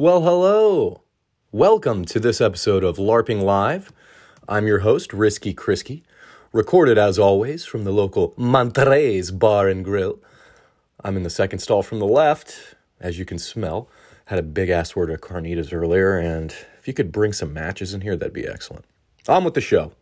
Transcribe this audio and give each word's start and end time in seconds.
Well, 0.00 0.22
hello. 0.22 1.02
Welcome 1.52 2.06
to 2.06 2.18
this 2.18 2.40
episode 2.40 2.84
of 2.84 2.96
LARPing 2.96 3.42
Live. 3.42 3.92
I'm 4.48 4.66
your 4.66 4.78
host, 4.78 5.12
Risky 5.12 5.52
Chrisky, 5.52 6.04
recorded 6.54 6.96
as 6.96 7.18
always 7.18 7.66
from 7.66 7.84
the 7.84 7.92
local 7.92 8.32
Monterey's 8.38 9.30
Bar 9.30 9.68
and 9.68 9.84
Grill. 9.84 10.18
I'm 11.04 11.18
in 11.18 11.22
the 11.22 11.28
second 11.28 11.58
stall 11.58 11.82
from 11.82 11.98
the 11.98 12.06
left, 12.06 12.76
as 12.98 13.18
you 13.18 13.26
can 13.26 13.38
smell. 13.38 13.90
Had 14.24 14.38
a 14.38 14.42
big 14.42 14.70
ass 14.70 14.96
word 14.96 15.10
of 15.10 15.20
carnitas 15.20 15.70
earlier, 15.70 16.16
and 16.16 16.50
if 16.78 16.88
you 16.88 16.94
could 16.94 17.12
bring 17.12 17.34
some 17.34 17.52
matches 17.52 17.92
in 17.92 18.00
here, 18.00 18.16
that'd 18.16 18.32
be 18.32 18.48
excellent. 18.48 18.86
On 19.28 19.44
with 19.44 19.52
the 19.52 19.60
show. 19.60 19.92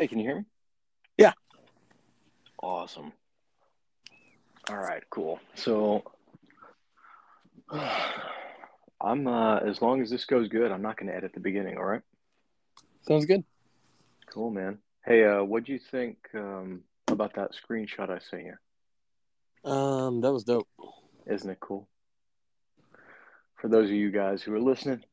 Hey, 0.00 0.08
can 0.08 0.18
you 0.18 0.24
hear 0.24 0.36
me? 0.36 0.44
Yeah. 1.18 1.34
Awesome. 2.62 3.12
All 4.70 4.78
right, 4.78 5.02
cool. 5.10 5.38
So 5.56 6.04
I'm 7.70 9.26
uh 9.26 9.58
as 9.58 9.82
long 9.82 10.00
as 10.00 10.08
this 10.08 10.24
goes 10.24 10.48
good, 10.48 10.72
I'm 10.72 10.80
not 10.80 10.96
going 10.96 11.08
to 11.10 11.14
edit 11.14 11.34
the 11.34 11.40
beginning, 11.40 11.76
all 11.76 11.84
right? 11.84 12.00
Sounds 13.06 13.26
good. 13.26 13.44
Cool, 14.32 14.50
man. 14.50 14.78
Hey, 15.04 15.22
uh 15.22 15.42
what 15.44 15.64
do 15.64 15.72
you 15.74 15.78
think 15.78 16.16
um 16.32 16.80
about 17.08 17.34
that 17.34 17.50
screenshot 17.52 18.08
I 18.08 18.20
sent 18.20 18.44
you? 18.44 19.70
Um, 19.70 20.22
that 20.22 20.32
was 20.32 20.44
dope. 20.44 20.66
Isn't 21.26 21.50
it 21.50 21.60
cool? 21.60 21.90
For 23.56 23.68
those 23.68 23.90
of 23.90 23.94
you 23.94 24.10
guys 24.10 24.40
who 24.40 24.54
are 24.54 24.60
listening, 24.60 25.04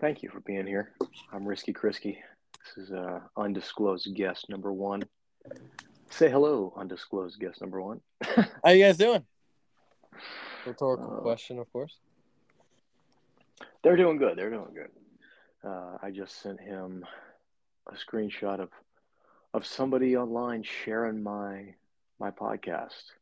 thank 0.00 0.22
you 0.22 0.30
for 0.30 0.40
being 0.40 0.66
here. 0.66 0.94
I'm 1.30 1.46
Risky 1.46 1.74
Chrisky. 1.74 2.16
This 2.64 2.84
is 2.86 2.92
uh 2.92 3.20
undisclosed 3.36 4.14
guest 4.14 4.48
number 4.48 4.72
1. 4.72 5.02
Say 6.10 6.30
hello, 6.30 6.72
undisclosed 6.76 7.38
guest 7.38 7.60
number 7.60 7.80
1. 7.82 8.00
How 8.64 8.70
you 8.70 8.84
guys 8.84 8.96
doing? 8.96 9.24
Rhetorical 10.66 11.18
Uh, 11.18 11.20
question, 11.20 11.58
of 11.58 11.70
course. 11.72 11.94
They're 13.82 13.96
doing 13.96 14.18
good. 14.18 14.36
They're 14.36 14.50
doing 14.50 14.74
good. 14.74 14.90
Uh, 15.64 15.98
I 16.02 16.10
just 16.10 16.40
sent 16.42 16.60
him 16.60 17.04
a 17.86 17.94
screenshot 17.94 18.60
of 18.60 18.70
of 19.54 19.64
somebody 19.66 20.16
online 20.16 20.62
sharing 20.62 21.22
my 21.22 21.74
my 22.18 22.30
podcast. 22.30 23.12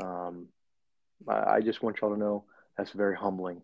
Um, 0.00 0.48
I, 1.26 1.56
I 1.56 1.60
just 1.60 1.82
want 1.82 2.00
y'all 2.00 2.12
to 2.12 2.18
know 2.18 2.44
that's 2.76 2.92
very 2.92 3.16
humbling. 3.16 3.62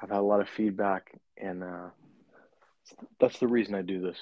I've 0.00 0.10
had 0.10 0.18
a 0.18 0.22
lot 0.22 0.40
of 0.40 0.48
feedback, 0.48 1.12
and 1.36 1.62
uh, 1.64 1.88
that's 3.20 3.38
the 3.38 3.46
reason 3.46 3.74
I 3.74 3.82
do 3.82 4.00
this. 4.00 4.18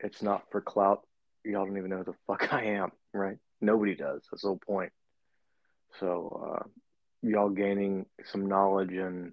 It's 0.00 0.22
not 0.22 0.44
for 0.50 0.60
clout. 0.60 1.02
Y'all 1.44 1.64
don't 1.64 1.76
even 1.76 1.90
know 1.90 1.98
who 1.98 2.04
the 2.04 2.14
fuck 2.26 2.52
I 2.52 2.64
am, 2.64 2.92
right? 3.12 3.38
Nobody 3.60 3.94
does. 3.94 4.22
That's 4.30 4.42
the 4.42 4.48
whole 4.48 4.60
point. 4.64 4.92
So, 5.98 6.60
uh, 6.60 6.68
y'all 7.22 7.48
gaining 7.48 8.06
some 8.24 8.46
knowledge 8.46 8.92
and 8.92 9.32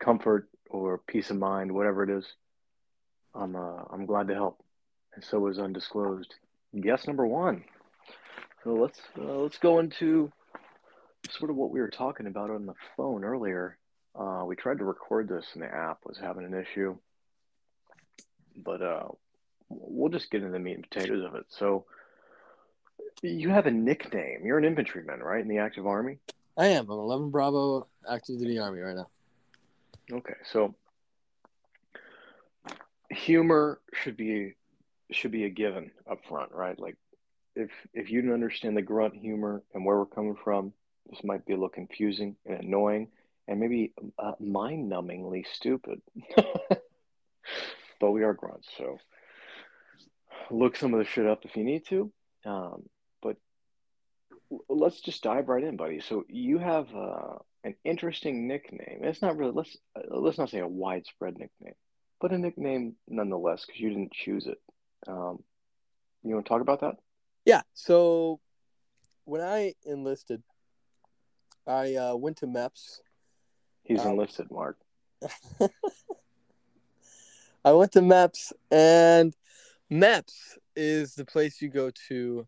comfort 0.00 0.48
or 0.70 0.98
peace 0.98 1.30
of 1.30 1.38
mind, 1.38 1.72
whatever 1.72 2.02
it 2.02 2.10
is, 2.10 2.24
I'm 3.34 3.56
uh, 3.56 3.82
I'm 3.90 4.06
glad 4.06 4.28
to 4.28 4.34
help. 4.34 4.62
And 5.14 5.24
so 5.24 5.46
is 5.48 5.58
undisclosed 5.58 6.34
guest 6.80 7.06
number 7.06 7.26
one. 7.26 7.64
So 8.64 8.74
let's 8.74 9.00
uh, 9.18 9.38
let's 9.38 9.58
go 9.58 9.78
into 9.78 10.30
sort 11.30 11.50
of 11.50 11.56
what 11.56 11.70
we 11.70 11.80
were 11.80 11.90
talking 11.90 12.26
about 12.26 12.50
on 12.50 12.66
the 12.66 12.74
phone 12.96 13.24
earlier. 13.24 13.78
Uh, 14.14 14.44
we 14.46 14.56
tried 14.56 14.78
to 14.78 14.84
record 14.84 15.28
this, 15.28 15.46
and 15.54 15.62
the 15.62 15.74
app 15.74 15.98
was 16.04 16.18
having 16.18 16.44
an 16.44 16.54
issue. 16.54 16.96
But 18.56 18.82
uh, 18.82 19.08
we'll 19.68 20.10
just 20.10 20.30
get 20.30 20.42
into 20.42 20.52
the 20.52 20.58
meat 20.58 20.74
and 20.74 20.88
potatoes 20.88 21.24
of 21.24 21.34
it. 21.34 21.46
So 21.48 21.86
you 23.22 23.50
have 23.50 23.66
a 23.66 23.70
nickname. 23.70 24.44
You're 24.44 24.58
an 24.58 24.64
infantryman, 24.64 25.20
right, 25.20 25.40
in 25.40 25.48
the 25.48 25.58
active 25.58 25.86
army? 25.86 26.18
I 26.56 26.66
am. 26.66 26.90
I'm 26.90 26.98
11 26.98 27.30
Bravo, 27.30 27.86
active 28.08 28.38
duty 28.38 28.58
army 28.58 28.80
right 28.80 28.96
now. 28.96 29.08
Okay, 30.10 30.34
so 30.44 30.74
humor 33.10 33.80
should 33.94 34.16
be 34.16 34.54
should 35.10 35.30
be 35.30 35.44
a 35.44 35.50
given 35.50 35.90
up 36.10 36.18
front, 36.28 36.52
right? 36.52 36.78
Like 36.78 36.96
if 37.54 37.70
if 37.94 38.10
you 38.10 38.22
don't 38.22 38.34
understand 38.34 38.76
the 38.76 38.82
grunt 38.82 39.14
humor 39.14 39.62
and 39.74 39.84
where 39.84 39.98
we're 39.98 40.06
coming 40.06 40.36
from, 40.42 40.72
this 41.08 41.22
might 41.22 41.46
be 41.46 41.52
a 41.52 41.56
little 41.56 41.68
confusing 41.68 42.36
and 42.46 42.60
annoying 42.60 43.08
and 43.48 43.60
maybe 43.60 43.92
uh, 44.18 44.32
mind-numbingly 44.40 45.44
stupid. 45.52 46.00
but 48.02 48.10
we 48.10 48.24
are 48.24 48.34
grunts, 48.34 48.66
so 48.76 48.98
look 50.50 50.74
some 50.76 50.92
of 50.92 50.98
the 50.98 51.04
shit 51.06 51.24
up 51.24 51.44
if 51.44 51.56
you 51.56 51.62
need 51.62 51.86
to. 51.86 52.12
Um, 52.44 52.82
but 53.22 53.36
let's 54.68 55.00
just 55.00 55.22
dive 55.22 55.48
right 55.48 55.62
in, 55.62 55.76
buddy. 55.76 56.00
So 56.00 56.24
you 56.28 56.58
have 56.58 56.88
uh, 56.94 57.36
an 57.62 57.76
interesting 57.84 58.48
nickname. 58.48 58.98
It's 59.02 59.22
not 59.22 59.36
really 59.36 59.52
let's 59.54 59.76
uh, 59.96 60.18
let's 60.18 60.36
not 60.36 60.50
say 60.50 60.58
a 60.58 60.66
widespread 60.66 61.38
nickname, 61.38 61.74
but 62.20 62.32
a 62.32 62.38
nickname 62.38 62.96
nonetheless 63.06 63.64
because 63.64 63.80
you 63.80 63.90
didn't 63.90 64.12
choose 64.12 64.48
it. 64.48 64.58
Um, 65.06 65.38
you 66.24 66.34
want 66.34 66.44
to 66.44 66.48
talk 66.48 66.60
about 66.60 66.80
that? 66.80 66.96
Yeah. 67.44 67.62
So 67.72 68.40
when 69.26 69.42
I 69.42 69.74
enlisted, 69.84 70.42
I 71.68 71.94
uh, 71.94 72.16
went 72.16 72.38
to 72.38 72.46
MEPS. 72.48 72.98
He's 73.84 74.00
Um, 74.00 74.12
enlisted, 74.12 74.50
Mark. 74.50 74.76
I 77.64 77.72
went 77.72 77.92
to 77.92 78.00
MEPS, 78.00 78.52
and 78.70 79.34
MEPS 79.90 80.58
is 80.74 81.14
the 81.14 81.24
place 81.24 81.62
you 81.62 81.68
go 81.68 81.90
to 82.08 82.46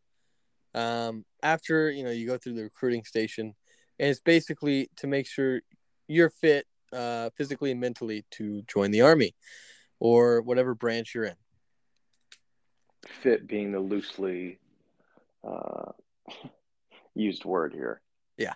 um, 0.75 1.25
after 1.43 1.91
you 1.91 2.03
know 2.03 2.11
you 2.11 2.27
go 2.27 2.37
through 2.37 2.55
the 2.55 2.65
recruiting 2.65 3.05
station, 3.05 3.55
and 3.99 4.09
it's 4.11 4.21
basically 4.21 4.91
to 4.97 5.07
make 5.07 5.27
sure 5.27 5.61
you're 6.09 6.31
fit 6.31 6.67
uh, 6.93 7.31
physically 7.37 7.71
and 7.71 7.81
mentally 7.81 8.25
to 8.33 8.63
join 8.63 8.91
the 8.91 9.03
army 9.03 9.35
or 10.01 10.43
whatever 10.43 10.75
branch 10.75 11.15
you're 11.15 11.25
in. 11.25 11.37
Fit 13.23 13.47
being 13.47 13.71
the 13.71 13.81
loosely 13.81 14.59
uh, 15.47 15.93
used 17.15 17.45
word 17.45 17.73
here. 17.73 18.01
Yeah. 18.37 18.55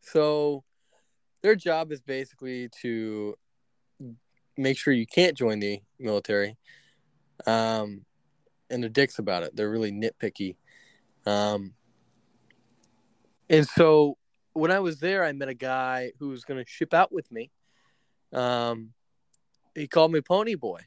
So 0.00 0.64
their 1.42 1.54
job 1.54 1.92
is 1.92 2.00
basically 2.00 2.68
to 2.82 3.36
make 4.56 4.78
sure 4.78 4.92
you 4.92 5.06
can't 5.06 5.36
join 5.36 5.60
the 5.60 5.80
military. 5.98 6.56
Um, 7.46 8.04
and 8.68 8.82
they're 8.82 8.90
dicks 8.90 9.18
about 9.18 9.42
it. 9.42 9.56
They're 9.56 9.70
really 9.70 9.92
nitpicky. 9.92 10.56
Um, 11.26 11.74
and 13.48 13.66
so 13.66 14.16
when 14.52 14.70
I 14.70 14.80
was 14.80 15.00
there, 15.00 15.24
I 15.24 15.32
met 15.32 15.48
a 15.48 15.54
guy 15.54 16.12
who 16.18 16.28
was 16.28 16.44
going 16.44 16.62
to 16.62 16.70
ship 16.70 16.94
out 16.94 17.12
with 17.12 17.30
me. 17.32 17.50
Um, 18.32 18.92
he 19.74 19.86
called 19.86 20.12
me 20.12 20.20
Pony 20.20 20.54
Boy, 20.54 20.80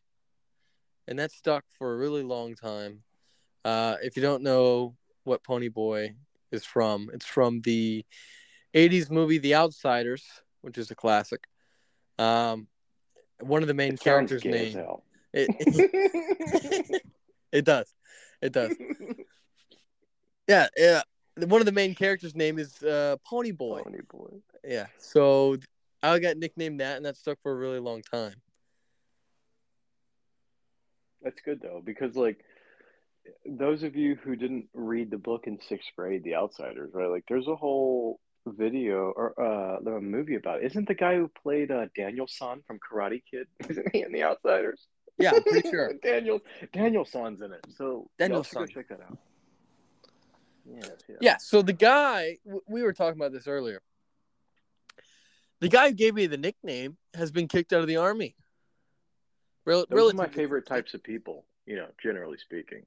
and 1.07 1.19
that 1.19 1.31
stuck 1.31 1.66
for 1.78 1.94
a 1.94 1.97
really 1.97 2.23
long 2.23 2.56
time. 2.56 3.03
Uh, 3.66 3.96
if 4.02 4.16
you 4.16 4.22
don't 4.22 4.44
know 4.44 4.96
what 5.23 5.44
Pony 5.44 5.69
Boy 5.69 6.16
is 6.52 6.66
from, 6.66 7.09
it's 7.13 7.25
from 7.25 7.62
the 7.62 8.06
80s 8.73 9.09
movie 9.09 9.38
The 9.38 9.56
Outsiders, 9.56 10.25
which 10.62 10.78
is 10.78 10.91
a 10.91 10.96
classic. 10.96 11.47
Um, 12.18 12.68
one 13.39 13.61
of 13.61 13.67
the 13.67 13.73
main 13.73 13.94
It 13.94 13.99
characters' 13.99 14.45
name. 14.45 14.73
hell. 14.73 15.03
It, 15.33 17.01
it 17.51 17.66
does. 17.66 17.91
It 18.41 18.53
does. 18.53 18.75
Yeah, 20.47 20.67
yeah. 20.77 21.01
One 21.38 21.61
of 21.61 21.66
the 21.66 21.72
main 21.72 21.95
characters' 21.95 22.35
name 22.35 22.59
is 22.59 22.83
uh, 22.83 23.16
Pony 23.25 23.51
Boy. 23.51 23.81
Pony 23.83 24.01
boy. 24.11 24.41
Yeah. 24.63 24.85
So 24.97 25.57
I 26.03 26.19
got 26.19 26.38
nicknamed 26.38 26.79
that, 26.81 26.97
and 26.97 27.05
that 27.05 27.17
stuck 27.17 27.39
for 27.41 27.51
a 27.51 27.55
really 27.55 27.79
long 27.79 28.01
time. 28.01 28.35
That's 31.22 31.40
good 31.43 31.61
though, 31.61 31.81
because 31.84 32.16
like 32.16 32.43
those 33.46 33.84
of 33.84 33.96
you 33.96 34.16
who 34.22 34.35
didn't 34.35 34.67
read 34.73 35.09
the 35.09 35.17
book 35.17 35.47
in 35.47 35.58
sixth 35.67 35.90
grade, 35.97 36.23
The 36.23 36.35
Outsiders, 36.35 36.91
right? 36.93 37.09
Like 37.09 37.23
there's 37.29 37.47
a 37.47 37.55
whole 37.55 38.19
video 38.45 39.11
or 39.16 39.34
uh 39.40 39.79
the 39.81 39.99
movie 40.01 40.35
about 40.35 40.61
it. 40.61 40.66
Isn't 40.72 40.87
the 40.87 40.93
guy 40.93 41.16
who 41.16 41.29
played 41.41 41.72
uh 41.72 41.87
Daniel 41.95 42.28
San 42.28 42.61
from 42.67 42.79
Karate 42.79 43.22
Kid? 43.29 43.47
Isn't 43.69 43.87
he 43.93 44.01
in 44.01 44.11
The 44.11 44.23
Outsiders? 44.23 44.87
Yeah, 45.17 45.34
I'm 45.35 45.43
pretty 45.43 45.69
sure. 45.69 45.93
Daniel 46.03 46.40
Daniel 46.73 47.05
San's 47.05 47.41
in 47.41 47.51
it. 47.51 47.66
So 47.78 48.09
Daniel 48.19 48.43
San. 48.43 48.67
check 48.67 48.90
that 48.90 49.01
out. 49.01 49.17
Yes, 50.66 50.91
yes. 51.07 51.17
Yeah. 51.22 51.37
So 51.37 51.61
the 51.61 51.73
guy, 51.73 52.37
w- 52.45 52.63
we 52.67 52.84
were 52.84 52.93
talking 52.93 53.19
about 53.19 53.31
this 53.34 53.47
earlier. 53.47 53.81
The 55.59 55.69
guy 55.69 55.89
who 55.89 55.93
gave 55.93 56.16
me 56.16 56.25
the 56.25 56.37
nickname 56.37 56.97
has 57.13 57.31
been 57.31 57.47
kicked 57.47 57.73
out 57.73 57.81
of 57.81 57.87
the 57.87 57.97
army. 57.97 58.35
Rel- 59.66 59.85
Those 59.89 60.13
are 60.13 60.17
my 60.17 60.28
favorite 60.28 60.66
types 60.66 60.93
of 60.93 61.03
people, 61.03 61.46
you 61.66 61.75
know, 61.75 61.87
generally 62.01 62.37
speaking. 62.37 62.84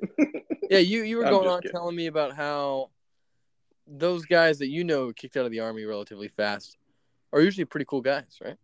Yeah, 0.70 0.78
you 0.78 1.02
you 1.02 1.18
were 1.18 1.26
I'm 1.26 1.30
going 1.32 1.48
on 1.48 1.60
kidding. 1.60 1.72
telling 1.72 1.94
me 1.96 2.06
about 2.06 2.34
how 2.34 2.90
those 3.86 4.24
guys 4.26 4.58
that 4.58 4.68
you 4.68 4.84
know 4.84 5.12
kicked 5.12 5.36
out 5.36 5.44
of 5.44 5.50
the 5.52 5.60
army 5.60 5.84
relatively 5.84 6.28
fast 6.28 6.76
are 7.32 7.40
usually 7.40 7.64
pretty 7.64 7.86
cool 7.86 8.00
guys, 8.00 8.38
right? 8.44 8.56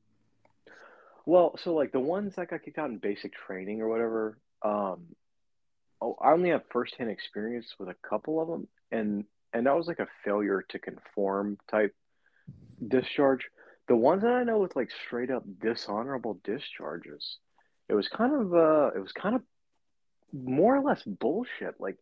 Well, 1.27 1.57
so 1.63 1.75
like 1.75 1.93
the 1.93 2.01
ones 2.01 2.35
that 2.37 2.51
got 2.51 2.63
kicked 2.63 2.79
out 2.79 2.91
in 2.91 2.99
basic 2.99 3.33
training 3.35 3.83
or 3.83 3.89
whatever, 3.89 4.39
Um, 4.63 5.15
oh, 6.01 6.17
I 6.21 6.33
only 6.33 6.51
have 6.51 6.63
firsthand 6.71 7.11
experience 7.11 7.75
with 7.79 7.89
a 7.89 7.97
couple 8.09 8.41
of 8.41 8.49
them, 8.49 8.69
and 8.91 9.25
and 9.53 9.67
that 9.67 9.77
was 9.77 9.87
like 9.87 9.99
a 9.99 10.09
failure 10.25 10.65
to 10.71 10.79
conform 10.79 11.59
type 11.71 11.95
discharge. 12.87 13.49
The 13.89 13.97
ones 13.97 14.23
that 14.23 14.33
I 14.33 14.45
know 14.45 14.59
with 14.59 14.77
like 14.77 14.91
straight 15.07 15.31
up 15.31 15.45
dishonorable 15.61 16.41
discharges, 16.45 17.39
it 17.89 17.95
was 17.95 18.09
kind 18.09 18.35
of 18.35 18.55
uh, 18.55 18.91
it 18.95 19.01
was 19.01 19.13
kind 19.13 19.35
of 19.37 19.43
more 20.33 20.77
or 20.77 20.83
less 20.83 21.03
bullshit. 21.05 21.81
Like 21.81 21.97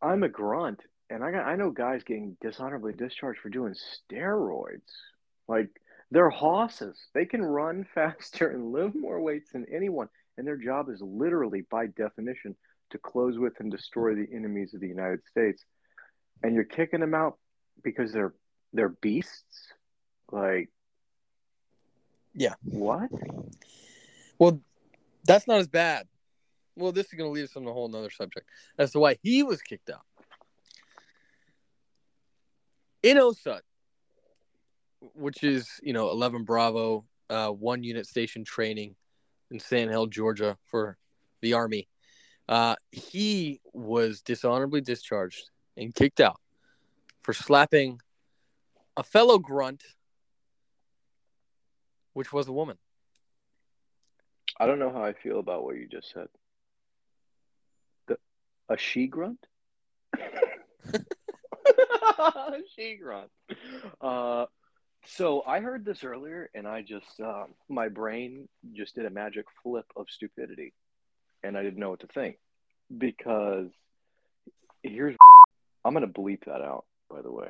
I'm 0.00 0.22
a 0.22 0.28
grunt, 0.28 0.80
and 1.10 1.24
I 1.24 1.30
got 1.30 1.46
I 1.46 1.56
know 1.56 1.70
guys 1.70 2.02
getting 2.04 2.36
dishonorably 2.40 2.92
discharged 2.92 3.40
for 3.40 3.48
doing 3.48 3.74
steroids. 3.74 4.80
Like 5.48 5.68
they're 6.10 6.30
hosses. 6.30 6.98
They 7.14 7.26
can 7.26 7.42
run 7.42 7.86
faster 7.94 8.48
and 8.50 8.72
lift 8.72 8.94
more 8.96 9.20
weights 9.20 9.52
than 9.52 9.66
anyone, 9.72 10.08
and 10.36 10.46
their 10.46 10.56
job 10.56 10.88
is 10.88 11.00
literally, 11.00 11.62
by 11.70 11.86
definition, 11.86 12.56
to 12.90 12.98
close 12.98 13.38
with 13.38 13.54
and 13.60 13.70
destroy 13.70 14.14
the 14.14 14.26
enemies 14.34 14.72
of 14.74 14.80
the 14.80 14.88
United 14.88 15.20
States. 15.30 15.64
And 16.42 16.54
you're 16.54 16.64
kicking 16.64 17.00
them 17.00 17.14
out 17.14 17.38
because 17.82 18.12
they're 18.12 18.34
they're 18.72 18.88
beasts. 18.90 19.72
Like, 20.30 20.68
Yeah. 22.34 22.54
what? 22.64 23.10
Well, 24.38 24.60
that's 25.24 25.46
not 25.46 25.58
as 25.58 25.68
bad. 25.68 26.06
Well, 26.76 26.92
this 26.92 27.06
is 27.06 27.14
going 27.14 27.28
to 27.28 27.32
lead 27.32 27.44
us 27.44 27.56
on 27.56 27.66
a 27.66 27.72
whole 27.72 27.88
nother 27.88 28.10
subject 28.10 28.46
as 28.78 28.92
to 28.92 29.00
why 29.00 29.16
he 29.22 29.42
was 29.42 29.62
kicked 29.62 29.90
out. 29.90 30.04
In 33.02 33.16
OSUT, 33.16 33.60
which 35.14 35.44
is, 35.44 35.68
you 35.82 35.92
know, 35.92 36.10
11 36.10 36.44
Bravo, 36.44 37.04
uh, 37.30 37.50
one 37.50 37.82
unit 37.82 38.06
station 38.06 38.44
training 38.44 38.96
in 39.50 39.60
Sand 39.60 39.90
Hill, 39.90 40.06
Georgia 40.06 40.56
for 40.66 40.98
the 41.40 41.52
Army, 41.52 41.88
uh, 42.48 42.74
he 42.90 43.60
was 43.72 44.22
dishonorably 44.22 44.80
discharged 44.80 45.50
and 45.76 45.94
kicked 45.94 46.20
out 46.20 46.40
for 47.22 47.32
slapping 47.32 48.00
a 48.96 49.02
fellow 49.02 49.38
grunt, 49.38 49.84
which 52.14 52.32
was 52.32 52.48
a 52.48 52.52
woman. 52.52 52.78
I 54.58 54.66
don't 54.66 54.80
know 54.80 54.90
how 54.90 55.04
I 55.04 55.12
feel 55.12 55.38
about 55.38 55.62
what 55.62 55.76
you 55.76 55.86
just 55.86 56.10
said. 56.10 56.28
The 58.08 58.18
a 58.68 58.76
she 58.76 59.06
grunt? 59.06 59.46
she 62.76 62.96
grunt. 63.02 63.30
Uh, 64.00 64.46
so 65.06 65.42
I 65.46 65.60
heard 65.60 65.84
this 65.84 66.04
earlier, 66.04 66.50
and 66.54 66.66
I 66.66 66.82
just 66.82 67.20
um, 67.20 67.54
my 67.68 67.88
brain 67.88 68.48
just 68.72 68.94
did 68.94 69.06
a 69.06 69.10
magic 69.10 69.44
flip 69.62 69.86
of 69.96 70.06
stupidity, 70.10 70.74
and 71.42 71.56
I 71.56 71.62
didn't 71.62 71.78
know 71.78 71.90
what 71.90 72.00
to 72.00 72.06
think 72.08 72.36
because 72.96 73.68
here's 74.82 75.16
I'm 75.84 75.94
gonna 75.94 76.06
bleep 76.08 76.44
that 76.46 76.60
out. 76.62 76.84
By 77.10 77.22
the 77.22 77.32
way, 77.32 77.48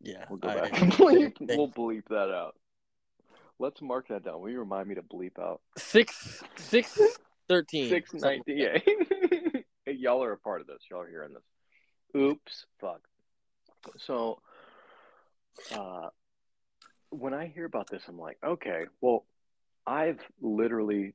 Yeah. 0.00 0.24
we'll 0.28 0.38
go 0.38 0.48
I- 0.48 0.60
back 0.68 0.80
and 0.82 0.92
bleep. 0.92 1.36
We'll 1.56 1.70
bleep 1.70 2.04
that 2.10 2.30
out. 2.30 2.54
Let's 3.58 3.82
mark 3.82 4.08
that 4.08 4.24
down. 4.24 4.40
Will 4.40 4.50
you 4.50 4.60
remind 4.60 4.88
me 4.88 4.94
to 4.94 5.02
bleep 5.02 5.38
out? 5.38 5.60
Six 5.76 6.42
six 6.56 6.98
thirteen. 7.48 7.88
Six 7.88 8.10
something 8.12 8.42
nineteen. 8.46 8.64
like 8.72 8.84
Yeah. 8.86 9.60
Hey, 9.86 9.92
Y'all 9.92 10.22
are 10.22 10.32
a 10.32 10.38
part 10.38 10.60
of 10.60 10.66
this. 10.66 10.78
Y'all 10.90 11.00
are 11.00 11.08
hearing 11.08 11.32
this. 11.34 11.42
Oops. 12.22 12.66
Fuck. 12.80 13.00
So, 13.98 14.40
uh, 15.72 16.08
when 17.10 17.34
I 17.34 17.46
hear 17.46 17.64
about 17.64 17.88
this, 17.90 18.02
I'm 18.08 18.18
like, 18.18 18.38
okay, 18.44 18.84
well, 19.00 19.26
I've 19.86 20.20
literally 20.40 21.14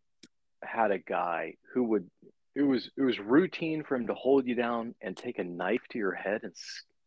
had 0.64 0.92
a 0.92 1.00
guy 1.00 1.56
who 1.74 1.84
would. 1.86 2.10
It 2.56 2.64
was 2.64 2.90
it 2.98 3.02
was 3.02 3.20
routine 3.20 3.84
for 3.84 3.96
him 3.96 4.08
to 4.08 4.14
hold 4.14 4.48
you 4.48 4.56
down 4.56 4.96
and 5.02 5.16
take 5.16 5.40
a 5.40 5.44
knife 5.44 5.82
to 5.90 5.98
your 5.98 6.14
head 6.14 6.42
and 6.44 6.54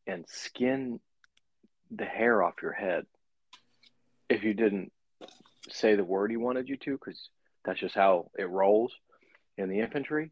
and 0.07 0.25
skin 0.29 1.01
the 1.91 2.05
hair 2.05 2.43
off 2.43 2.55
your 2.63 2.73
head 2.73 3.07
if 4.29 4.45
you 4.45 4.53
didn't 4.55 4.93
say 5.71 5.95
the 5.95 6.05
word 6.05 6.31
he 6.31 6.37
wanted 6.37 6.69
you 6.69 6.77
to, 6.77 6.93
because 6.93 7.31
that's 7.65 7.81
just 7.81 7.95
how 7.95 8.31
it 8.39 8.49
rolls 8.49 8.93
in 9.57 9.69
the 9.69 9.81
infantry. 9.81 10.31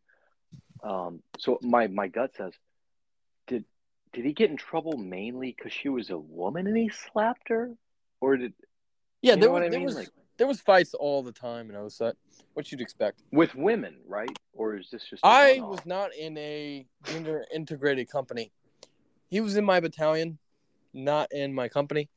Um, 0.82 1.22
so 1.38 1.58
my 1.62 1.86
my 1.86 2.08
gut 2.08 2.32
says, 2.36 2.52
did 4.16 4.24
he 4.24 4.32
get 4.32 4.50
in 4.50 4.56
trouble 4.56 4.96
mainly 4.96 5.54
because 5.54 5.74
she 5.74 5.90
was 5.90 6.08
a 6.08 6.16
woman 6.16 6.66
and 6.66 6.74
he 6.76 6.88
slapped 6.88 7.50
her, 7.50 7.74
or 8.22 8.38
did 8.38 8.54
Yeah, 9.20 9.36
there 9.36 9.50
was 9.50 9.70
there 9.70 9.80
was 9.80 9.94
Like- 9.94 10.08
there 10.38 10.46
was 10.46 10.58
fights 10.60 10.94
all 10.94 11.22
the 11.22 11.32
time 11.32 11.68
in 11.70 11.76
OSUT. 11.76 12.14
What 12.54 12.72
you'd 12.72 12.80
expect. 12.80 13.22
with 13.30 13.54
women, 13.54 14.00
right? 14.06 14.30
Or 14.54 14.76
is 14.76 14.88
this 14.90 15.04
just 15.04 15.22
I 15.22 15.60
was 15.60 15.84
not 15.84 16.14
in 16.14 16.38
a 16.38 16.86
gender 17.04 17.44
integrated 17.52 18.08
company. 18.08 18.52
He 19.28 19.42
was 19.42 19.56
in 19.56 19.64
my 19.66 19.80
battalion, 19.80 20.38
not 20.94 21.30
in 21.30 21.52
my 21.52 21.68
company. 21.68 22.08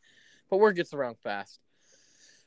But 0.50 0.58
word 0.58 0.78
gets 0.78 0.94
around 0.94 1.18
fast. 1.20 1.60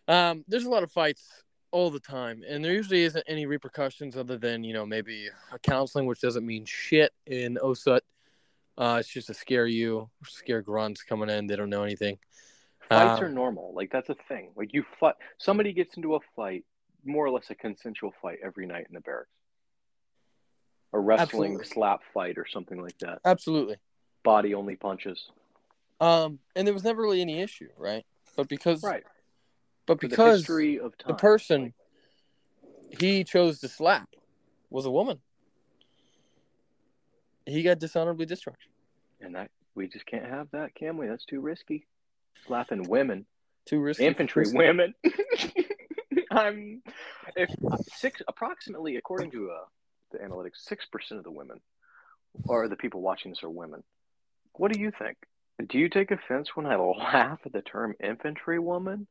Um, 0.08 0.44
there's 0.49 0.64
a 0.64 0.70
lot 0.70 0.82
of 0.82 0.90
fights 0.90 1.43
all 1.72 1.90
the 1.90 2.00
time, 2.00 2.43
and 2.46 2.64
there 2.64 2.72
usually 2.72 3.02
isn't 3.02 3.25
any 3.26 3.44
repercussions 3.44 4.16
other 4.16 4.38
than 4.38 4.64
you 4.64 4.72
know 4.72 4.87
maybe 4.87 5.28
a 5.52 5.58
counseling, 5.58 6.06
which 6.06 6.20
doesn't 6.20 6.44
mean 6.46 6.64
shit 6.64 7.12
in 7.26 7.58
OSUT. 7.62 8.00
Uh, 8.79 8.97
it's 9.01 9.09
just 9.09 9.27
to 9.27 9.35
scare 9.35 9.67
you, 9.67 10.09
scare 10.25 10.63
grunts 10.63 11.03
coming 11.03 11.29
in. 11.29 11.47
They 11.47 11.57
don't 11.57 11.71
know 11.71 11.83
anything. 11.83 12.19
Fights 12.89 13.19
Um, 13.21 13.25
are 13.25 13.29
normal. 13.29 13.73
Like 13.75 13.91
that's 13.93 14.09
a 14.09 14.17
thing. 14.29 14.51
Like 14.57 14.73
you 14.73 14.85
fight. 14.99 15.15
Somebody 15.39 15.73
gets 15.73 15.97
into 15.97 16.15
a 16.15 16.21
fight, 16.35 16.65
more 17.05 17.27
or 17.27 17.31
less 17.31 17.51
a 17.51 17.55
consensual 17.55 18.13
fight 18.23 18.39
every 18.43 18.67
night 18.67 18.87
in 18.89 18.95
the 18.95 19.01
barracks. 19.01 19.29
A 20.95 20.99
wrestling 20.99 21.53
Absolutely. 21.55 21.65
slap 21.67 22.01
fight 22.13 22.39
or 22.39 22.47
something 22.47 22.81
like 22.81 22.99
that. 22.99 23.21
absolutely. 23.25 23.77
Body 24.25 24.55
only 24.55 24.77
punches. 24.77 25.31
Um, 26.01 26.39
and 26.55 26.67
there 26.67 26.75
was 26.75 26.85
never 26.85 27.01
really 27.03 27.21
any 27.23 27.41
issue, 27.41 27.69
right? 27.79 28.05
But 28.37 28.49
because, 28.49 28.83
Right. 28.83 29.05
but 29.87 30.01
For 30.01 30.07
the 30.09 30.11
because 30.11 30.41
history 30.41 30.79
of 30.81 30.97
time. 30.99 31.09
the 31.09 31.15
person 31.15 31.75
he 33.01 33.25
chose 33.25 33.61
to 33.61 33.69
slap 33.69 34.09
was 34.69 34.85
a 34.85 34.91
woman. 34.91 35.21
He 37.47 37.62
got 37.62 37.79
dishonorably 37.79 38.27
discharged. 38.27 38.67
and 39.21 39.35
that 39.35 39.50
we 39.75 39.89
just 39.89 40.06
can't 40.06 40.25
have 40.27 40.49
that, 40.53 40.75
can 40.75 40.97
we? 40.97 41.06
That's 41.06 41.25
too 41.25 41.41
risky. 41.41 41.87
Slapping 42.47 42.89
women, 42.89 43.27
Too 43.67 43.81
risky. 43.81 44.06
infantry 44.06 44.44
women. 44.53 44.94
I'm 46.31 46.83
if 47.37 47.50
six 47.94 48.23
approximately 48.27 48.97
according 48.97 49.31
to 49.33 49.50
uh, 49.50 49.65
the 50.12 50.19
analytics, 50.19 50.56
six 50.66 50.87
percent 50.87 51.19
of 51.19 51.25
the 51.25 51.31
women 51.31 51.61
or 52.49 52.69
the 52.69 52.76
people 52.76 53.00
watching 53.02 53.31
this 53.33 53.43
are 53.43 53.50
women. 53.50 53.83
What 54.55 54.73
do 54.73 54.81
you 54.81 54.90
think? 54.99 55.16
Do 55.69 55.78
you 55.78 55.88
take 55.88 56.11
offense 56.11 56.57
when 56.57 56.66
I 56.66 56.76
laugh 56.76 57.40
at 57.45 57.52
the 57.52 57.62
term 57.62 57.95
infantry 58.02 58.59
woman? 58.59 59.07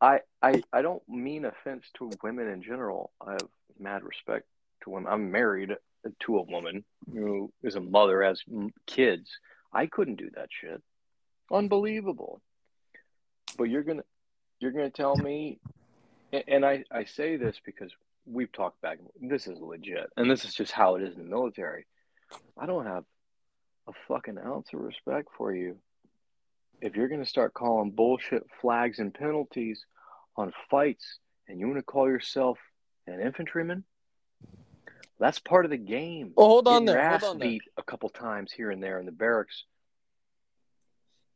I 0.00 0.20
I 0.42 0.62
I 0.72 0.82
don't 0.82 1.02
mean 1.08 1.44
offense 1.44 1.84
to 1.98 2.10
women 2.22 2.48
in 2.48 2.62
general. 2.62 3.10
I 3.20 3.32
have 3.32 3.48
mad 3.78 4.02
respect 4.04 4.46
to 4.84 4.90
women. 4.90 5.12
I'm 5.12 5.30
married 5.32 5.70
to 6.20 6.38
a 6.38 6.42
woman 6.42 6.84
who 7.12 7.52
is 7.62 7.74
a 7.74 7.80
mother, 7.80 8.22
has 8.22 8.42
kids. 8.86 9.30
I 9.72 9.86
couldn't 9.86 10.16
do 10.16 10.30
that 10.34 10.48
shit. 10.50 10.82
Unbelievable. 11.52 12.40
But 13.56 13.64
you're 13.64 13.82
gonna 13.82 14.04
you're 14.58 14.72
gonna 14.72 14.90
tell 14.90 15.16
me, 15.16 15.58
and, 16.32 16.64
I 16.64 16.84
I 16.90 17.04
say 17.04 17.36
this 17.36 17.56
because 17.64 17.92
we've 18.26 18.52
talked 18.52 18.80
back. 18.80 18.98
This 19.20 19.46
is 19.46 19.60
legit, 19.60 20.10
and 20.16 20.30
this 20.30 20.44
is 20.44 20.54
just 20.54 20.72
how 20.72 20.96
it 20.96 21.02
is 21.02 21.14
in 21.14 21.22
the 21.22 21.28
military. 21.28 21.86
I 22.58 22.66
don't 22.66 22.86
have 22.86 23.04
a 23.86 23.92
fucking 24.08 24.38
ounce 24.38 24.68
of 24.72 24.80
respect 24.80 25.28
for 25.36 25.54
you 25.54 25.76
if 26.80 26.96
you're 26.96 27.08
to 27.08 27.24
start 27.24 27.54
calling 27.54 27.90
bullshit 27.90 28.44
flags 28.60 28.98
and 28.98 29.12
penalties 29.12 29.84
on 30.36 30.52
fights 30.70 31.18
and 31.48 31.58
you 31.58 31.66
want 31.66 31.78
to 31.78 31.82
call 31.82 32.08
yourself 32.08 32.58
an 33.06 33.20
infantryman, 33.20 33.84
that's 35.18 35.38
part 35.38 35.64
of 35.64 35.70
the 35.70 35.76
game. 35.76 36.32
Oh, 36.36 36.46
hold 36.46 36.68
on 36.68 36.74
Getting 36.84 36.86
your 36.86 36.94
there. 36.96 37.02
ass 37.02 37.20
Hold 37.22 37.34
on 37.34 37.38
there. 37.40 37.48
beat 37.48 37.62
a 37.76 37.82
couple 37.82 38.08
times 38.08 38.52
here 38.52 38.70
and 38.70 38.82
there 38.82 38.98
in 38.98 39.06
the 39.06 39.12
barracks. 39.12 39.64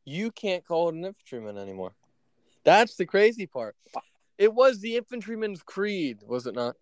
You 0.05 0.31
can't 0.31 0.65
call 0.65 0.89
it 0.89 0.95
an 0.95 1.05
infantryman 1.05 1.57
anymore. 1.57 1.93
That's 2.63 2.95
the 2.95 3.05
crazy 3.05 3.45
part. 3.47 3.75
It 4.37 4.53
was 4.53 4.79
the 4.79 4.97
infantryman's 4.97 5.61
creed, 5.61 6.19
was 6.25 6.47
it 6.47 6.55
not? 6.55 6.75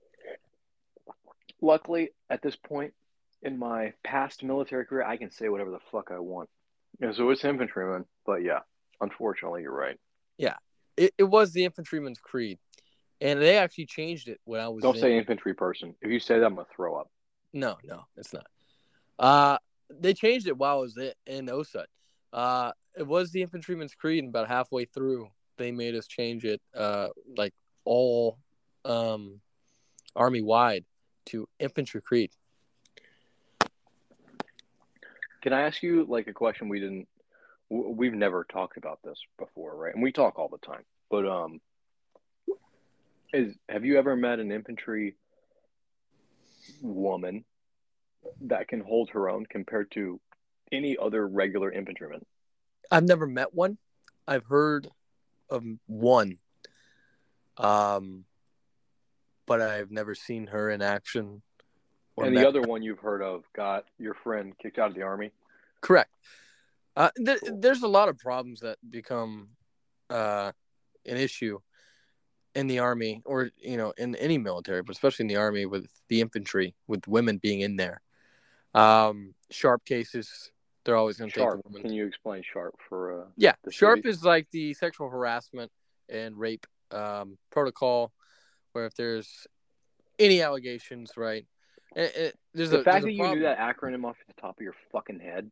Luckily, 1.62 2.10
at 2.30 2.42
this 2.42 2.56
point 2.56 2.94
in 3.42 3.58
my 3.58 3.94
past 4.04 4.44
military 4.44 4.86
career, 4.86 5.04
I 5.04 5.18
can 5.18 5.32
say 5.32 5.50
whatever 5.50 5.72
the 5.72 5.80
fuck 5.92 6.10
I 6.12 6.20
want. 6.20 6.50
Yeah, 7.02 7.12
so 7.12 7.30
it's 7.30 7.44
infantryman, 7.44 8.06
but 8.26 8.44
yeah, 8.44 8.60
unfortunately, 9.02 9.62
you're 9.64 9.76
right. 9.76 9.98
Yeah, 10.38 10.56
it, 10.98 11.14
it 11.18 11.24
was 11.24 11.52
the 11.52 11.66
infantryman's 11.66 12.20
creed, 12.20 12.60
and 13.22 13.42
they 13.42 13.58
actually 13.58 13.86
changed 13.86 14.28
it 14.28 14.40
when 14.46 14.62
I 14.62 14.70
was. 14.70 14.84
Don't 14.84 14.96
in- 14.96 15.02
say 15.02 15.18
infantry 15.18 15.54
person. 15.54 15.96
If 16.02 16.12
you 16.12 16.20
say 16.20 16.40
that, 16.40 16.46
I'm 16.46 16.56
gonna 16.56 16.68
throw 16.76 16.96
up. 16.96 17.10
No, 17.54 17.78
no, 17.84 18.06
it's 18.18 18.34
not. 18.34 18.48
Uh 19.18 19.58
they 19.90 20.14
changed 20.14 20.48
it 20.48 20.58
while 20.58 20.78
I 20.78 20.82
was 20.82 20.98
in, 20.98 21.14
in 21.26 21.46
OSUT. 21.48 21.86
Uh 22.32 22.72
it 22.98 23.08
was 23.08 23.32
the 23.32 23.42
infantryman's 23.42 23.96
creed 23.96 24.24
and 24.24 24.30
about 24.30 24.48
halfway 24.48 24.86
through 24.86 25.30
they 25.58 25.72
made 25.72 25.96
us 25.96 26.08
change 26.08 26.46
it 26.46 26.62
uh 26.76 27.10
like 27.38 27.54
all 27.86 28.40
um 28.86 29.42
army 30.16 30.42
wide 30.42 30.86
to 31.26 31.48
infantry 31.60 32.02
creed. 32.02 32.32
Can 35.42 35.54
I 35.54 35.62
ask 35.62 35.82
you 35.84 36.06
like 36.06 36.28
a 36.28 36.34
question 36.34 36.70
we 36.70 36.80
didn't 36.80 37.08
we've 37.70 38.14
never 38.14 38.46
talked 38.46 38.78
about 38.78 39.00
this 39.04 39.20
before, 39.38 39.76
right? 39.76 39.94
And 39.94 40.02
we 40.02 40.12
talk 40.12 40.40
all 40.40 40.50
the 40.50 40.58
time. 40.66 40.84
But 41.10 41.28
um 41.28 41.62
is 43.34 43.56
have 43.68 43.86
you 43.86 43.98
ever 43.98 44.16
met 44.16 44.40
an 44.40 44.52
infantry 44.52 45.16
woman 46.82 47.46
that 48.42 48.68
can 48.68 48.82
hold 48.82 49.10
her 49.12 49.30
own 49.30 49.46
compared 49.46 49.92
to 49.92 50.20
any 50.72 50.98
other 50.98 51.28
regular 51.28 51.72
infantryman? 51.72 52.26
I've 52.92 53.08
never 53.08 53.28
met 53.28 53.54
one. 53.54 53.78
I've 54.28 54.46
heard 54.46 54.88
of 55.50 55.64
one. 55.88 56.38
Um, 57.58 58.26
but 59.46 59.62
I've 59.62 59.92
never 59.92 60.16
seen 60.16 60.48
her 60.48 60.70
in 60.70 60.82
action. 60.82 61.42
And 62.18 62.36
the 62.36 62.48
other 62.48 62.62
one 62.62 62.84
you've 62.84 63.00
heard 63.00 63.22
of 63.22 63.44
got 63.56 63.86
your 63.98 64.14
friend 64.14 64.54
kicked 64.62 64.78
out 64.78 64.90
of 64.90 64.96
the 64.96 65.04
army. 65.04 65.32
correct. 65.82 66.12
Uh, 66.96 67.10
th- 67.26 67.40
there's 67.60 67.82
a 67.82 67.88
lot 67.88 68.10
of 68.10 68.18
problems 68.18 68.60
that 68.60 68.78
become 68.90 69.50
uh, 70.10 70.52
an 71.06 71.18
issue 71.18 71.60
in 72.60 72.68
the 72.68 72.80
army, 72.80 73.22
or 73.26 73.50
you 73.58 73.78
know, 73.78 73.94
in 73.98 74.16
any 74.16 74.38
military, 74.38 74.82
but 74.84 74.96
especially 74.96 75.24
in 75.24 75.28
the 75.28 75.36
army 75.36 75.66
with 75.66 75.88
the 76.10 76.22
infantry, 76.22 76.76
with 76.88 77.08
women 77.08 77.38
being 77.38 77.62
in 77.62 77.76
there. 77.78 78.02
Um, 78.74 79.34
sharp 79.50 79.86
cases, 79.86 80.52
they're 80.84 80.96
always 80.96 81.18
going 81.18 81.32
to 81.32 81.36
take 81.36 81.44
Sharp. 81.44 81.64
the 81.64 81.70
women. 81.70 81.82
Can 81.82 81.94
you 81.94 82.06
explain 82.06 82.44
sharp 82.44 82.76
for 82.88 83.22
uh 83.22 83.26
Yeah, 83.36 83.54
sharp 83.70 84.00
city? 84.00 84.10
is 84.10 84.24
like 84.24 84.48
the 84.52 84.74
sexual 84.74 85.10
harassment 85.10 85.72
and 86.08 86.38
rape 86.38 86.68
um, 86.92 87.38
protocol, 87.52 88.12
where 88.74 88.86
if 88.86 88.94
there's 88.94 89.48
any 90.20 90.42
allegations, 90.42 91.14
right? 91.18 91.46
It, 91.96 92.16
it, 92.16 92.36
there's 92.54 92.70
the 92.70 92.82
a, 92.82 92.84
fact 92.84 93.04
there's 93.04 93.06
that 93.06 93.14
you 93.14 93.36
knew 93.36 93.42
that 93.42 93.58
acronym 93.58 94.06
off 94.06 94.18
the 94.28 94.40
top 94.40 94.58
of 94.58 94.62
your 94.62 94.76
fucking 94.92 95.20
head 95.20 95.52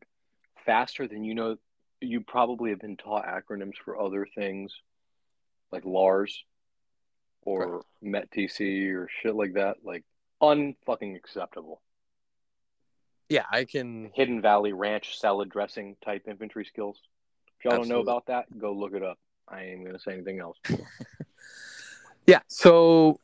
faster 0.64 1.08
than 1.08 1.24
you 1.24 1.34
know 1.34 1.56
you 2.00 2.20
probably 2.20 2.70
have 2.70 2.78
been 2.78 2.96
taught 2.96 3.26
acronyms 3.26 3.74
for 3.84 4.00
other 4.00 4.26
things 4.36 4.72
like 5.72 5.84
lars 5.84 6.44
or 7.48 7.82
METTC 8.04 8.92
or 8.94 9.08
shit 9.22 9.34
like 9.34 9.54
that 9.54 9.76
like 9.84 10.04
unfucking 10.42 11.16
acceptable 11.16 11.80
Yeah, 13.28 13.44
I 13.50 13.64
can. 13.64 14.10
hidden 14.14 14.40
valley 14.40 14.72
ranch 14.72 15.18
salad 15.18 15.48
dressing 15.48 15.96
type 16.04 16.24
infantry 16.28 16.64
skills 16.64 16.98
if 17.58 17.64
y'all 17.64 17.76
don't 17.76 17.88
know 17.88 18.00
about 18.00 18.26
that 18.26 18.46
go 18.58 18.72
look 18.72 18.94
it 18.94 19.02
up 19.02 19.18
i 19.48 19.62
ain't 19.62 19.84
gonna 19.84 19.98
say 19.98 20.12
anything 20.12 20.40
else 20.40 20.58
Yeah, 22.26 22.40
so 22.46 23.20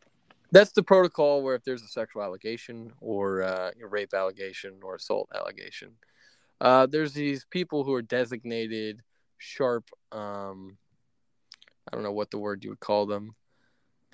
that's 0.51 0.73
the 0.73 0.83
protocol 0.83 1.43
where 1.43 1.55
if 1.55 1.63
there's 1.63 1.83
a 1.83 1.89
sexual 1.89 2.23
allegation 2.23 2.91
or 3.03 3.43
uh, 3.43 3.71
a 3.79 3.87
rape 3.87 4.15
allegation 4.15 4.81
or 4.83 4.95
assault 4.95 5.29
allegation, 5.35 5.91
uh, 6.63 6.87
there's 6.87 7.13
these 7.13 7.45
people 7.51 7.85
who 7.85 7.93
are 7.93 8.01
designated 8.01 9.03
sharp. 9.37 9.91
Um, 10.11 10.79
I 11.87 11.95
don't 11.95 12.03
know 12.03 12.13
what 12.13 12.31
the 12.31 12.39
word 12.39 12.65
you 12.65 12.71
would 12.71 12.81
call 12.81 13.05
them, 13.05 13.35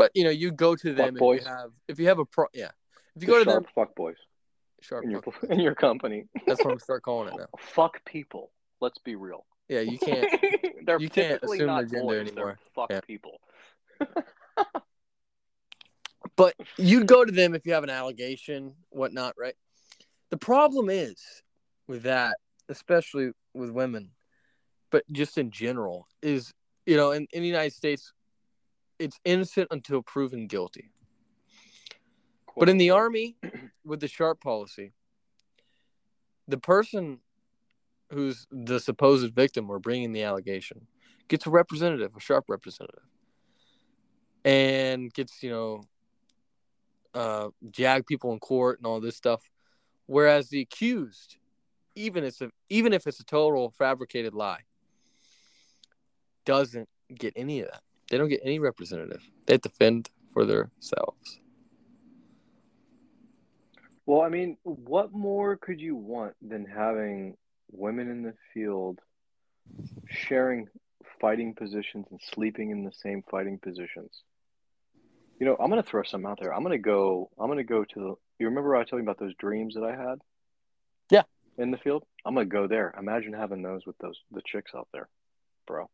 but 0.00 0.10
you 0.14 0.24
know, 0.24 0.30
you 0.30 0.50
go 0.50 0.74
to 0.74 0.94
them 0.94 1.14
if 1.16 1.20
you 1.20 1.40
have 1.46 1.70
if 1.88 1.98
you 2.00 2.08
have 2.08 2.18
a 2.18 2.24
pro. 2.24 2.46
Yeah, 2.54 2.70
if 3.14 3.22
you 3.22 3.26
The 3.26 3.32
go 3.32 3.38
to 3.40 3.44
sharp 3.44 3.64
them, 3.64 3.72
fuck 3.74 3.94
boys 3.94 4.16
sharp. 4.80 5.04
in 5.04 5.10
your 5.10 5.20
fuck- 5.20 5.44
in 5.50 5.60
your 5.60 5.74
company 5.74 6.24
That's 6.46 6.64
what 6.64 6.72
I'm 6.72 6.78
start 6.78 7.02
calling 7.02 7.28
it 7.34 7.36
now. 7.38 7.46
fuck 7.58 8.02
people 8.06 8.50
let's 8.80 8.96
be 8.98 9.14
real 9.14 9.44
Yeah, 9.68 9.80
you 9.80 9.98
can't. 9.98 10.26
they're 10.86 10.98
you 10.98 11.10
can't 11.10 11.34
typically 11.34 11.58
assume 11.58 11.66
not 11.66 11.76
their 11.90 12.00
gender 12.00 12.14
boys, 12.18 12.28
anymore. 12.28 12.58
Fuck 12.74 12.88
Yeah. 12.90 13.00
people. 13.02 13.40
But 16.36 16.54
you'd 16.78 17.06
go 17.06 17.22
to 17.24 17.32
them 17.32 17.54
if 17.54 17.66
you 17.66 17.74
have 17.74 17.84
an 17.84 17.90
allegation, 17.90 18.74
whatnot, 18.88 19.34
right? 19.38 19.54
The 20.30 20.38
problem 20.38 20.88
is 20.88 21.22
with 21.86 22.04
that, 22.04 22.36
especially 22.70 23.32
with 23.52 23.70
women, 23.70 24.12
but 24.90 25.04
just 25.12 25.36
in 25.36 25.50
general, 25.50 26.06
is 26.22 26.52
you 26.86 26.96
know, 26.96 27.10
in, 27.10 27.26
in 27.32 27.42
the 27.42 27.48
United 27.48 27.74
States, 27.74 28.12
it's 29.00 29.18
innocent 29.24 29.68
until 29.70 30.02
proven 30.02 30.46
guilty. 30.46 30.90
But 32.56 32.68
in 32.68 32.76
the 32.76 32.90
army, 32.90 33.36
with 33.84 34.00
the 34.00 34.08
sharp 34.08 34.40
policy, 34.40 34.92
the 36.46 36.58
person 36.58 37.20
who's 38.12 38.46
the 38.50 38.78
supposed 38.78 39.34
victim 39.34 39.70
or 39.70 39.78
bringing 39.78 40.12
the 40.12 40.22
allegation 40.22 40.86
gets 41.28 41.46
a 41.46 41.50
representative, 41.50 42.12
a 42.16 42.20
sharp 42.20 42.44
representative, 42.48 43.04
and 44.44 45.12
gets 45.14 45.42
you 45.42 45.50
know, 45.50 45.82
uh, 47.14 47.48
jag 47.70 48.06
people 48.06 48.32
in 48.32 48.38
court 48.38 48.78
and 48.78 48.86
all 48.86 49.00
this 49.00 49.16
stuff. 49.16 49.48
Whereas 50.06 50.48
the 50.48 50.60
accused, 50.60 51.36
even 51.94 52.24
if 52.24 52.28
it's 52.28 52.40
a, 52.42 52.50
even 52.68 52.92
if 52.92 53.06
it's 53.06 53.20
a 53.20 53.24
total 53.24 53.70
fabricated 53.70 54.34
lie, 54.34 54.64
doesn't 56.44 56.88
get 57.14 57.32
any 57.36 57.60
of 57.60 57.68
that. 57.70 57.82
They 58.10 58.18
don't 58.18 58.28
get 58.28 58.40
any 58.44 58.58
representative. 58.58 59.22
They 59.46 59.54
have 59.54 59.62
to 59.62 59.68
fend 59.70 60.10
for 60.32 60.44
themselves. 60.44 61.40
Well, 64.04 64.22
I 64.22 64.28
mean, 64.28 64.56
what 64.64 65.12
more 65.12 65.56
could 65.56 65.80
you 65.80 65.94
want 65.94 66.34
than 66.42 66.64
having 66.64 67.36
women 67.70 68.10
in 68.10 68.22
the 68.22 68.34
field 68.52 68.98
sharing 70.08 70.68
fighting 71.20 71.54
positions 71.54 72.06
and 72.10 72.20
sleeping 72.20 72.70
in 72.70 72.84
the 72.84 72.92
same 72.92 73.22
fighting 73.30 73.58
positions? 73.58 74.22
You 75.38 75.46
know, 75.46 75.56
I'm 75.60 75.70
gonna 75.70 75.84
throw 75.84 76.02
something 76.02 76.28
out 76.28 76.40
there. 76.40 76.52
I'm 76.52 76.64
gonna 76.64 76.78
go. 76.78 77.30
I'm 77.38 77.48
gonna 77.48 77.62
go 77.62 77.84
to 77.84 77.94
the. 77.94 78.14
You 78.40 78.48
remember 78.48 78.74
I 78.74 78.84
told 78.84 79.00
you 79.00 79.08
about 79.08 79.20
those 79.20 79.34
dreams 79.38 79.74
that 79.74 79.84
I 79.84 79.94
had? 79.94 80.18
Yeah. 81.10 81.22
In 81.56 81.70
the 81.70 81.78
field, 81.78 82.04
I'm 82.24 82.34
gonna 82.34 82.46
go 82.46 82.66
there. 82.66 82.92
Imagine 82.98 83.32
having 83.32 83.62
those 83.62 83.86
with 83.86 83.96
those 83.98 84.18
the 84.32 84.42
chicks 84.44 84.72
out 84.74 84.88
there, 84.92 85.08
bro. 85.66 85.88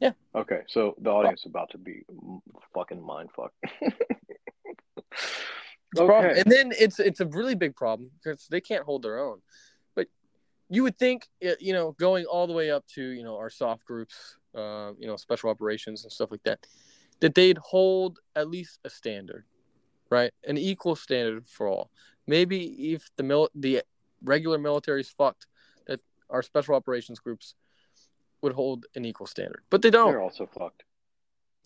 Yeah. 0.00 0.12
Okay, 0.34 0.60
so 0.68 0.94
the 1.00 1.10
audience 1.10 1.40
is 1.40 1.46
about 1.46 1.70
to 1.70 1.78
be 1.78 2.04
fucking 2.74 3.02
mind 3.02 3.30
fucked. 3.34 3.56
Problem. 5.96 6.36
And 6.36 6.50
then 6.50 6.72
it's 6.78 7.00
it's 7.00 7.20
a 7.20 7.26
really 7.26 7.54
big 7.54 7.74
problem 7.74 8.10
because 8.22 8.46
they 8.50 8.60
can't 8.60 8.84
hold 8.84 9.02
their 9.02 9.18
own. 9.18 9.40
But 9.94 10.08
you 10.68 10.82
would 10.82 10.98
think, 10.98 11.26
you 11.40 11.72
know, 11.72 11.92
going 11.92 12.26
all 12.26 12.46
the 12.46 12.52
way 12.52 12.70
up 12.70 12.86
to 12.94 13.02
you 13.02 13.24
know 13.24 13.36
our 13.36 13.48
soft 13.48 13.84
groups, 13.86 14.36
uh, 14.54 14.92
you 14.98 15.06
know, 15.06 15.16
special 15.16 15.48
operations 15.50 16.04
and 16.04 16.12
stuff 16.12 16.30
like 16.30 16.42
that, 16.44 16.66
that 17.20 17.34
they'd 17.34 17.58
hold 17.58 18.18
at 18.36 18.48
least 18.50 18.80
a 18.84 18.90
standard, 18.90 19.44
right? 20.10 20.32
An 20.46 20.58
equal 20.58 20.94
standard 20.94 21.46
for 21.48 21.68
all. 21.68 21.90
Maybe 22.26 22.92
if 22.92 23.08
the 23.16 23.22
mil- 23.22 23.50
the 23.54 23.82
regular 24.22 24.58
military's 24.58 25.08
fucked, 25.08 25.46
that 25.86 26.00
our 26.28 26.42
special 26.42 26.74
operations 26.74 27.18
groups 27.18 27.54
would 28.42 28.52
hold 28.52 28.86
an 28.94 29.04
equal 29.04 29.26
standard, 29.26 29.62
but 29.70 29.82
they 29.82 29.90
don't. 29.90 30.12
They're 30.12 30.20
also 30.22 30.46
fucked. 30.46 30.84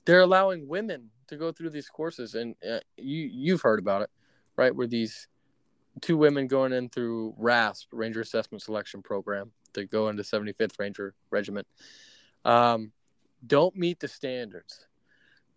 they're 0.04 0.20
allowing 0.20 0.66
women 0.68 1.10
to 1.28 1.36
go 1.36 1.52
through 1.52 1.70
these 1.70 1.88
courses 1.88 2.34
and 2.34 2.54
uh, 2.68 2.80
you 2.96 3.28
you've 3.32 3.62
heard 3.62 3.78
about 3.78 4.02
it 4.02 4.10
right? 4.56 4.74
Where 4.74 4.86
these 4.86 5.28
two 6.02 6.16
women 6.18 6.46
going 6.46 6.72
in 6.72 6.88
through 6.90 7.34
rasp 7.38 7.88
ranger 7.92 8.20
assessment 8.20 8.62
selection 8.62 9.02
program 9.02 9.52
to 9.74 9.84
go 9.86 10.08
into 10.08 10.22
75th 10.22 10.78
ranger 10.78 11.14
regiment 11.30 11.66
um, 12.44 12.92
don't 13.46 13.76
meet 13.76 14.00
the 14.00 14.08
standards 14.08 14.86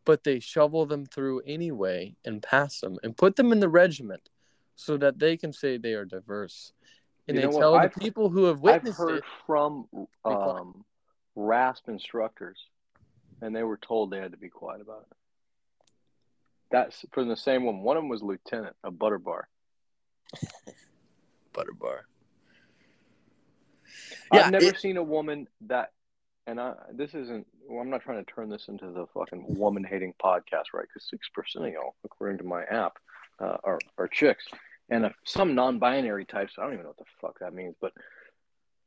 but 0.06 0.24
they 0.24 0.40
shovel 0.40 0.86
them 0.86 1.06
through 1.06 1.42
anyway 1.46 2.16
and 2.26 2.42
pass 2.44 2.80
them 2.80 2.98
and 3.04 3.18
put 3.18 3.36
them 3.36 3.52
in 3.52 3.60
the 3.60 3.70
regiment 3.70 4.30
so 4.76 4.96
that 4.98 5.18
they 5.20 5.36
can 5.36 5.52
say 5.52 5.78
they 5.78 5.94
are 5.94 6.06
diverse. 6.06 6.74
And 7.28 7.36
You 7.38 7.48
they 7.48 7.58
tell 7.58 7.72
the 7.74 7.80
I've- 7.80 8.00
people 8.00 8.30
who 8.30 8.44
have 8.44 8.58
I've 8.58 8.62
witnessed 8.62 9.00
heard 9.00 9.18
it 9.18 9.24
from 9.48 9.88
um, 10.26 10.86
RASP 11.36 11.90
instructors, 11.90 12.58
and 13.42 13.56
they 13.56 13.64
were 13.64 13.78
told 13.78 14.12
they 14.12 14.20
had 14.20 14.32
to 14.32 14.38
be 14.38 14.50
quiet 14.50 14.82
about 14.82 15.06
it. 15.10 15.18
That's 16.72 17.06
from 17.12 17.28
the 17.30 17.38
same 17.38 17.64
one. 17.64 17.82
One 17.82 17.98
of 17.98 18.04
them 18.04 18.10
was 18.10 18.24
lieutenant, 18.24 18.76
a 18.84 18.92
butter 18.92 19.20
bar. 19.20 19.48
butter 21.54 21.74
bar 21.80 22.06
Yeah, 24.34 24.46
I've 24.46 24.52
never 24.52 24.66
it- 24.66 24.80
seen 24.80 24.98
a 24.98 25.04
woman 25.04 25.48
that, 25.68 25.92
and 26.48 26.60
I 26.60 26.74
this 26.94 27.14
isn't. 27.14 27.48
Well, 27.68 27.82
I'm 27.82 27.90
not 27.90 28.02
trying 28.02 28.24
to 28.24 28.32
turn 28.32 28.50
this 28.50 28.68
into 28.68 28.92
the 28.92 29.06
fucking 29.14 29.46
woman 29.58 29.84
hating 29.84 30.14
podcast, 30.24 30.74
right? 30.74 30.86
Because 30.88 31.08
six 31.10 31.28
percent 31.30 31.66
of 31.66 31.72
y'all, 31.74 31.96
according 32.04 32.38
to 32.40 32.44
my 32.44 32.64
app, 32.64 32.94
uh, 33.40 33.58
are 33.64 33.80
are 33.98 34.08
chicks, 34.08 34.46
and 34.90 35.06
uh, 35.06 35.10
some 35.24 35.56
non-binary 35.56 36.26
types. 36.26 36.54
I 36.58 36.64
don't 36.64 36.74
even 36.74 36.84
know 36.84 36.90
what 36.90 36.98
the 36.98 37.06
fuck 37.22 37.40
that 37.40 37.54
means, 37.54 37.76
but 37.82 37.94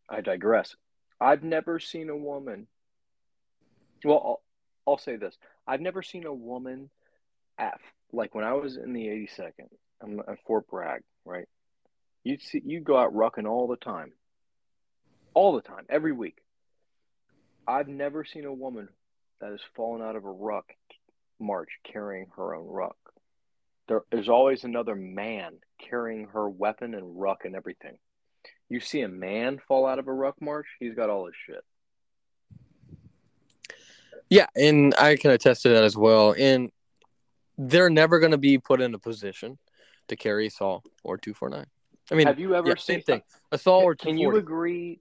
I 0.09 0.21
digress. 0.21 0.77
I've 1.21 1.43
never 1.43 1.79
seen 1.79 2.11
a 2.11 2.17
woman. 2.17 2.67
Well, 4.05 4.23
I'll, 4.25 4.43
I'll 4.87 4.99
say 4.99 5.17
this: 5.17 5.37
I've 5.67 5.81
never 5.81 6.03
seen 6.03 6.27
a 6.27 6.35
woman 6.35 6.91
at 7.59 7.81
like 8.13 8.35
when 8.35 8.45
I 8.45 8.55
was 8.55 8.77
in 8.77 8.93
the 8.93 9.07
82nd. 9.07 9.69
I'm 10.01 10.21
at 10.21 10.39
Fort 10.47 10.69
Bragg, 10.69 11.03
right? 11.25 11.49
You'd 12.25 12.43
see 12.43 12.63
you 12.65 12.81
go 12.81 12.97
out 12.97 13.15
rucking 13.15 13.49
all 13.49 13.67
the 13.67 13.77
time, 13.77 14.13
all 15.35 15.55
the 15.55 15.63
time, 15.63 15.87
every 15.89 16.13
week. 16.13 16.39
I've 17.67 17.89
never 17.89 18.25
seen 18.25 18.45
a 18.45 18.53
woman 18.53 18.89
that 19.41 19.51
has 19.51 19.61
fallen 19.77 20.03
out 20.03 20.17
of 20.17 20.25
a 20.25 20.31
ruck 20.31 20.73
march 21.39 21.69
carrying 21.85 22.27
her 22.37 22.55
own 22.55 22.67
ruck. 22.67 22.97
there's 24.11 24.29
always 24.29 24.65
another 24.65 24.95
man 24.95 25.59
carrying 25.79 26.27
her 26.29 26.49
weapon 26.49 26.95
and 26.95 27.21
ruck 27.21 27.45
and 27.45 27.55
everything. 27.55 27.99
You 28.69 28.81
see 28.81 29.01
a 29.01 29.09
man 29.09 29.61
fall 29.67 29.87
out 29.87 29.99
of 29.99 30.09
a 30.09 30.13
ruck 30.13 30.41
march, 30.41 30.67
he's 30.79 30.95
got 30.95 31.11
all 31.11 31.27
his 31.27 31.35
shit. 31.47 31.65
Yeah, 34.31 34.47
and 34.55 34.95
I 34.99 35.17
can 35.17 35.31
attest 35.31 35.63
to 35.63 35.71
that 35.71 35.85
as 35.85 35.97
well. 35.97 36.35
And 36.39 36.71
they're 37.57 37.91
never 37.91 38.19
going 38.19 38.33
to 38.33 38.39
be 38.39 38.59
put 38.59 38.81
in 38.81 38.95
a 38.95 38.99
position 38.99 39.59
to 40.09 40.17
carry 40.17 40.49
SAW 40.51 40.81
or 41.03 41.17
249. 41.17 41.65
I 42.11 42.15
mean, 42.15 42.27
Have 42.27 42.39
you 42.39 42.55
ever 42.55 42.69
yeah, 42.69 42.75
seen 42.75 42.97
same 42.97 43.03
thing. 43.03 43.23
A 43.53 43.59
SAW 43.59 43.81
or 43.81 43.95
Can 43.95 44.19
you 44.19 44.37
agree 44.37 45.01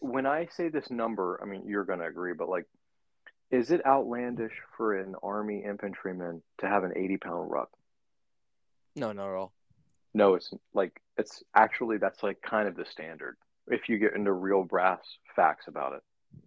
when 0.00 0.26
I 0.26 0.48
say 0.56 0.68
this 0.68 0.90
number? 0.90 1.38
I 1.42 1.46
mean, 1.46 1.62
you're 1.66 1.84
going 1.84 1.98
to 2.00 2.06
agree, 2.06 2.32
but 2.32 2.48
like, 2.48 2.66
is 3.50 3.70
it 3.70 3.84
outlandish 3.86 4.52
for 4.76 4.98
an 4.98 5.14
army 5.22 5.62
infantryman 5.64 6.42
to 6.58 6.68
have 6.68 6.84
an 6.84 6.92
80 6.96 7.16
pound 7.18 7.50
ruck? 7.50 7.70
No, 8.96 9.12
not 9.12 9.28
at 9.28 9.34
all. 9.34 9.52
No, 10.14 10.34
it's 10.34 10.52
like 10.72 11.00
it's 11.18 11.42
actually 11.54 11.98
that's 11.98 12.22
like 12.22 12.40
kind 12.40 12.68
of 12.68 12.76
the 12.76 12.84
standard 12.84 13.36
if 13.68 13.88
you 13.88 13.98
get 13.98 14.14
into 14.14 14.32
real 14.32 14.62
brass 14.62 15.00
facts 15.34 15.68
about 15.68 15.94
it, 15.94 16.02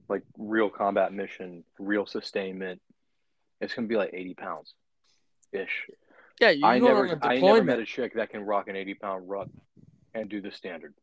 like 0.10 0.24
real 0.38 0.70
combat 0.70 1.14
mission, 1.14 1.64
real 1.80 2.06
sustainment. 2.06 2.82
It's 3.60 3.74
gonna 3.74 3.88
be 3.88 3.96
like 3.96 4.12
80 4.14 4.34
pounds, 4.36 4.74
ish. 5.52 5.88
Yeah, 6.40 6.52
you 6.52 6.66
I 6.66 6.78
never, 6.78 7.18
I 7.24 7.40
never 7.40 7.64
met 7.64 7.80
a 7.80 7.86
chick 7.86 8.14
that 8.16 8.30
can 8.30 8.42
ruck 8.42 8.68
an 8.68 8.76
80 8.76 8.94
pound 8.96 9.30
ruck 9.30 9.50
and 10.14 10.30
do 10.30 10.40
the 10.42 10.52
standard. 10.52 10.94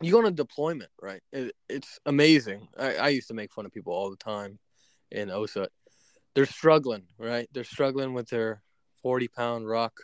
you 0.00 0.10
go 0.10 0.18
on 0.18 0.26
a 0.26 0.30
deployment, 0.30 0.90
right? 1.00 1.20
It, 1.32 1.54
it's 1.68 1.98
amazing. 2.06 2.68
I, 2.78 2.96
I 2.96 3.08
used 3.08 3.28
to 3.28 3.34
make 3.34 3.52
fun 3.52 3.66
of 3.66 3.72
people 3.72 3.92
all 3.92 4.10
the 4.10 4.16
time 4.16 4.58
in 5.10 5.28
OSUT. 5.28 5.68
They're 6.34 6.46
struggling, 6.46 7.04
right? 7.18 7.48
They're 7.52 7.64
struggling 7.64 8.14
with 8.14 8.28
their 8.28 8.62
40 9.02 9.28
pound 9.28 9.68
rock, 9.68 10.00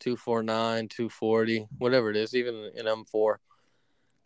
249, 0.00 0.88
240, 0.88 1.66
whatever 1.78 2.10
it 2.10 2.16
is, 2.16 2.34
even 2.34 2.70
an 2.76 2.86
M4. 2.86 3.36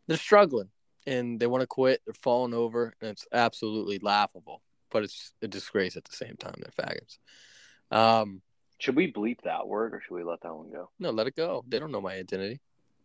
They're 0.07 0.17
struggling 0.17 0.69
and 1.07 1.39
they 1.39 1.47
want 1.47 1.61
to 1.63 1.67
quit. 1.67 2.01
They're 2.07 2.15
falling 2.15 2.55
over, 2.55 2.95
and 3.01 3.11
it's 3.11 3.27
absolutely 3.33 3.99
laughable, 4.01 4.63
but 4.91 5.03
it's 5.05 5.33
a 5.43 5.49
disgrace 5.49 5.97
at 5.97 6.05
the 6.05 6.17
same 6.17 6.37
time. 6.37 6.55
They're 6.59 6.87
faggots. 6.87 7.19
Um, 7.91 8.41
Should 8.79 8.97
we 8.97 9.13
bleep 9.13 9.43
that 9.45 9.67
word 9.69 9.95
or 9.95 10.01
should 10.01 10.15
we 10.15 10.25
let 10.25 10.41
that 10.43 10.55
one 10.55 10.71
go? 10.73 10.91
no, 10.99 11.11
let 11.11 11.27
it 11.27 11.37
go. 11.37 11.65
They 11.69 11.79
don't 11.79 11.93
know 11.93 12.01
my 12.01 12.15
identity. 12.15 12.61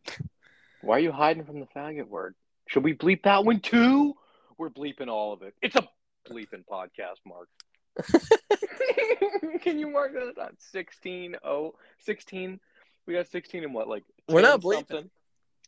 Why 0.81 0.97
are 0.97 0.99
you 0.99 1.11
hiding 1.11 1.43
from 1.43 1.59
the 1.59 1.67
faggot 1.75 2.07
word? 2.07 2.35
Should 2.67 2.83
we 2.83 2.93
bleep 2.93 3.23
that 3.23 3.43
one 3.43 3.59
too? 3.59 4.13
We're 4.57 4.69
bleeping 4.69 5.07
all 5.09 5.33
of 5.33 5.41
it. 5.41 5.53
It's 5.61 5.75
a 5.75 5.87
bleeping 6.29 6.63
podcast, 6.71 7.17
Mark. 7.25 7.49
Can 9.61 9.79
you 9.79 9.89
mark 9.89 10.13
that 10.13 10.41
on 10.41 10.55
16 10.71 11.35
oh 11.43 11.75
16? 11.99 12.59
We 13.05 13.13
got 13.13 13.27
16 13.27 13.63
and 13.63 13.73
what 13.73 13.87
like 13.87 14.03
We're 14.27 14.41
not 14.41 14.61
bleeping. 14.61 14.73
something? 14.89 15.09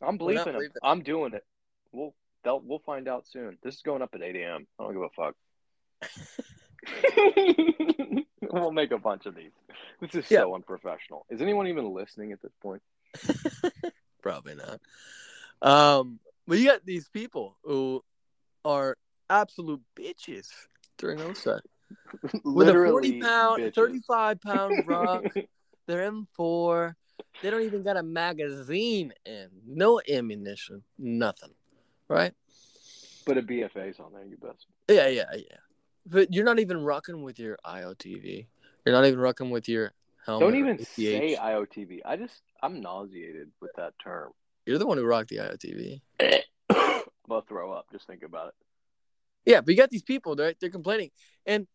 I'm 0.00 0.18
bleeping 0.18 0.44
bleeping. 0.54 0.70
I'm 0.82 1.02
doing 1.02 1.34
it. 1.34 1.44
We'll 1.92 2.14
they'll, 2.44 2.60
we'll 2.60 2.80
find 2.80 3.08
out 3.08 3.26
soon. 3.26 3.58
This 3.62 3.76
is 3.76 3.82
going 3.82 4.02
up 4.02 4.10
at 4.14 4.22
8 4.22 4.34
a.m. 4.36 4.66
I 4.78 4.84
don't 4.84 4.92
give 4.94 5.02
a 5.02 5.08
fuck. 5.10 5.34
we'll 8.52 8.72
make 8.72 8.90
a 8.92 8.98
bunch 8.98 9.26
of 9.26 9.34
these. 9.34 9.52
This 10.00 10.14
is 10.14 10.30
Yeah. 10.30 10.40
so 10.40 10.54
unprofessional. 10.54 11.26
Is 11.30 11.40
anyone 11.40 11.66
even 11.68 11.92
listening 11.92 12.32
at 12.32 12.42
this 12.42 12.52
point? 12.60 12.82
Probably 14.22 14.54
not. 14.54 14.80
Um, 15.62 16.18
but 16.46 16.58
you 16.58 16.66
got 16.66 16.84
these 16.84 17.08
people 17.08 17.56
who 17.62 18.02
are 18.64 18.96
absolute 19.30 19.80
bitches 19.96 20.48
during 20.98 21.18
OSUT. 21.18 21.60
With 22.44 22.68
a 22.68 22.72
40 22.72 23.20
pound, 23.20 23.62
bitches. 23.62 23.74
35 23.74 24.40
pound 24.40 24.84
ruck, 24.86 25.24
they're 25.86 26.10
M4. 26.10 26.94
They 27.42 27.50
don't 27.50 27.62
even 27.62 27.82
got 27.82 27.96
a 27.96 28.02
magazine 28.02 29.12
in, 29.24 29.48
no 29.66 30.00
ammunition, 30.08 30.82
nothing. 30.98 31.50
Right? 32.08 32.34
But 33.24 33.38
a 33.38 33.42
BFA's 33.42 34.00
on 34.00 34.12
there, 34.12 34.24
you 34.24 34.36
best. 34.36 34.66
Yeah, 34.88 35.08
yeah, 35.08 35.24
yeah. 35.34 35.56
But 36.06 36.32
you're 36.32 36.44
not 36.44 36.58
even 36.58 36.82
rocking 36.82 37.22
with 37.22 37.38
your 37.38 37.56
IOTV. 37.64 38.46
You're 38.84 38.94
not 38.94 39.06
even 39.06 39.20
rocking 39.20 39.50
with 39.50 39.68
your 39.68 39.92
helmet. 40.26 40.48
Don't 40.48 40.58
even 40.58 40.84
say 40.84 41.36
IOTV. 41.40 42.00
I 42.04 42.16
just 42.16 42.42
I'm 42.62 42.80
nauseated 42.80 43.50
with 43.60 43.70
that 43.76 43.94
term. 44.02 44.32
You're 44.66 44.78
the 44.78 44.86
one 44.86 44.98
who 44.98 45.04
rocked 45.04 45.30
the 45.30 45.36
IOTV. 45.36 46.00
I'm 46.70 47.02
gonna 47.28 47.42
throw 47.48 47.72
up. 47.72 47.86
Just 47.92 48.06
think 48.06 48.22
about 48.22 48.48
it. 48.48 48.54
Yeah, 49.44 49.60
but 49.60 49.70
you 49.70 49.76
got 49.76 49.90
these 49.90 50.02
people, 50.02 50.36
they're 50.36 50.54
they're 50.60 50.70
complaining. 50.70 51.10
And 51.46 51.66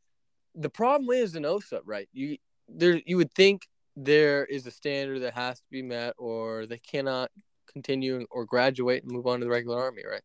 the 0.56 0.70
problem 0.70 1.10
is 1.12 1.36
in 1.36 1.44
OSUT, 1.44 1.82
right? 1.86 2.10
You 2.14 2.38
there 2.68 3.02
you 3.06 3.18
would 3.18 3.34
think 3.34 3.68
there 3.96 4.46
is 4.46 4.68
a 4.68 4.72
standard 4.72 5.22
that 5.22 5.34
has 5.34 5.60
to 5.60 5.66
be 5.72 5.82
met 5.82 6.14
or 6.18 6.66
they 6.66 6.78
cannot 6.78 7.32
continue 7.72 8.26
or 8.30 8.46
graduate 8.46 9.04
and 9.04 9.12
move 9.12 9.28
on 9.28 9.40
to 9.40 9.46
the 9.46 9.52
regular 9.52 9.80
army, 9.80 10.04
right? 10.10 10.22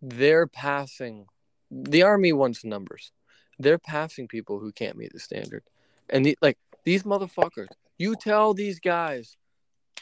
They're 0.00 0.46
passing 0.46 1.26
the 1.70 2.02
army 2.02 2.32
wants 2.32 2.64
numbers. 2.64 3.12
They're 3.58 3.78
passing 3.78 4.28
people 4.28 4.58
who 4.58 4.72
can't 4.72 4.96
meet 4.96 5.12
the 5.12 5.20
standard. 5.20 5.62
And 6.10 6.24
the, 6.24 6.36
like 6.42 6.58
these 6.84 7.04
motherfuckers, 7.04 7.68
you 7.98 8.14
tell 8.16 8.52
these 8.52 8.78
guys 8.78 9.36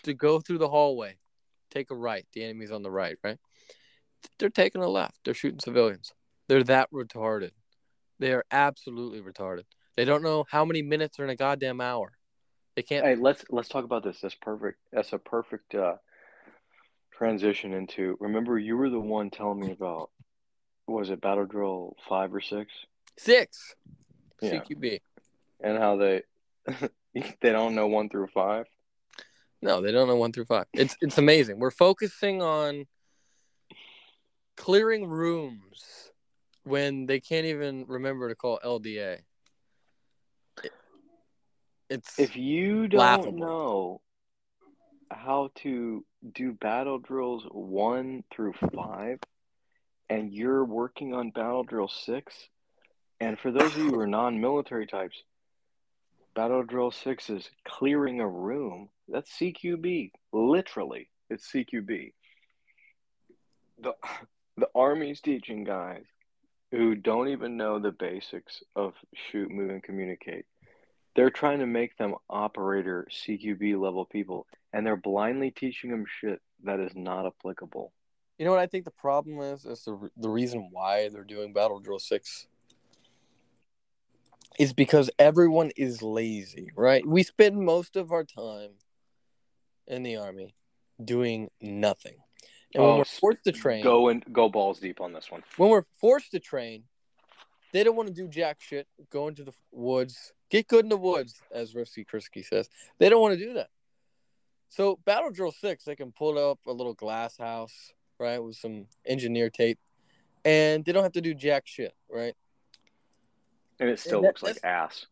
to 0.03 0.15
go 0.15 0.41
through 0.41 0.59
the 0.59 0.69
hallway, 0.69 1.17
take 1.71 1.91
a 1.91 1.95
right. 1.95 2.27
The 2.33 2.43
enemy's 2.43 2.73
on 2.73 2.83
the 2.83 2.91
right, 2.91 3.17
right? 3.23 3.39
They're 4.39 4.49
taking 4.49 4.83
a 4.83 4.89
left. 4.89 5.19
They're 5.25 5.35
shooting 5.35 5.61
civilians. 5.61 6.13
They're 6.49 6.65
that 6.65 6.91
retarded. 6.93 7.53
They 8.21 8.33
are 8.33 8.45
absolutely 8.51 9.23
retarded. 9.23 9.65
They 9.97 10.05
don't 10.05 10.23
know 10.23 10.45
how 10.49 10.65
many 10.67 10.83
minutes 10.83 11.19
are 11.19 11.25
in 11.25 11.31
a 11.31 11.37
goddamn 11.37 11.81
hour. 11.81 12.13
They 12.77 12.83
can't. 12.83 13.05
Hey, 13.05 13.17
let's 13.17 13.45
let's 13.51 13.69
talk 13.69 13.85
about 13.85 14.05
this. 14.05 14.21
That's 14.21 14.35
perfect. 14.35 14.79
That's 14.93 15.13
a 15.15 15.19
perfect 15.19 15.75
uh, 15.75 15.95
transition 17.13 17.73
into. 17.73 18.17
Remember, 18.21 18.59
you 18.59 18.77
were 18.77 18.91
the 18.91 19.01
one 19.01 19.31
telling 19.31 19.61
me 19.61 19.73
about. 19.73 20.11
Was 20.87 21.11
it 21.11 21.21
Battle 21.21 21.47
Drill 21.47 21.97
five 22.09 22.35
or 22.35 22.41
six? 22.41 22.73
Six. 23.17 23.75
Yeah. 24.43 24.61
CQB. 24.61 25.01
And 25.61 25.79
how 25.79 25.97
they 25.97 26.23
they 27.15 27.53
don't 27.53 27.75
know 27.75 27.87
one 27.87 28.09
through 28.09 28.29
five. 28.29 28.67
No, 29.63 29.81
they 29.81 29.93
don't 29.93 30.09
know 30.09 30.17
one 30.17 30.33
through 30.33 30.47
five. 30.47 30.67
It's 30.75 30.97
it's 31.01 31.19
amazing. 31.19 31.59
We're 31.59 31.71
focusing 31.71 32.43
on 32.43 32.87
clearing 34.57 35.07
rooms 35.07 36.10
when 36.65 37.07
they 37.07 37.21
can't 37.21 37.47
even 37.47 37.85
remember 37.87 38.29
to 38.29 38.35
call 38.35 38.61
LDA. 38.65 39.25
It- 40.63 40.73
it's 41.89 42.19
If 42.19 42.37
you 42.37 42.89
don't 42.89 42.99
Laughable. 42.99 43.39
know 43.39 44.03
how 45.11 45.51
to 45.57 46.05
do 46.33 46.53
battle 46.53 46.99
drills 46.99 47.45
one 47.51 48.23
through 48.31 48.53
five, 48.75 49.19
and 50.09 50.33
you're 50.33 50.65
working 50.65 51.15
on 51.15 51.31
battle 51.31 51.65
drill 51.65 51.89
six, 51.89 52.49
and 53.21 53.39
for 53.39 53.51
those 53.51 53.73
of 53.73 53.79
you 53.79 53.91
who 53.91 54.01
are 54.01 54.07
non-military 54.07 54.87
types, 54.87 55.23
battle 56.35 56.63
drill 56.63 56.91
six 56.91 57.29
is 57.31 57.51
clearing 57.65 58.21
a 58.21 58.29
room. 58.29 58.91
That's 59.09 59.31
CQB, 59.33 60.13
literally. 60.33 61.11
It's 61.29 61.51
CQB. 61.51 62.13
The 63.79 63.95
the 64.57 64.69
army's 64.75 65.21
teaching 65.21 65.65
guys 65.65 66.05
who 66.71 66.95
don't 66.95 67.29
even 67.29 67.57
know 67.57 67.79
the 67.79 67.93
basics 67.93 68.63
of 68.77 68.95
shoot, 69.15 69.51
move, 69.51 69.71
and 69.71 69.83
communicate 69.83 70.45
they're 71.17 71.31
trying 71.31 71.59
to 71.59 71.67
make 71.67 71.97
them 71.97 72.15
operator 72.29 73.07
CQB 73.11 73.81
level 73.81 74.05
people, 74.05 74.47
and 74.73 74.87
they're 74.87 74.97
blindly 74.97 75.51
teaching 75.51 75.91
them 75.91 76.05
shit 76.21 76.41
that 76.65 76.81
is 76.81 76.93
not 76.95 77.27
applicable. 77.27 77.93
You 78.39 78.45
know 78.45 78.53
what 78.53 78.61
I 78.61 78.67
think 78.67 78.85
the 78.85 78.91
problem 78.91 79.41
is? 79.41 79.65
Is 79.65 79.85
the 79.85 80.11
the 80.17 80.31
reason 80.31 80.69
why 80.71 81.09
they're 81.09 81.25
doing 81.25 81.53
Battle 81.53 81.81
Drill 81.81 81.99
Six 81.99 82.47
is 84.59 84.73
because 84.73 85.11
everyone 85.19 85.71
is 85.77 86.03
lazy, 86.03 86.71
right? 86.77 87.07
We 87.07 87.23
spend 87.23 87.61
most 87.61 87.97
of 87.97 88.13
our 88.13 88.25
time 88.25 88.71
in 89.87 90.03
the 90.03 90.17
army 90.17 90.55
doing 91.03 91.51
nothing, 91.61 92.17
and 92.75 92.83
when 92.85 92.93
Oh, 92.93 92.99
we're 92.99 93.05
forced 93.05 93.45
to 93.45 93.53
train, 93.53 93.83
Go 93.83 94.09
and 94.09 94.25
go 94.33 94.49
balls 94.49 94.79
deep 94.81 95.01
on 95.01 95.13
this 95.13 95.31
one. 95.31 95.43
when 95.57 95.71
we're 95.71 95.85
forced 96.01 96.31
to 96.33 96.39
train, 96.41 96.85
they 97.73 97.85
don't 97.85 97.97
want 97.97 98.09
to 98.09 98.15
do 98.15 98.29
jack 98.29 98.61
shit. 98.61 98.87
Go 99.11 99.29
into 99.29 99.45
the 99.45 99.53
woods, 99.73 100.33
get 100.51 100.67
good 100.69 100.85
in 100.85 100.89
the 100.89 100.97
woods, 100.97 101.41
as 101.53 101.75
Risky 101.75 102.05
Chrisky 102.05 102.43
says. 102.45 102.69
They 102.99 103.09
don't 103.09 103.21
want 103.21 103.39
to 103.39 103.45
do 103.45 103.55
that. 103.55 103.71
So 104.69 104.99
Battle 105.05 105.31
Drill 105.31 105.53
Six, 105.53 105.85
they 105.85 105.97
can 105.97 106.13
pull 106.13 106.39
up 106.39 106.59
a 106.67 106.73
little 106.73 106.95
glass 106.95 107.37
house, 107.37 107.93
right, 108.19 108.39
with 108.39 108.57
some 108.57 108.87
engineer 109.05 109.51
tape, 109.51 109.79
and 110.45 110.85
they 110.85 110.93
don't 110.93 111.03
have 111.03 111.13
to 111.13 111.21
do 111.21 111.35
jack 111.35 111.67
shit, 111.67 111.95
right? 112.09 112.35
And 113.81 113.89
it 113.89 113.99
still 113.99 114.21
that- 114.23 114.29
looks 114.29 114.43
like 114.43 114.59
ass. 114.65 115.07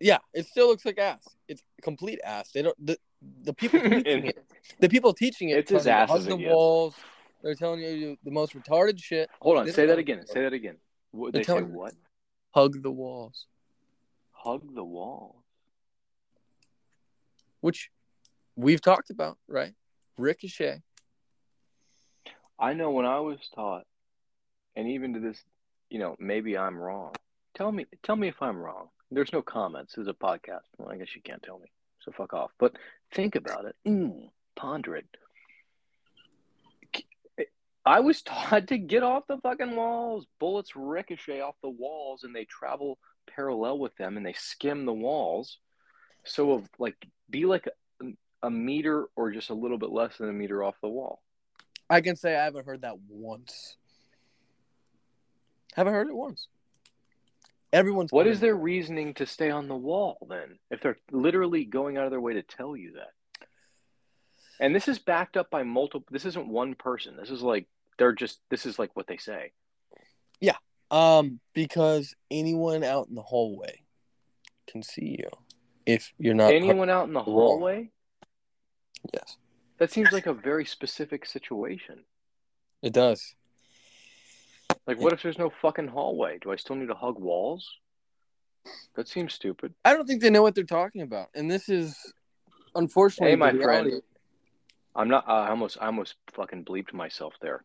Yeah, 0.00 0.18
it 0.34 0.46
still 0.46 0.66
looks 0.68 0.84
like 0.84 0.98
ass. 0.98 1.26
It's 1.48 1.62
complete 1.82 2.20
ass. 2.22 2.50
They 2.52 2.62
don't 2.62 2.76
the 2.84 2.98
the 3.42 3.52
people 3.52 3.80
teaching 3.90 4.26
it. 4.26 4.44
The 4.80 4.88
people 4.88 5.12
teaching 5.12 5.50
it. 5.50 5.58
It's 5.58 5.72
as 5.72 5.84
tell 5.84 6.00
you 6.00 6.06
to 6.06 6.12
ass 6.12 6.24
hug 6.24 6.28
the 6.28 6.36
walls. 6.36 6.94
They're 7.42 7.54
telling 7.54 7.80
you 7.80 8.16
the 8.24 8.30
most 8.30 8.54
retarded 8.54 9.00
shit. 9.02 9.30
Hold 9.40 9.58
on, 9.58 9.66
They 9.66 9.72
say 9.72 9.86
that 9.86 9.98
again. 9.98 10.26
Say 10.26 10.42
that 10.42 10.52
again. 10.52 10.76
What, 11.12 11.32
They're 11.32 11.42
they 11.42 11.46
say 11.46 11.62
what? 11.62 11.94
Hug 12.50 12.82
the 12.82 12.90
walls. 12.90 13.46
Hug 14.32 14.74
the 14.74 14.84
walls. 14.84 15.36
which 17.60 17.90
we've 18.56 18.80
talked 18.80 19.10
about, 19.10 19.38
right? 19.48 19.74
Ricochet. 20.18 20.82
I 22.58 22.72
know 22.72 22.90
when 22.90 23.04
I 23.04 23.20
was 23.20 23.38
taught, 23.54 23.84
and 24.74 24.88
even 24.88 25.14
to 25.14 25.20
this, 25.20 25.38
you 25.90 25.98
know, 25.98 26.16
maybe 26.18 26.56
I'm 26.56 26.78
wrong. 26.78 27.12
Tell 27.54 27.70
me, 27.70 27.86
tell 28.02 28.16
me 28.16 28.28
if 28.28 28.40
I'm 28.40 28.56
wrong. 28.56 28.88
There's 29.10 29.32
no 29.32 29.42
comments. 29.42 29.94
This 29.94 30.02
is 30.02 30.08
a 30.08 30.14
podcast. 30.14 30.62
Well, 30.78 30.90
I 30.90 30.96
guess 30.96 31.14
you 31.14 31.22
can't 31.22 31.42
tell 31.42 31.58
me, 31.58 31.66
so 32.06 32.12
fuck 32.12 32.32
off. 32.32 32.52
But 32.58 32.76
think 33.12 33.34
about 33.34 33.66
it. 33.66 33.76
Mm, 33.86 34.30
ponder 34.54 34.96
it. 34.96 35.06
I 37.84 38.00
was 38.00 38.22
taught 38.22 38.68
to 38.68 38.78
get 38.78 39.02
off 39.02 39.28
the 39.28 39.38
fucking 39.38 39.76
walls. 39.76 40.26
Bullets 40.40 40.74
ricochet 40.74 41.40
off 41.40 41.54
the 41.62 41.70
walls, 41.70 42.24
and 42.24 42.34
they 42.34 42.44
travel 42.44 42.98
parallel 43.26 43.78
with 43.78 43.94
them, 43.96 44.16
and 44.16 44.24
they 44.24 44.32
skim 44.32 44.86
the 44.86 44.92
walls. 44.92 45.58
So, 46.24 46.52
of 46.52 46.68
like, 46.78 46.96
be 47.30 47.44
like 47.44 47.68
a, 48.02 48.06
a 48.42 48.50
meter 48.50 49.06
or 49.14 49.30
just 49.30 49.50
a 49.50 49.54
little 49.54 49.78
bit 49.78 49.90
less 49.90 50.18
than 50.18 50.28
a 50.28 50.32
meter 50.32 50.64
off 50.64 50.74
the 50.82 50.88
wall. 50.88 51.22
I 51.88 52.00
can 52.00 52.16
say 52.16 52.34
I 52.34 52.44
haven't 52.44 52.66
heard 52.66 52.82
that 52.82 52.98
once. 53.08 53.76
Haven't 55.74 55.92
heard 55.92 56.08
it 56.08 56.16
once. 56.16 56.48
Everyone's. 57.72 58.12
What 58.12 58.26
is 58.26 58.40
their 58.40 58.54
reasoning 58.54 59.14
to 59.14 59.26
stay 59.26 59.50
on 59.50 59.68
the 59.68 59.76
wall 59.76 60.26
then? 60.28 60.58
If 60.70 60.80
they're 60.80 60.98
literally 61.10 61.64
going 61.64 61.96
out 61.96 62.04
of 62.04 62.10
their 62.10 62.20
way 62.20 62.34
to 62.34 62.42
tell 62.42 62.76
you 62.76 62.92
that. 62.92 63.10
And 64.58 64.74
this 64.74 64.88
is 64.88 64.98
backed 64.98 65.36
up 65.36 65.50
by 65.50 65.62
multiple. 65.62 66.06
This 66.10 66.24
isn't 66.24 66.48
one 66.48 66.74
person. 66.74 67.16
This 67.16 67.30
is 67.30 67.42
like 67.42 67.66
they're 67.98 68.12
just. 68.12 68.40
This 68.50 68.66
is 68.66 68.78
like 68.78 68.90
what 68.94 69.06
they 69.06 69.18
say. 69.18 69.52
Yeah. 70.40 70.56
Um. 70.90 71.40
Because 71.54 72.14
anyone 72.30 72.84
out 72.84 73.08
in 73.08 73.14
the 73.14 73.22
hallway 73.22 73.82
can 74.66 74.82
see 74.82 75.16
you. 75.18 75.28
If 75.84 76.12
you're 76.18 76.34
not 76.34 76.52
anyone 76.52 76.90
out 76.90 77.06
in 77.06 77.12
the 77.12 77.22
hallway. 77.22 77.90
Yes. 79.12 79.36
That 79.78 79.92
seems 79.92 80.10
like 80.10 80.26
a 80.26 80.32
very 80.32 80.64
specific 80.64 81.26
situation. 81.26 82.04
It 82.82 82.92
does. 82.92 83.34
Like, 84.86 85.00
what 85.00 85.12
if 85.12 85.22
there's 85.22 85.38
no 85.38 85.50
fucking 85.62 85.88
hallway? 85.88 86.38
Do 86.40 86.52
I 86.52 86.56
still 86.56 86.76
need 86.76 86.88
to 86.88 86.94
hug 86.94 87.18
walls? 87.18 87.68
That 88.94 89.08
seems 89.08 89.34
stupid. 89.34 89.74
I 89.84 89.92
don't 89.92 90.06
think 90.06 90.22
they 90.22 90.30
know 90.30 90.42
what 90.42 90.54
they're 90.54 90.64
talking 90.64 91.02
about, 91.02 91.28
and 91.34 91.50
this 91.50 91.68
is 91.68 91.96
unfortunately. 92.74 93.30
Hey, 93.30 93.36
my 93.36 93.52
friend. 93.52 94.02
I'm 94.94 95.08
not. 95.08 95.28
Uh, 95.28 95.32
I 95.32 95.50
almost. 95.50 95.78
I 95.80 95.86
almost 95.86 96.14
fucking 96.32 96.64
bleeped 96.64 96.92
myself 96.92 97.34
there. 97.40 97.64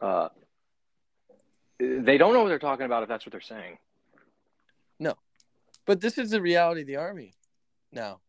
Uh, 0.00 0.28
they 1.78 2.18
don't 2.18 2.32
know 2.32 2.42
what 2.42 2.48
they're 2.48 2.58
talking 2.58 2.86
about 2.86 3.02
if 3.02 3.08
that's 3.08 3.26
what 3.26 3.32
they're 3.32 3.40
saying. 3.40 3.78
No, 4.98 5.14
but 5.86 6.00
this 6.00 6.18
is 6.18 6.30
the 6.30 6.40
reality 6.40 6.82
of 6.82 6.86
the 6.86 6.96
army. 6.96 7.34
Now, 7.92 8.20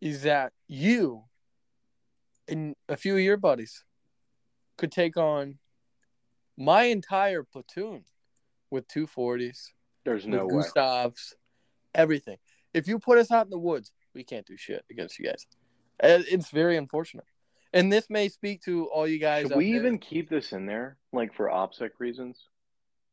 is 0.00 0.22
that 0.22 0.52
you 0.66 1.24
and 2.48 2.74
a 2.88 2.96
few 2.96 3.14
of 3.14 3.20
your 3.20 3.36
buddies 3.36 3.84
could 4.76 4.90
take 4.90 5.16
on 5.16 5.58
my 6.58 6.84
entire 6.84 7.44
platoon 7.44 8.04
with 8.70 8.88
240s. 8.88 9.68
There's 10.04 10.26
no 10.26 10.46
way. 10.46 10.56
Gustavs, 10.56 11.34
everything. 11.94 12.36
If 12.74 12.88
you 12.88 12.98
put 12.98 13.18
us 13.18 13.30
out 13.30 13.46
in 13.46 13.50
the 13.50 13.58
woods, 13.58 13.92
we 14.14 14.24
can't 14.24 14.44
do 14.44 14.56
shit 14.56 14.84
against 14.90 15.18
you 15.18 15.26
guys. 15.26 15.46
It's 16.00 16.50
very 16.50 16.76
unfortunate. 16.76 17.24
And 17.72 17.92
this 17.92 18.08
may 18.10 18.28
speak 18.28 18.62
to 18.62 18.86
all 18.86 19.06
you 19.06 19.18
guys. 19.18 19.48
Should 19.48 19.56
we 19.56 19.72
there. 19.72 19.80
even 19.80 19.98
keep 19.98 20.28
this 20.28 20.52
in 20.52 20.66
there, 20.66 20.96
like 21.12 21.34
for 21.34 21.48
OPSEC 21.48 21.90
reasons, 21.98 22.48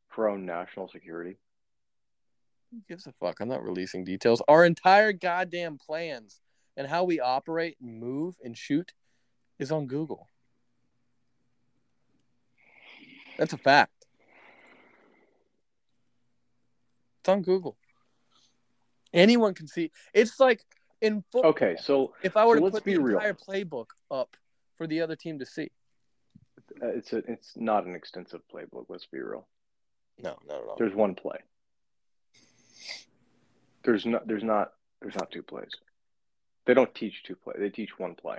for 0.08 0.28
our 0.28 0.34
own 0.34 0.46
national 0.46 0.88
security? 0.88 1.36
Who 2.72 2.80
gives 2.88 3.06
a 3.06 3.12
fuck? 3.12 3.40
I'm 3.40 3.48
not 3.48 3.62
releasing 3.62 4.02
details. 4.04 4.42
Our 4.48 4.64
entire 4.64 5.12
goddamn 5.12 5.78
plans 5.78 6.40
and 6.76 6.86
how 6.86 7.04
we 7.04 7.20
operate 7.20 7.76
and 7.80 8.00
move 8.00 8.36
and 8.42 8.56
shoot 8.56 8.92
is 9.58 9.70
on 9.70 9.86
Google. 9.86 10.28
That's 13.38 13.52
a 13.52 13.58
fact. 13.58 13.92
It's 17.20 17.28
on 17.28 17.42
Google. 17.42 17.76
Anyone 19.12 19.54
can 19.54 19.66
see. 19.66 19.90
It's 20.14 20.38
like 20.40 20.60
in 21.00 21.22
football. 21.32 21.50
Okay, 21.50 21.76
so 21.80 22.14
If 22.22 22.36
I 22.36 22.44
were 22.46 22.54
so 22.56 22.58
to 22.60 22.64
let's 22.64 22.74
put 22.76 22.84
be 22.84 22.94
the 22.94 23.00
real. 23.00 23.16
entire 23.18 23.34
playbook 23.34 23.86
up 24.10 24.36
for 24.76 24.86
the 24.86 25.00
other 25.00 25.16
team 25.16 25.38
to 25.38 25.46
see. 25.46 25.70
uh, 26.82 26.86
it's 26.88 27.12
a, 27.12 27.18
it's 27.28 27.52
not 27.56 27.86
an 27.86 27.94
extensive 27.94 28.40
playbook. 28.52 28.86
Let's 28.88 29.06
be 29.06 29.18
real. 29.20 29.46
No, 30.18 30.36
not 30.48 30.56
at 30.62 30.68
all. 30.68 30.76
There's 30.78 30.94
one 30.94 31.14
play. 31.14 31.38
There's 33.84 34.06
not. 34.06 34.26
There's 34.26 34.42
not. 34.42 34.72
There's 35.00 35.14
not 35.14 35.30
two 35.30 35.42
plays. 35.42 35.70
They 36.64 36.74
don't 36.74 36.92
teach 36.94 37.22
two 37.24 37.36
play. 37.36 37.54
They 37.58 37.68
teach 37.70 37.98
one 37.98 38.14
play. 38.14 38.38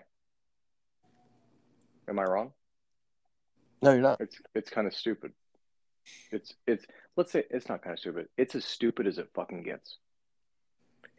Am 2.10 2.20
I 2.20 2.24
wrong? 2.24 2.52
No, 3.82 3.92
you're 3.92 4.02
not. 4.02 4.22
It's 4.22 4.42
it's 4.56 4.70
kind 4.70 4.88
of 4.88 4.96
stupid. 4.96 5.32
It's 6.32 6.54
it's 6.66 6.86
let's 7.16 7.32
say 7.32 7.44
it's 7.50 7.70
not 7.70 7.82
kind 7.82 7.94
of 7.94 8.00
stupid. 8.00 8.28
It's 8.38 8.56
as 8.56 8.66
stupid 8.66 9.08
as 9.08 9.18
it 9.18 9.30
fucking 9.34 9.64
gets. 9.64 9.98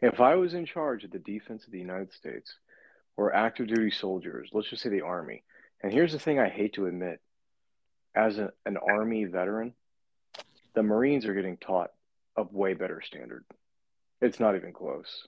If 0.01 0.19
I 0.19 0.35
was 0.35 0.53
in 0.53 0.65
charge 0.65 1.03
of 1.03 1.11
the 1.11 1.19
defense 1.19 1.65
of 1.65 1.71
the 1.71 1.79
United 1.79 2.13
States 2.13 2.55
or 3.17 3.33
active 3.33 3.67
duty 3.67 3.91
soldiers, 3.91 4.49
let's 4.53 4.69
just 4.69 4.81
say 4.81 4.89
the 4.89 5.01
army. 5.01 5.43
And 5.81 5.91
here's 5.91 6.13
the 6.13 6.19
thing 6.19 6.39
I 6.39 6.49
hate 6.49 6.73
to 6.73 6.87
admit. 6.87 7.19
As 8.15 8.39
a, 8.39 8.51
an 8.65 8.77
army 8.77 9.25
veteran, 9.25 9.73
the 10.73 10.83
Marines 10.83 11.25
are 11.25 11.33
getting 11.33 11.57
taught 11.57 11.91
a 12.35 12.43
way 12.43 12.73
better 12.73 13.01
standard. 13.01 13.45
It's 14.21 14.39
not 14.39 14.55
even 14.55 14.73
close. 14.73 15.27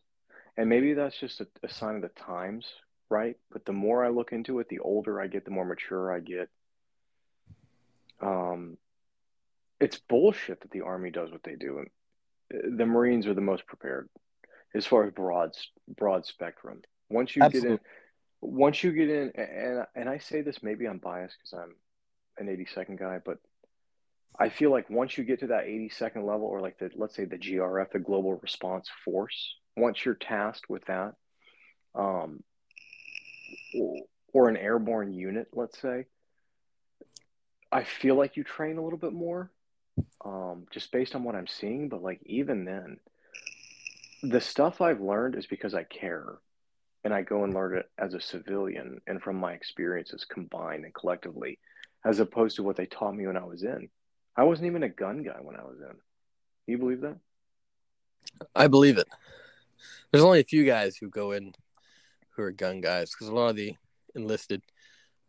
And 0.58 0.67
maybe 0.67 0.94
that's 0.94 1.17
just 1.17 1.41
a, 1.41 1.48
a 1.63 1.70
sign 1.70 1.96
of 1.96 2.02
the 2.02 2.10
times, 2.10 2.65
right? 3.10 3.38
But 3.52 3.65
the 3.65 3.74
more 3.74 4.04
I 4.04 4.10
look 4.10 4.32
into 4.32 4.60
it, 4.60 4.67
the 4.70 4.80
older 4.80 5.22
I 5.22 5.28
get, 5.28 5.46
the 5.46 5.52
more 5.52 5.65
mature 5.65 6.12
I 6.12 6.20
get 6.20 6.50
um, 8.22 8.78
it's 9.80 9.98
bullshit 9.98 10.62
that 10.62 10.72
the 10.72 10.82
army 10.82 11.12
does 11.12 11.32
what 11.32 11.44
they 11.44 11.56
do, 11.56 11.80
and 11.80 12.78
the 12.78 12.86
Marines 12.86 13.28
are 13.28 13.34
the 13.34 13.42
most 13.42 13.66
prepared 13.66 14.10
as 14.74 14.86
far 14.86 15.06
as 15.06 15.14
broad 15.14 15.52
broad 15.88 16.26
spectrum. 16.26 16.82
Once 17.10 17.36
you 17.36 17.48
get 17.50 17.64
in, 17.64 17.80
once 18.42 18.84
you 18.84 18.92
get 18.92 19.10
in, 19.10 19.32
and 19.36 19.86
and 19.96 20.10
I 20.10 20.20
say 20.20 20.42
this, 20.42 20.64
maybe 20.64 20.88
I'm 20.88 21.00
biased 21.00 21.36
because 21.38 21.54
I'm 21.54 21.76
an 22.38 22.48
82nd 22.48 23.00
guy, 23.00 23.20
but 23.24 23.38
I 24.40 24.50
feel 24.50 24.72
like 24.72 24.90
once 24.90 25.18
you 25.18 25.24
get 25.24 25.42
to 25.42 25.48
that 25.48 25.66
82nd 25.66 26.26
level, 26.26 26.46
or 26.46 26.62
like 26.62 26.78
the 26.80 26.90
let's 26.96 27.16
say 27.16 27.26
the 27.26 27.38
GRF, 27.38 27.92
the 27.92 28.00
Global 28.00 28.36
Response 28.36 28.90
Force, 29.04 29.56
once 29.76 30.06
you're 30.06 30.16
tasked 30.16 30.70
with 30.70 30.86
that, 30.86 31.16
um, 31.96 32.44
or, 33.78 33.98
or 34.34 34.50
an 34.50 34.58
airborne 34.58 35.14
unit, 35.14 35.48
let's 35.54 35.80
say, 35.80 36.06
I 37.72 37.84
feel 37.84 38.16
like 38.16 38.36
you 38.36 38.44
train 38.44 38.78
a 38.78 38.84
little 38.84 39.00
bit 39.00 39.14
more, 39.14 39.52
um, 40.26 40.66
just 40.72 40.92
based 40.92 41.16
on 41.16 41.24
what 41.24 41.36
I'm 41.36 41.48
seeing. 41.48 41.90
But 41.90 42.04
like 42.04 42.20
even 42.26 42.66
then, 42.66 42.98
the 44.24 44.42
stuff 44.42 44.82
I've 44.82 45.02
learned 45.02 45.36
is 45.36 45.48
because 45.48 45.74
I 45.74 45.84
care, 45.84 46.38
and 47.04 47.14
I 47.14 47.22
go 47.22 47.44
and 47.44 47.54
learn 47.54 47.78
it 47.78 47.90
as 47.98 48.14
a 48.14 48.22
civilian 48.22 49.02
and 49.08 49.22
from 49.22 49.38
my 49.38 49.54
experiences 49.54 50.26
combined 50.26 50.86
and 50.86 50.94
collectively, 50.94 51.60
as 52.06 52.20
opposed 52.20 52.58
to 52.58 52.64
what 52.64 52.76
they 52.76 52.86
taught 52.86 53.16
me 53.16 53.28
when 53.28 53.38
I 53.38 53.46
was 53.46 53.64
in. 53.64 53.90
I 54.36 54.44
wasn't 54.44 54.68
even 54.68 54.84
a 54.84 54.90
gun 54.90 55.24
guy 55.24 55.38
when 55.42 55.56
I 55.56 55.64
was 55.64 55.80
in. 55.80 55.96
you 56.68 56.78
believe 56.78 57.02
that? 57.02 57.18
I 58.56 58.68
believe 58.68 58.98
it. 58.98 59.08
There's 60.12 60.24
only 60.24 60.40
a 60.40 60.46
few 60.46 60.66
guys 60.66 60.98
who 60.98 61.10
go 61.10 61.32
in 61.32 61.54
who 62.32 62.44
are 62.44 62.52
gun 62.52 62.82
guys 62.82 63.12
because 63.12 63.28
a 63.28 63.34
lot 63.34 63.50
of 63.50 63.56
the 63.56 63.76
enlisted 64.16 64.62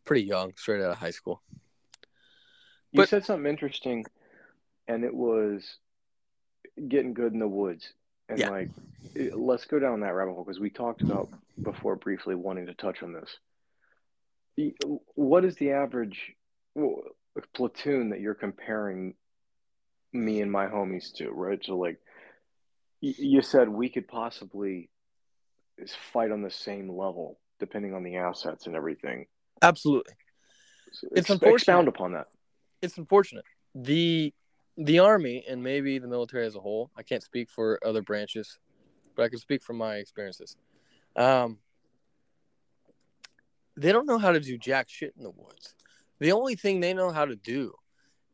pretty 0.04 0.22
young, 0.22 0.52
straight 0.56 0.82
out 0.82 0.92
of 0.92 0.98
high 0.98 1.10
school. 1.10 1.42
You 2.92 2.98
But- 2.98 3.08
said 3.08 3.24
something 3.24 3.48
interesting, 3.50 4.04
and 4.86 5.02
it 5.04 5.14
was 5.14 5.78
getting 6.88 7.14
good 7.14 7.32
in 7.32 7.38
the 7.38 7.48
woods. 7.48 7.92
And 8.28 8.38
Yeah. 8.38 8.50
like, 8.50 8.68
let's 9.34 9.64
go 9.66 9.78
down 9.78 10.00
that 10.00 10.14
rabbit 10.14 10.32
hole 10.34 10.44
because 10.44 10.60
we 10.60 10.70
talked 10.70 11.02
about 11.02 11.28
before 11.60 11.96
briefly 11.96 12.34
wanting 12.34 12.66
to 12.66 12.74
touch 12.74 13.02
on 13.02 13.12
this. 13.12 13.38
What 15.14 15.44
is 15.44 15.56
the 15.56 15.72
average 15.72 16.34
platoon 17.54 18.10
that 18.10 18.20
you're 18.20 18.34
comparing 18.34 19.16
me 20.12 20.40
and 20.42 20.52
my 20.52 20.66
homies 20.66 21.12
to, 21.14 21.30
right? 21.30 21.62
So 21.64 21.78
like, 21.78 21.98
you 23.00 23.40
said 23.42 23.68
we 23.68 23.88
could 23.88 24.06
possibly 24.06 24.90
fight 26.12 26.30
on 26.30 26.42
the 26.42 26.50
same 26.50 26.90
level 26.90 27.40
depending 27.58 27.94
on 27.94 28.02
the 28.02 28.16
assets 28.16 28.66
and 28.66 28.76
everything. 28.76 29.26
Absolutely. 29.62 30.12
So 30.92 31.08
It's 31.12 31.20
ex- 31.22 31.30
unfortunate. 31.30 31.54
expound 31.54 31.88
upon 31.88 32.12
that. 32.12 32.28
It's 32.82 32.98
unfortunate. 32.98 33.44
The 33.74 34.34
the 34.76 34.98
army 34.98 35.44
and 35.48 35.62
maybe 35.62 35.98
the 35.98 36.08
military 36.08 36.46
as 36.46 36.56
a 36.56 36.60
whole, 36.60 36.90
I 36.96 37.02
can't 37.02 37.22
speak 37.22 37.50
for 37.50 37.78
other 37.84 38.02
branches, 38.02 38.58
but 39.14 39.22
I 39.22 39.28
can 39.28 39.38
speak 39.38 39.62
from 39.62 39.78
my 39.78 39.96
experiences. 39.96 40.56
Um 41.16 41.58
they 43.76 43.92
don't 43.92 44.06
know 44.06 44.18
how 44.18 44.32
to 44.32 44.40
do 44.40 44.58
jack 44.58 44.88
shit 44.90 45.14
in 45.16 45.22
the 45.22 45.30
woods. 45.30 45.74
The 46.18 46.32
only 46.32 46.56
thing 46.56 46.80
they 46.80 46.92
know 46.92 47.10
how 47.10 47.24
to 47.24 47.36
do 47.36 47.72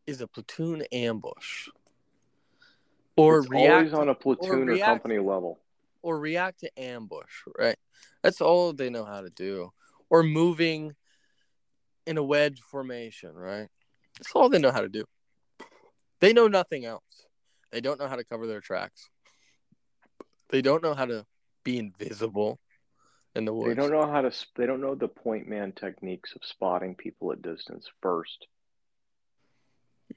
is 0.06 0.20
a 0.20 0.26
platoon 0.26 0.82
ambush. 0.90 1.68
Or 3.16 3.40
it's 3.40 3.48
react 3.48 3.72
always 3.72 3.92
on 3.94 4.08
a 4.08 4.14
platoon 4.14 4.50
or 4.50 4.72
react- 4.72 4.84
company 4.84 5.18
level. 5.18 5.60
or 6.02 6.18
react 6.18 6.60
to 6.60 6.80
ambush, 6.80 7.42
right? 7.58 7.76
That's 8.22 8.40
all 8.40 8.72
they 8.72 8.90
know 8.90 9.04
how 9.04 9.20
to 9.20 9.30
do. 9.30 9.72
Or 10.10 10.22
moving 10.22 10.94
in 12.06 12.16
a 12.16 12.22
wedge 12.22 12.60
formation, 12.60 13.34
right? 13.34 13.68
That's 14.18 14.32
all 14.34 14.48
they 14.48 14.58
know 14.58 14.72
how 14.72 14.80
to 14.80 14.88
do. 14.88 15.04
They 16.20 16.32
know 16.32 16.48
nothing 16.48 16.84
else. 16.84 17.26
They 17.70 17.80
don't 17.80 18.00
know 18.00 18.08
how 18.08 18.16
to 18.16 18.24
cover 18.24 18.46
their 18.46 18.60
tracks. 18.60 19.08
They 20.50 20.62
don't 20.62 20.82
know 20.82 20.94
how 20.94 21.04
to 21.06 21.26
be 21.64 21.78
invisible 21.78 22.58
in 23.34 23.44
the 23.44 23.52
woods. 23.52 23.68
They 23.68 23.74
don't 23.74 23.92
know 23.92 24.10
how 24.10 24.22
to. 24.22 24.32
They 24.56 24.66
don't 24.66 24.80
know 24.80 24.94
the 24.94 25.08
point 25.08 25.48
man 25.48 25.72
techniques 25.72 26.34
of 26.34 26.44
spotting 26.44 26.94
people 26.94 27.32
at 27.32 27.42
distance 27.42 27.86
first. 28.00 28.46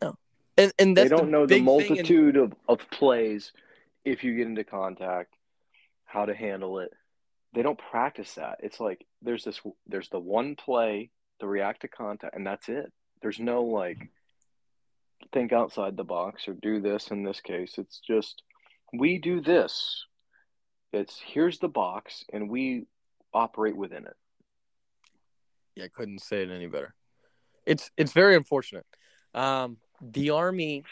No, 0.02 0.16
and 0.58 0.72
and 0.80 0.98
they 0.98 1.10
don't 1.10 1.26
the 1.26 1.32
know 1.32 1.46
the 1.46 1.56
thing 1.56 1.60
in- 1.60 1.66
multitude 1.66 2.38
of, 2.38 2.54
of 2.68 2.90
plays 2.90 3.52
if 4.06 4.24
you 4.24 4.36
get 4.36 4.48
into 4.48 4.64
contact, 4.64 5.36
how 6.06 6.26
to 6.26 6.34
handle 6.34 6.80
it. 6.80 6.92
They 7.54 7.62
don't 7.62 7.78
practice 7.78 8.36
that. 8.36 8.60
It's 8.64 8.80
like 8.80 9.06
there's 9.22 9.44
this 9.44 9.60
there's 9.88 10.10
the 10.10 10.20
one 10.20 10.56
play, 10.56 11.12
the 11.42 11.48
react 11.48 11.82
to 11.82 11.90
contact, 11.90 12.36
and 12.36 12.48
that's 12.48 12.70
it. 12.70 12.92
There's 13.22 13.40
no 13.40 13.64
like 13.64 14.10
think 15.32 15.54
outside 15.54 15.96
the 15.96 16.04
box 16.04 16.48
or 16.48 16.54
do 16.54 16.82
this 16.82 17.10
in 17.10 17.24
this 17.24 17.40
case. 17.42 17.76
It's 17.78 18.00
just 18.00 18.44
we 18.94 19.18
do 19.18 19.42
this. 19.42 20.06
It's 20.92 21.20
here's 21.24 21.60
the 21.60 21.70
box 21.70 22.26
and 22.34 22.50
we 22.50 22.86
operate 23.34 23.76
within 23.76 24.06
it. 24.06 24.16
Yeah, 25.76 25.86
I 25.86 25.88
couldn't 25.88 26.20
say 26.20 26.44
it 26.44 26.50
any 26.50 26.68
better. 26.68 26.94
It's 27.66 27.92
it's 27.96 28.12
very 28.12 28.36
unfortunate. 28.36 28.86
Um, 29.34 29.78
the 30.02 30.32
army, 30.32 30.84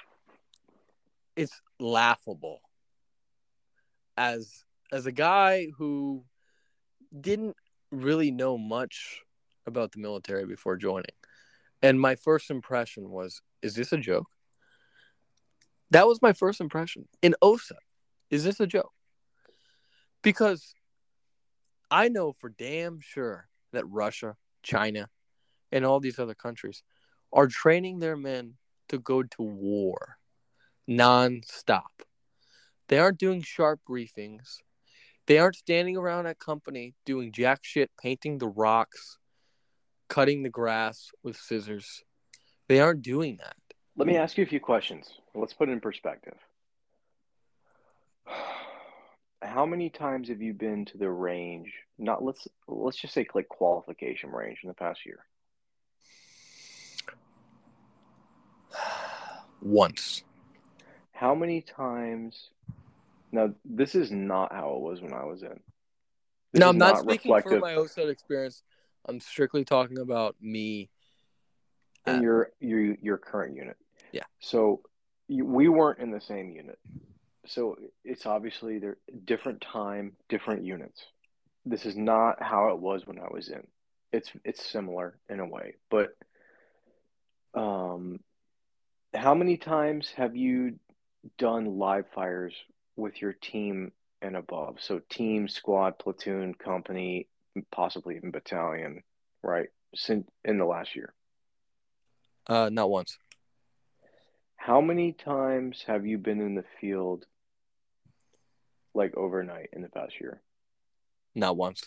it's 1.36 1.62
laughable. 1.80 2.62
As 4.18 4.64
as 4.92 5.06
a 5.06 5.12
guy 5.12 5.68
who 5.78 6.24
didn't 7.20 7.56
really 7.92 8.32
know 8.32 8.58
much 8.58 9.22
about 9.66 9.92
the 9.92 10.00
military 10.00 10.46
before 10.46 10.78
joining, 10.78 11.06
and 11.82 12.00
my 12.00 12.16
first 12.16 12.50
impression 12.50 13.10
was, 13.10 13.42
"Is 13.62 13.76
this 13.76 13.92
a 13.92 13.98
joke?" 13.98 14.28
That 15.92 16.08
was 16.08 16.22
my 16.22 16.34
first 16.34 16.62
impression 16.62 17.08
in 17.22 17.36
OSUT. 17.42 17.80
Is 18.30 18.44
this 18.44 18.60
a 18.60 18.68
joke? 18.68 18.94
Because 20.22 20.76
I 21.90 22.10
know 22.10 22.34
for 22.34 22.50
damn 22.50 23.00
sure 23.00 23.50
that 23.72 23.88
Russia, 23.88 24.38
China, 24.62 25.10
and 25.72 25.86
all 25.86 26.00
these 26.00 26.20
other 26.20 26.36
countries 26.36 26.84
are 27.32 27.48
training 27.48 28.00
their 28.00 28.18
men 28.18 28.58
to 28.90 29.00
go 29.00 29.24
to 29.24 29.42
war 29.42 30.20
non-stop. 30.90 32.02
They 32.88 32.98
aren't 32.98 33.20
doing 33.20 33.44
sharp 33.44 33.82
briefings. 33.88 34.58
They 35.28 35.38
aren't 35.38 35.56
standing 35.56 35.96
around 35.96 36.26
at 36.26 36.40
company 36.40 36.96
doing 37.06 37.32
jack 37.32 37.60
shit, 37.62 37.92
painting 38.02 38.40
the 38.40 38.48
rocks, 38.48 39.19
cutting 40.10 40.44
the 40.44 40.50
grass 40.50 41.12
with 41.24 41.38
scissors. 41.38 42.04
They 42.68 42.82
aren't 42.82 43.02
doing 43.02 43.38
that. 43.38 43.56
Let 43.96 44.08
me 44.08 44.18
ask 44.18 44.38
you 44.38 44.44
a 44.44 44.48
few 44.48 44.60
questions. 44.60 45.10
Let's 45.34 45.54
put 45.54 45.70
it 45.70 45.72
in 45.72 45.80
perspective. 45.80 46.38
How 49.42 49.66
many 49.66 49.90
times 49.90 50.28
have 50.28 50.42
you 50.42 50.54
been 50.54 50.84
to 50.86 50.98
the 50.98 51.10
range? 51.10 51.72
Not 51.98 52.22
let's 52.24 52.46
let's 52.68 52.98
just 52.98 53.14
say 53.14 53.26
like 53.34 53.48
qualification 53.48 54.32
range 54.32 54.60
in 54.64 54.68
the 54.68 54.74
past 54.74 55.06
year. 55.06 55.20
Once. 59.62 60.24
How 61.14 61.36
many 61.36 61.62
times? 61.62 62.50
Now 63.32 63.54
this 63.64 63.96
is 63.96 64.12
not 64.12 64.52
how 64.52 64.74
it 64.76 64.82
was 64.82 65.02
when 65.02 65.14
I 65.14 65.24
was 65.24 65.42
in. 65.42 65.60
This 66.52 66.60
no, 66.60 66.70
I'm 66.70 66.78
not, 66.78 67.00
speaking 67.00 67.32
for 67.32 67.36
reflective 67.38 67.62
my 67.62 67.76
OSUT 67.76 68.10
experience. 68.10 68.64
I'm 69.10 69.20
strictly 69.20 69.66
talking 69.66 69.98
about 69.98 70.36
me. 70.40 70.90
in 72.06 72.18
uh, 72.18 72.22
your 72.22 72.52
your 72.60 72.96
your 73.02 73.18
current 73.18 73.56
unit. 73.56 73.78
Yeah. 74.12 74.24
So 74.40 74.82
you, 75.28 75.46
we 75.46 75.68
weren't 75.68 76.00
in 76.00 76.12
the 76.12 76.22
same 76.22 76.52
unit. 76.52 76.78
So 77.48 77.78
it's 78.06 78.26
obviously 78.26 78.78
they're 78.78 78.98
different 79.26 79.62
time, 79.62 80.14
different 80.30 80.64
units. 80.64 81.04
This 81.66 81.86
is 81.86 81.96
not 81.98 82.42
how 82.42 82.70
it 82.70 82.80
was 82.80 83.08
when 83.08 83.20
I 83.20 83.28
was 83.32 83.50
in. 83.50 83.66
It's 84.12 84.32
it's 84.46 84.66
similar 84.66 85.18
in 85.30 85.40
a 85.40 85.48
way, 85.48 85.76
but 85.90 86.10
um, 87.54 88.20
how 89.16 89.34
many 89.34 89.58
times 89.58 90.12
have 90.16 90.36
you 90.36 90.76
done 91.38 91.80
live 91.80 92.06
fires 92.14 92.54
with 92.96 93.22
your 93.22 93.34
team 93.34 93.92
and 94.22 94.36
above? 94.36 94.78
So 94.80 95.02
team, 95.10 95.48
squad, 95.48 95.98
platoon, 96.00 96.54
company, 96.54 97.28
possibly 97.72 98.16
even 98.16 98.32
battalion, 98.32 99.04
right? 99.44 99.68
Since 99.96 100.28
in 100.44 100.58
the 100.58 100.66
last 100.66 100.96
year. 100.96 101.14
Uh, 102.48 102.70
not 102.72 102.90
once. 102.90 103.18
How 104.56 104.82
many 104.82 105.14
times 105.14 105.84
have 105.88 106.06
you 106.06 106.18
been 106.18 106.42
in 106.42 106.56
the 106.56 106.66
field 106.82 107.26
like 108.94 109.16
overnight 109.16 109.70
in 109.74 109.82
the 109.82 109.90
past 109.90 110.14
year? 110.20 110.42
Not 111.36 111.56
once. 111.56 111.84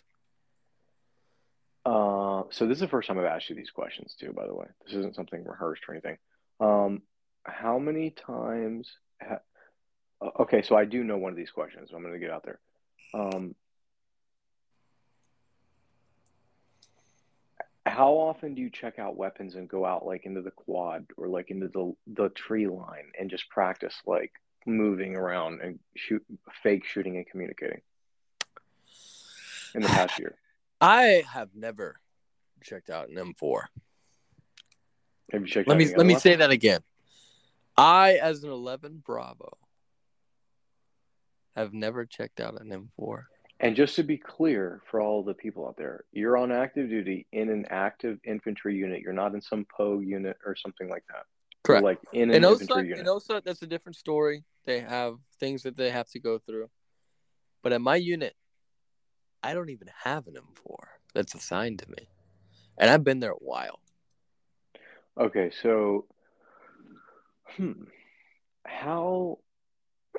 Uh, 1.84 2.44
so 2.50 2.66
this 2.66 2.76
is 2.76 2.80
the 2.80 2.88
first 2.88 3.08
time 3.08 3.18
I've 3.18 3.24
asked 3.24 3.50
you 3.50 3.56
these 3.56 3.70
questions 3.70 4.14
too, 4.18 4.32
by 4.32 4.46
the 4.46 4.54
way. 4.54 4.66
This 4.84 4.94
isn't 4.94 5.16
something 5.16 5.44
rehearsed 5.44 5.82
or 5.88 5.94
anything. 5.94 6.16
Um, 6.60 7.02
how 7.44 7.78
many 7.78 8.10
times 8.10 8.88
ha- 9.20 9.40
okay, 10.40 10.62
so 10.62 10.76
I 10.76 10.84
do 10.84 11.02
know 11.02 11.16
one 11.16 11.32
of 11.32 11.36
these 11.36 11.50
questions. 11.50 11.90
So 11.90 11.96
I'm 11.96 12.02
going 12.02 12.14
to 12.14 12.20
get 12.20 12.30
out 12.30 12.44
there. 12.44 12.60
Um, 13.14 13.54
how 17.92 18.14
often 18.14 18.54
do 18.54 18.62
you 18.62 18.70
check 18.70 18.98
out 18.98 19.16
weapons 19.16 19.54
and 19.54 19.68
go 19.68 19.84
out 19.84 20.06
like 20.06 20.24
into 20.24 20.40
the 20.40 20.50
quad 20.50 21.04
or 21.16 21.28
like 21.28 21.50
into 21.50 21.68
the 21.68 21.94
the 22.06 22.28
tree 22.30 22.66
line 22.66 23.12
and 23.18 23.28
just 23.28 23.48
practice 23.50 23.94
like 24.06 24.32
moving 24.66 25.14
around 25.14 25.60
and 25.60 25.78
shoot 25.94 26.24
fake 26.62 26.84
shooting 26.84 27.16
and 27.16 27.26
communicating 27.26 27.82
in 29.74 29.82
the 29.82 29.88
past 29.88 30.18
year? 30.18 30.36
I 30.80 31.22
have 31.32 31.50
never 31.54 32.00
checked 32.62 32.90
out 32.90 33.08
an 33.08 33.16
M4. 33.16 33.64
Have 35.32 35.42
you 35.42 35.46
checked 35.46 35.68
Let 35.68 35.76
me 35.76 35.94
let 35.94 36.06
me 36.06 36.18
say 36.18 36.34
that 36.36 36.50
again. 36.50 36.80
I, 37.76 38.14
as 38.14 38.44
an 38.44 38.50
11 38.50 39.02
Bravo, 39.04 39.56
have 41.56 41.72
never 41.72 42.04
checked 42.04 42.40
out 42.40 42.60
an 42.60 42.68
M4. 42.98 43.24
And 43.62 43.76
just 43.76 43.94
to 43.94 44.02
be 44.02 44.18
clear 44.18 44.82
for 44.90 45.00
all 45.00 45.22
the 45.22 45.34
people 45.34 45.66
out 45.68 45.76
there, 45.76 46.04
you're 46.12 46.36
on 46.36 46.50
active 46.50 46.88
duty 46.90 47.26
in 47.32 47.48
an 47.48 47.64
active 47.70 48.18
infantry 48.24 48.74
unit. 48.76 49.00
You're 49.02 49.12
not 49.12 49.34
in 49.34 49.40
some 49.40 49.64
POG 49.76 50.04
unit 50.04 50.36
or 50.44 50.56
something 50.56 50.88
like 50.88 51.04
that. 51.06 51.24
You're 51.68 51.80
Correct. 51.80 51.84
like 51.84 51.98
in 52.12 52.30
an 52.30 52.36
In 52.36 52.44
infantry 52.44 52.88
unit. 52.88 52.98
in 52.98 53.06
OSUT, 53.06 53.44
that's 53.44 53.62
a 53.62 53.68
different 53.68 53.94
story. 53.94 54.42
They 54.64 54.80
have 54.80 55.14
things 55.38 55.62
that 55.62 55.76
they 55.76 55.90
have 55.90 56.08
to 56.10 56.18
go 56.18 56.40
through. 56.40 56.70
But 57.62 57.72
at 57.72 57.80
my 57.80 57.94
unit, 57.94 58.34
I 59.44 59.54
don't 59.54 59.70
even 59.70 59.88
have 60.02 60.26
an 60.26 60.34
M4 60.34 60.76
that's 61.14 61.36
assigned 61.36 61.78
to 61.78 61.90
me. 61.90 62.08
And 62.78 62.90
I've 62.90 63.04
been 63.04 63.20
there 63.20 63.30
a 63.30 63.36
while. 63.36 63.78
Okay, 65.20 65.52
so 65.62 66.06
hmm, 67.56 67.84
how 68.64 69.38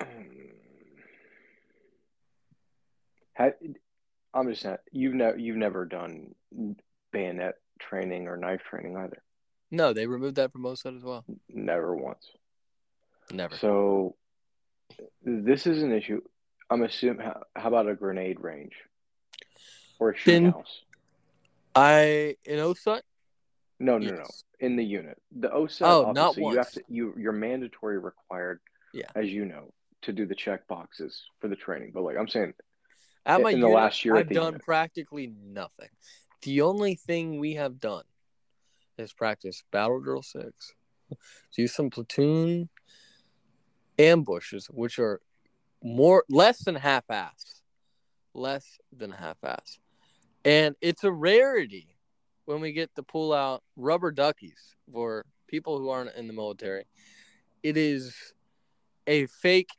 ha 3.36 3.50
I'm 4.32 4.48
just 4.48 4.62
saying 4.62 4.78
you've 4.92 5.14
never 5.14 5.38
you've 5.38 5.56
never 5.56 5.84
done 5.84 6.34
bayonet 7.12 7.54
training 7.78 8.28
or 8.28 8.36
knife 8.36 8.62
training 8.68 8.96
either. 8.96 9.22
No, 9.70 9.92
they 9.92 10.06
removed 10.06 10.36
that 10.36 10.52
from 10.52 10.62
OSUT 10.62 10.96
as 10.96 11.02
well. 11.02 11.24
Never 11.48 11.94
once. 11.96 12.30
Never. 13.32 13.56
So 13.56 14.16
this 15.24 15.66
is 15.66 15.82
an 15.82 15.92
issue. 15.92 16.20
I'm 16.70 16.82
assuming. 16.82 17.24
How, 17.24 17.42
how 17.56 17.68
about 17.68 17.88
a 17.88 17.94
grenade 17.94 18.40
range 18.40 18.74
or 19.98 20.10
a 20.10 20.16
shoot 20.16 20.44
house? 20.44 20.82
I 21.74 22.36
in 22.44 22.58
OSUT, 22.58 23.00
No, 23.80 23.98
no, 23.98 24.10
no. 24.10 24.24
In 24.60 24.76
the 24.76 24.84
unit, 24.84 25.20
the 25.36 25.48
OSUT. 25.48 25.82
Oh, 25.82 26.12
not 26.12 26.30
obviously, 26.30 26.42
You 26.42 26.48
have 26.50 26.56
once. 26.56 26.72
to. 26.74 26.82
You 26.88 27.14
you're 27.16 27.32
mandatory 27.32 27.98
required. 27.98 28.60
Yeah. 28.92 29.06
As 29.14 29.28
you 29.28 29.44
know, 29.44 29.72
to 30.02 30.12
do 30.12 30.24
the 30.26 30.36
check 30.36 30.68
boxes 30.68 31.24
for 31.40 31.48
the 31.48 31.56
training. 31.56 31.90
But 31.92 32.02
like 32.02 32.16
I'm 32.16 32.28
saying, 32.28 32.54
At 33.26 33.40
my 33.40 33.50
in 33.50 33.60
the 33.60 33.66
unit, 33.66 33.82
last 33.82 34.04
year 34.04 34.16
I've 34.16 34.28
done 34.28 34.52
unit. 34.52 34.62
practically 34.62 35.32
nothing. 35.42 35.88
The 36.42 36.60
only 36.60 36.94
thing 36.94 37.38
we 37.38 37.54
have 37.54 37.80
done 37.80 38.04
is 38.98 39.12
practice 39.12 39.64
battle 39.70 40.00
drill 40.00 40.22
six, 40.22 40.74
do 41.56 41.66
some 41.66 41.90
platoon 41.90 42.68
ambushes, 43.98 44.66
which 44.66 44.98
are 44.98 45.20
more 45.82 46.24
less 46.28 46.64
than 46.64 46.74
half 46.74 47.04
ass, 47.08 47.62
less 48.34 48.78
than 48.94 49.10
half 49.10 49.38
ass, 49.42 49.78
and 50.44 50.74
it's 50.80 51.04
a 51.04 51.12
rarity 51.12 51.96
when 52.44 52.60
we 52.60 52.72
get 52.72 52.94
to 52.94 53.02
pull 53.02 53.32
out 53.32 53.62
rubber 53.76 54.10
duckies 54.10 54.74
for 54.92 55.24
people 55.48 55.78
who 55.78 55.88
aren't 55.88 56.14
in 56.14 56.26
the 56.26 56.32
military. 56.32 56.84
It 57.62 57.78
is 57.78 58.14
a 59.06 59.26
fake 59.26 59.70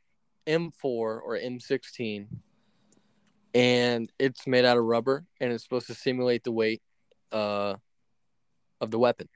M4 0.46 0.72
or 0.82 1.38
M16 1.38 2.26
and 3.56 4.12
it's 4.18 4.46
made 4.46 4.66
out 4.66 4.76
of 4.76 4.84
rubber, 4.84 5.24
and 5.40 5.50
it's 5.50 5.64
supposed 5.64 5.86
to 5.86 5.94
simulate 5.94 6.44
the 6.44 6.52
weight 6.52 6.82
uh, 7.32 7.74
of 8.82 8.90
the 8.90 8.98
weapon. 8.98 9.30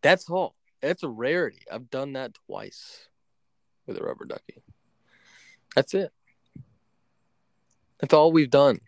That's 0.00 0.30
all. 0.30 0.54
It's 0.80 1.02
a 1.02 1.08
rarity. 1.08 1.62
I've 1.70 1.90
done 1.90 2.12
that 2.12 2.34
twice 2.46 3.08
with 3.84 3.98
a 3.98 4.04
rubber 4.04 4.26
ducky. 4.26 4.62
That's 5.74 5.92
it. 5.92 6.12
That's 7.98 8.14
all 8.14 8.30
we've 8.30 8.50
done. 8.50 8.78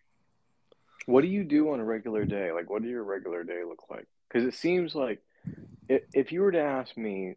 What 1.07 1.23
do 1.23 1.29
you 1.29 1.43
do 1.43 1.73
on 1.73 1.81
a 1.81 1.85
regular 1.85 2.25
day? 2.25 2.53
Like, 2.53 2.71
what 2.71 2.83
does 2.83 2.91
your 2.93 3.03
regular 3.03 3.43
day 3.43 3.63
look 3.67 3.91
like? 3.91 4.07
Because 4.29 4.47
it 4.47 4.55
seems 4.55 4.95
like 4.95 5.21
if 5.89 6.31
you 6.31 6.43
were 6.43 6.53
to 6.53 6.63
ask 6.63 6.97
me, 6.97 7.35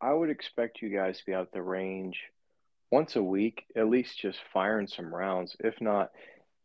I 0.00 0.12
would 0.12 0.30
expect 0.30 0.82
you 0.82 0.88
guys 0.88 1.18
to 1.18 1.26
be 1.26 1.32
out 1.32 1.52
the 1.52 1.62
range 1.62 2.18
once 2.94 3.16
a 3.16 3.22
week, 3.22 3.64
at 3.74 3.88
least 3.88 4.16
just 4.20 4.38
firing 4.52 4.86
some 4.86 5.12
rounds. 5.12 5.56
If 5.58 5.80
not, 5.80 6.12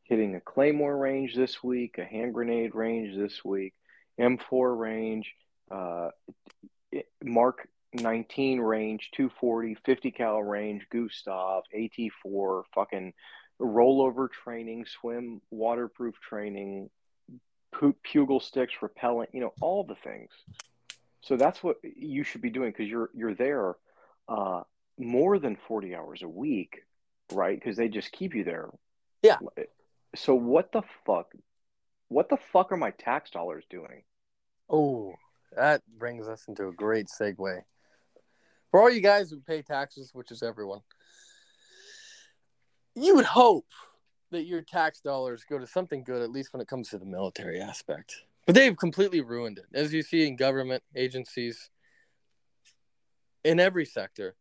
hitting 0.03 0.35
a 0.35 0.39
claymore 0.39 0.95
range 0.95 1.35
this 1.35 1.63
week, 1.63 1.97
a 1.97 2.05
hand 2.05 2.35
grenade 2.35 2.75
range 2.75 3.17
this 3.17 3.43
week, 3.43 3.73
M4 4.19 4.77
range, 4.77 5.33
uh, 5.71 6.09
Mark 7.23 7.67
19 7.93 8.59
range, 8.59 9.09
240, 9.15 9.75
50 9.83 10.11
cal 10.11 10.43
range, 10.43 10.85
Gustav, 10.91 11.63
AT4, 11.75 12.61
fucking 12.75 13.11
rollover 13.59 14.29
training, 14.29 14.85
swim, 14.85 15.41
waterproof 15.49 16.13
training, 16.21 16.91
pugil 17.73 18.39
sticks, 18.39 18.73
repellent, 18.83 19.31
you 19.33 19.41
know, 19.41 19.53
all 19.61 19.83
the 19.83 19.95
things. 19.95 20.29
So 21.21 21.37
that's 21.37 21.63
what 21.63 21.77
you 21.83 22.23
should 22.23 22.43
be 22.43 22.51
doing 22.51 22.69
because 22.69 22.87
you're 22.87 23.09
you're 23.15 23.33
there 23.33 23.77
uh, 24.27 24.61
more 24.99 25.39
than 25.39 25.57
40 25.67 25.95
hours 25.95 26.21
a 26.21 26.27
week, 26.27 26.81
right? 27.31 27.57
Because 27.57 27.77
they 27.77 27.87
just 27.87 28.11
keep 28.11 28.35
you 28.35 28.43
there. 28.43 28.69
Yeah. 29.23 29.37
So 30.15 30.35
what 30.35 30.71
the 30.71 30.81
fuck? 31.05 31.31
What 32.09 32.29
the 32.29 32.37
fuck 32.51 32.71
are 32.71 32.77
my 32.77 32.91
tax 32.91 33.29
dollars 33.31 33.65
doing? 33.69 34.03
Oh, 34.69 35.13
that 35.55 35.81
brings 35.97 36.27
us 36.27 36.45
into 36.47 36.67
a 36.67 36.73
great 36.73 37.07
segue. 37.07 37.61
For 38.71 38.81
all 38.81 38.89
you 38.89 39.01
guys 39.01 39.31
who 39.31 39.39
pay 39.39 39.61
taxes, 39.61 40.11
which 40.13 40.31
is 40.31 40.43
everyone, 40.43 40.81
you 42.95 43.15
would 43.15 43.25
hope 43.25 43.67
that 44.31 44.43
your 44.43 44.61
tax 44.61 45.01
dollars 45.01 45.43
go 45.49 45.57
to 45.57 45.65
something 45.65 46.03
good, 46.03 46.21
at 46.21 46.31
least 46.31 46.53
when 46.53 46.61
it 46.61 46.67
comes 46.67 46.89
to 46.89 46.99
the 46.99 47.05
military 47.05 47.59
aspect. 47.59 48.23
But 48.45 48.55
they've 48.55 48.77
completely 48.77 49.21
ruined 49.21 49.59
it. 49.59 49.65
As 49.73 49.93
you 49.93 50.01
see 50.01 50.27
in 50.27 50.35
government 50.35 50.83
agencies, 50.95 51.69
in 53.43 53.59
every 53.59 53.85
sector, 53.85 54.35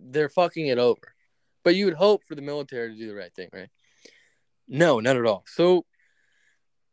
they're 0.00 0.28
fucking 0.28 0.66
it 0.66 0.78
over. 0.78 1.14
But 1.62 1.74
you 1.74 1.86
would 1.86 1.94
hope 1.94 2.24
for 2.24 2.34
the 2.34 2.42
military 2.42 2.90
to 2.90 2.98
do 2.98 3.08
the 3.08 3.14
right 3.14 3.34
thing, 3.34 3.48
right? 3.52 3.70
No, 4.68 5.00
not 5.00 5.16
at 5.16 5.26
all. 5.26 5.44
So, 5.46 5.84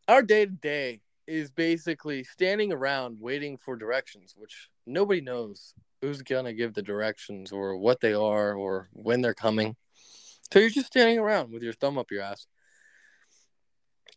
our 0.08 0.22
day 0.22 0.46
to 0.46 0.52
day 0.52 1.02
is 1.28 1.52
basically 1.52 2.24
standing 2.24 2.74
around 2.74 3.18
waiting 3.20 3.58
for 3.58 3.76
directions, 3.76 4.34
which 4.36 4.70
nobody 4.86 5.22
knows 5.22 5.74
who's 6.02 6.22
to 6.46 6.54
give 6.54 6.74
the 6.74 6.82
directions 6.82 7.52
or 7.52 7.78
what 7.78 8.02
they 8.02 8.14
are 8.14 8.54
or 8.54 8.90
when 8.92 9.22
they're 9.22 9.34
coming. 9.34 9.76
So 10.52 10.60
you're 10.60 10.70
just 10.70 10.88
standing 10.88 11.20
around 11.20 11.52
with 11.52 11.64
your 11.64 11.74
thumb 11.74 11.98
up 11.98 12.12
your 12.12 12.24
ass. 12.24 12.48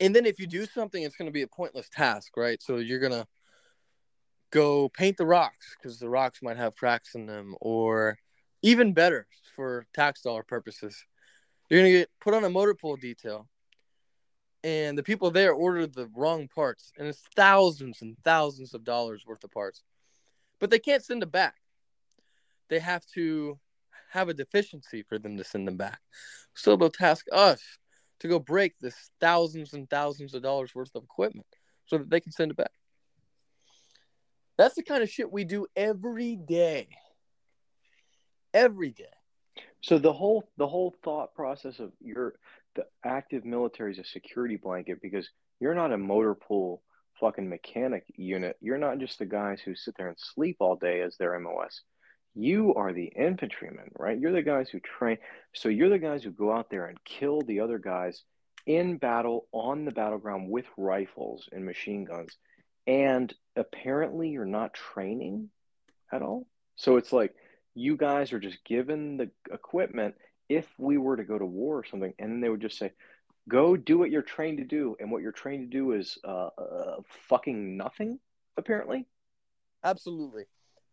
And 0.00 0.16
then 0.16 0.26
if 0.26 0.40
you 0.40 0.46
do 0.46 0.66
something, 0.66 1.02
it's 1.02 1.16
to 1.28 1.32
be 1.32 1.42
a 1.42 1.46
pointless 1.46 1.88
task, 1.88 2.36
right? 2.36 2.60
So 2.60 2.78
you're 2.78 2.98
to 3.12 3.26
go 4.50 4.88
paint 4.88 5.16
the 5.16 5.26
rocks 5.26 5.76
because 5.76 5.98
the 5.98 6.08
rocks 6.08 6.40
might 6.42 6.56
have 6.56 6.74
cracks 6.74 7.14
in 7.14 7.26
them, 7.26 7.54
or 7.60 8.18
even 8.64 8.94
better 8.94 9.26
for 9.54 9.86
tax 9.94 10.22
dollar 10.22 10.42
purposes, 10.42 11.04
you're 11.68 11.82
to 11.82 11.90
get 11.90 12.10
put 12.18 12.32
on 12.32 12.44
a 12.44 12.50
motor 12.50 12.74
pool 12.74 12.96
detail. 12.96 13.46
And 14.64 14.96
the 14.96 15.02
people 15.02 15.30
there 15.30 15.52
ordered 15.52 15.94
the 15.94 16.08
wrong 16.16 16.48
parts, 16.48 16.90
and 16.98 17.06
it's 17.06 17.22
thousands 17.36 18.00
and 18.00 18.16
thousands 18.24 18.72
of 18.72 18.82
dollars 18.82 19.24
worth 19.26 19.44
of 19.44 19.50
parts. 19.50 19.82
But 20.58 20.70
they 20.70 20.78
can't 20.78 21.04
send 21.04 21.22
it 21.22 21.30
back. 21.30 21.56
They 22.70 22.78
have 22.78 23.04
to 23.14 23.58
have 24.12 24.30
a 24.30 24.34
deficiency 24.34 25.02
for 25.02 25.18
them 25.18 25.36
to 25.36 25.44
send 25.44 25.68
them 25.68 25.76
back. 25.76 26.00
So 26.54 26.74
they'll 26.74 26.88
task 26.88 27.26
us 27.30 27.60
to 28.20 28.28
go 28.28 28.38
break 28.38 28.78
this 28.78 29.10
thousands 29.20 29.74
and 29.74 29.90
thousands 29.90 30.32
of 30.32 30.42
dollars 30.42 30.74
worth 30.74 30.94
of 30.94 31.02
equipment 31.02 31.46
so 31.84 31.98
that 31.98 32.08
they 32.08 32.20
can 32.20 32.32
send 32.32 32.50
it 32.50 32.56
back. 32.56 32.72
That's 34.56 34.76
the 34.76 34.82
kind 34.82 35.02
of 35.02 35.10
shit 35.10 35.30
we 35.30 35.44
do 35.44 35.66
every 35.76 36.36
day. 36.36 36.88
Every 38.54 38.90
day. 38.90 39.04
So 39.82 39.98
the 39.98 40.12
whole 40.12 40.48
the 40.56 40.66
whole 40.66 40.94
thought 41.04 41.34
process 41.34 41.78
of 41.80 41.92
your 42.00 42.34
the 42.74 42.86
active 43.04 43.44
military 43.44 43.92
is 43.92 43.98
a 43.98 44.04
security 44.04 44.56
blanket 44.56 45.02
because 45.02 45.28
you're 45.60 45.74
not 45.74 45.92
a 45.92 45.98
motor 45.98 46.34
pool 46.34 46.82
fucking 47.20 47.48
mechanic 47.48 48.04
unit. 48.16 48.56
You're 48.60 48.78
not 48.78 48.98
just 48.98 49.18
the 49.18 49.26
guys 49.26 49.60
who 49.60 49.74
sit 49.74 49.94
there 49.96 50.08
and 50.08 50.18
sleep 50.18 50.56
all 50.60 50.76
day 50.76 51.00
as 51.02 51.16
their 51.16 51.38
MOS. 51.38 51.82
You 52.34 52.74
are 52.74 52.92
the 52.92 53.12
infantrymen, 53.16 53.90
right? 53.96 54.18
You're 54.18 54.32
the 54.32 54.42
guys 54.42 54.68
who 54.68 54.80
train. 54.80 55.18
So 55.54 55.68
you're 55.68 55.88
the 55.88 55.98
guys 55.98 56.24
who 56.24 56.30
go 56.30 56.52
out 56.52 56.70
there 56.70 56.86
and 56.86 56.98
kill 57.04 57.40
the 57.42 57.60
other 57.60 57.78
guys 57.78 58.24
in 58.66 58.96
battle 58.96 59.46
on 59.52 59.84
the 59.84 59.92
battleground 59.92 60.50
with 60.50 60.66
rifles 60.76 61.48
and 61.52 61.64
machine 61.64 62.04
guns. 62.04 62.36
And 62.86 63.32
apparently 63.54 64.30
you're 64.30 64.44
not 64.44 64.74
training 64.74 65.50
at 66.12 66.22
all. 66.22 66.46
So 66.76 66.96
it's 66.96 67.12
like 67.12 67.34
you 67.74 67.96
guys 67.96 68.32
are 68.32 68.40
just 68.40 68.64
given 68.64 69.16
the 69.16 69.30
equipment 69.52 70.14
if 70.48 70.66
we 70.78 70.98
were 70.98 71.16
to 71.16 71.24
go 71.24 71.38
to 71.38 71.46
war 71.46 71.78
or 71.78 71.84
something. 71.84 72.12
And 72.18 72.30
then 72.30 72.40
they 72.40 72.48
would 72.48 72.60
just 72.60 72.78
say, 72.78 72.92
go 73.48 73.76
do 73.76 73.98
what 73.98 74.10
you're 74.10 74.22
trained 74.22 74.58
to 74.58 74.64
do. 74.64 74.96
And 75.00 75.10
what 75.10 75.22
you're 75.22 75.32
trained 75.32 75.70
to 75.70 75.76
do 75.76 75.92
is 75.92 76.18
uh, 76.24 76.50
uh, 76.58 76.96
fucking 77.28 77.76
nothing, 77.76 78.18
apparently. 78.56 79.06
Absolutely. 79.82 80.44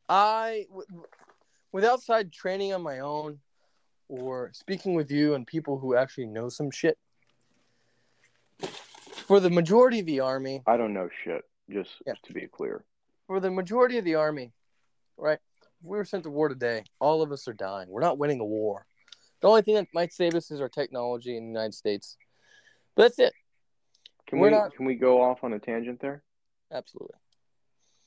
I 0.10 0.66
with 1.72 1.86
outside 1.86 2.32
training 2.32 2.74
on 2.74 2.82
my 2.82 3.00
own 3.00 3.40
or 4.10 4.52
speaking 4.54 4.94
with 4.94 5.10
you 5.10 5.34
and 5.34 5.48
people 5.48 5.78
who 5.80 5.96
actually 5.96 6.26
know 6.26 6.50
some 6.50 6.70
shit 6.70 6.98
for 9.26 9.40
the 9.40 9.50
majority 9.50 10.00
of 10.00 10.06
the 10.06 10.20
army 10.20 10.62
i 10.68 10.76
don't 10.76 10.94
know 10.94 11.10
shit 11.24 11.44
just 11.70 11.92
yeah. 12.06 12.14
to 12.24 12.34
be 12.34 12.48
clear 12.48 12.84
for 13.28 13.40
the 13.40 13.50
majority 13.50 13.98
of 13.98 14.04
the 14.04 14.16
army 14.16 14.52
right 15.18 15.40
if 15.82 15.88
we 15.88 15.98
were 15.98 16.06
sent 16.06 16.24
to 16.24 16.30
war 16.30 16.50
today 16.50 16.84
all 17.00 17.22
of 17.22 17.32
us 17.32 17.48
are 17.48 17.54
dying 17.54 17.90
we're 17.90 18.02
not 18.02 18.18
winning 18.18 18.40
a 18.40 18.46
war 18.46 18.86
the 19.42 19.48
only 19.48 19.62
thing 19.62 19.76
that 19.76 19.88
might 19.94 20.14
save 20.14 20.36
us 20.36 20.52
is 20.52 20.62
our 20.62 20.70
technology 20.70 21.36
in 21.38 21.44
the 21.44 21.50
united 21.50 21.74
states 21.74 22.18
but 22.96 23.04
that's 23.04 23.20
it 23.20 23.34
can 24.28 24.40
we're 24.40 24.50
we 24.50 24.56
not... 24.56 24.76
can 24.76 24.86
we 24.86 24.96
go 24.96 25.22
off 25.22 25.44
on 25.44 25.54
a 25.54 25.60
tangent 25.60 26.00
there 26.02 26.24
absolutely 26.72 27.18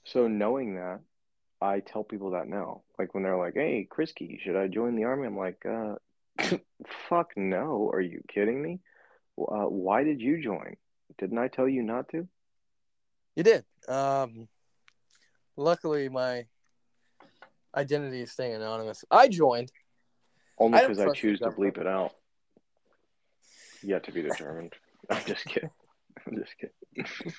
so 0.04 0.28
knowing 0.28 0.74
that 0.76 1.00
I 1.64 1.80
tell 1.80 2.04
people 2.04 2.32
that 2.32 2.46
now. 2.46 2.82
Like 2.98 3.14
when 3.14 3.22
they're 3.22 3.38
like, 3.38 3.54
"Hey, 3.54 3.88
Chrisky, 3.90 4.38
should 4.42 4.56
I 4.56 4.68
join 4.68 4.96
the 4.96 5.04
army?" 5.04 5.26
I'm 5.26 5.37
like, 5.37 5.64
uh, 5.64 5.94
"Fuck 7.08 7.32
no! 7.37 7.90
Are 7.92 8.00
you 8.00 8.22
kidding 8.32 8.62
me? 8.62 8.80
Uh, 9.38 9.66
why 9.66 10.04
did 10.04 10.20
you 10.20 10.42
join? 10.42 10.76
Didn't 11.18 11.38
I 11.38 11.48
tell 11.48 11.68
you 11.68 11.82
not 11.82 12.10
to?" 12.10 12.28
You 13.34 13.42
did. 13.42 13.64
Um, 13.88 14.48
luckily, 15.56 16.08
my 16.08 16.46
identity 17.76 18.20
is 18.20 18.30
staying 18.30 18.54
anonymous. 18.54 19.04
I 19.10 19.28
joined 19.28 19.72
only 20.58 20.80
because 20.80 20.98
I, 20.98 21.06
I 21.06 21.12
choose 21.12 21.40
to 21.40 21.50
bleep 21.50 21.78
it 21.78 21.87
out. 21.87 22.12
Yet 23.82 24.04
to 24.04 24.12
be 24.12 24.22
determined. 24.22 24.72
I'm 25.10 25.24
just 25.26 25.44
kidding. 25.44 25.70
I'm 26.26 26.37
just 26.37 26.54
kidding. 26.58 27.34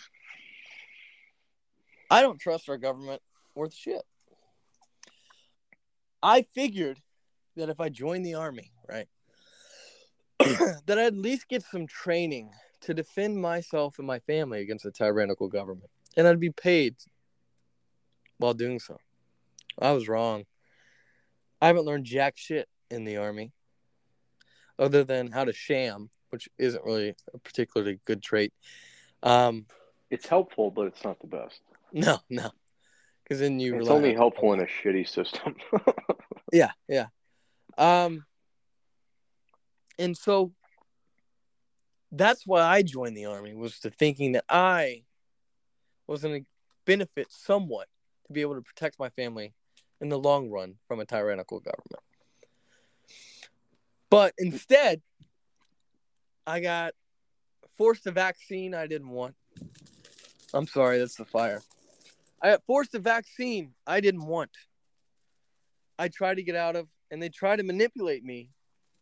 I 2.12 2.22
don't 2.22 2.40
trust 2.40 2.70
our 2.70 2.78
government 2.78 3.22
worth 3.56 3.74
shit. 3.74 4.02
I 6.22 6.44
figured 6.44 7.00
that 7.56 7.70
if 7.70 7.80
I 7.80 7.90
joined 7.90 8.26
the 8.26 8.36
army, 8.36 8.72
right, 8.88 9.08
that 10.40 10.98
I'd 10.98 11.00
at 11.00 11.16
least 11.16 11.48
get 11.48 11.64
some 11.64 11.88
training 11.88 12.52
to 12.82 12.94
defend 12.94 13.42
myself 13.42 13.98
and 13.98 14.08
my 14.08 14.20
family 14.20 14.62
against 14.62 14.86
a 14.86 14.92
tyrannical 14.92 15.48
government, 15.48 15.90
and 16.18 16.28
I'd 16.28 16.40
be 16.40 16.52
paid 16.52 16.96
while 18.38 18.54
doing 18.54 18.80
so. 18.80 18.98
I 19.80 19.92
was 19.92 20.08
wrong. 20.08 20.46
I 21.62 21.68
haven't 21.68 21.86
learned 21.86 22.06
jack 22.06 22.38
shit 22.38 22.68
in 22.92 23.06
the 23.06 23.18
army, 23.18 23.52
other 24.78 25.04
than 25.04 25.32
how 25.32 25.46
to 25.46 25.54
sham, 25.54 26.10
which 26.30 26.50
isn't 26.58 26.84
really 26.84 27.16
a 27.34 27.38
particularly 27.40 28.00
good 28.06 28.22
trait. 28.22 28.54
Um, 29.24 29.66
it's 30.10 30.28
helpful, 30.28 30.72
but 30.72 30.88
it's 30.88 31.04
not 31.04 31.20
the 31.20 31.28
best. 31.28 31.62
No, 31.94 32.20
no 32.30 32.52
because 33.26 33.40
then 33.40 33.60
you. 33.60 33.76
It's 33.76 33.90
only 33.90 34.14
helpful 34.14 34.54
in 34.54 34.60
a 34.62 34.66
shitty 34.66 35.08
system. 35.08 35.56
yeah, 36.54 36.72
yeah. 36.88 37.08
Um, 37.78 38.26
and 39.98 40.16
so 40.16 40.54
that's 42.12 42.46
why 42.46 42.62
I 42.62 42.84
joined 42.84 43.18
the 43.18 43.26
army 43.26 43.54
was 43.56 43.80
to 43.80 43.90
thinking 43.90 44.34
that 44.34 44.46
I 44.48 45.04
was 46.08 46.22
going 46.22 46.42
to 46.42 46.48
benefit 46.86 47.28
somewhat 47.32 47.88
to 48.28 48.34
be 48.34 48.42
able 48.42 48.56
to 48.56 48.62
protect 48.62 49.00
my 49.00 49.10
family 49.10 49.54
in 50.06 50.10
the 50.10 50.20
long 50.20 50.52
run 50.52 50.76
from 50.88 51.00
a 51.00 51.06
tyrannical 51.06 51.60
government. 51.60 52.04
But 54.12 54.36
instead, 54.38 55.02
I 56.46 56.60
got 56.60 56.94
forced 57.76 58.06
a 58.06 58.12
vaccine 58.12 58.76
I 58.76 58.86
didn't 58.86 59.10
want. 59.10 59.36
I'm 60.54 60.68
sorry, 60.68 61.00
that's 61.00 61.16
the 61.16 61.26
fire. 61.26 61.64
I 62.40 62.52
got 62.52 62.64
forced 62.68 62.94
a 62.94 63.00
vaccine 63.00 63.74
I 63.88 64.00
didn't 64.00 64.28
want. 64.28 64.52
I 65.98 66.08
tried 66.08 66.36
to 66.36 66.44
get 66.44 66.56
out 66.56 66.76
of, 66.76 66.88
and 67.10 67.22
they 67.22 67.30
tried 67.30 67.56
to 67.56 67.64
manipulate 67.64 68.24
me 68.24 68.52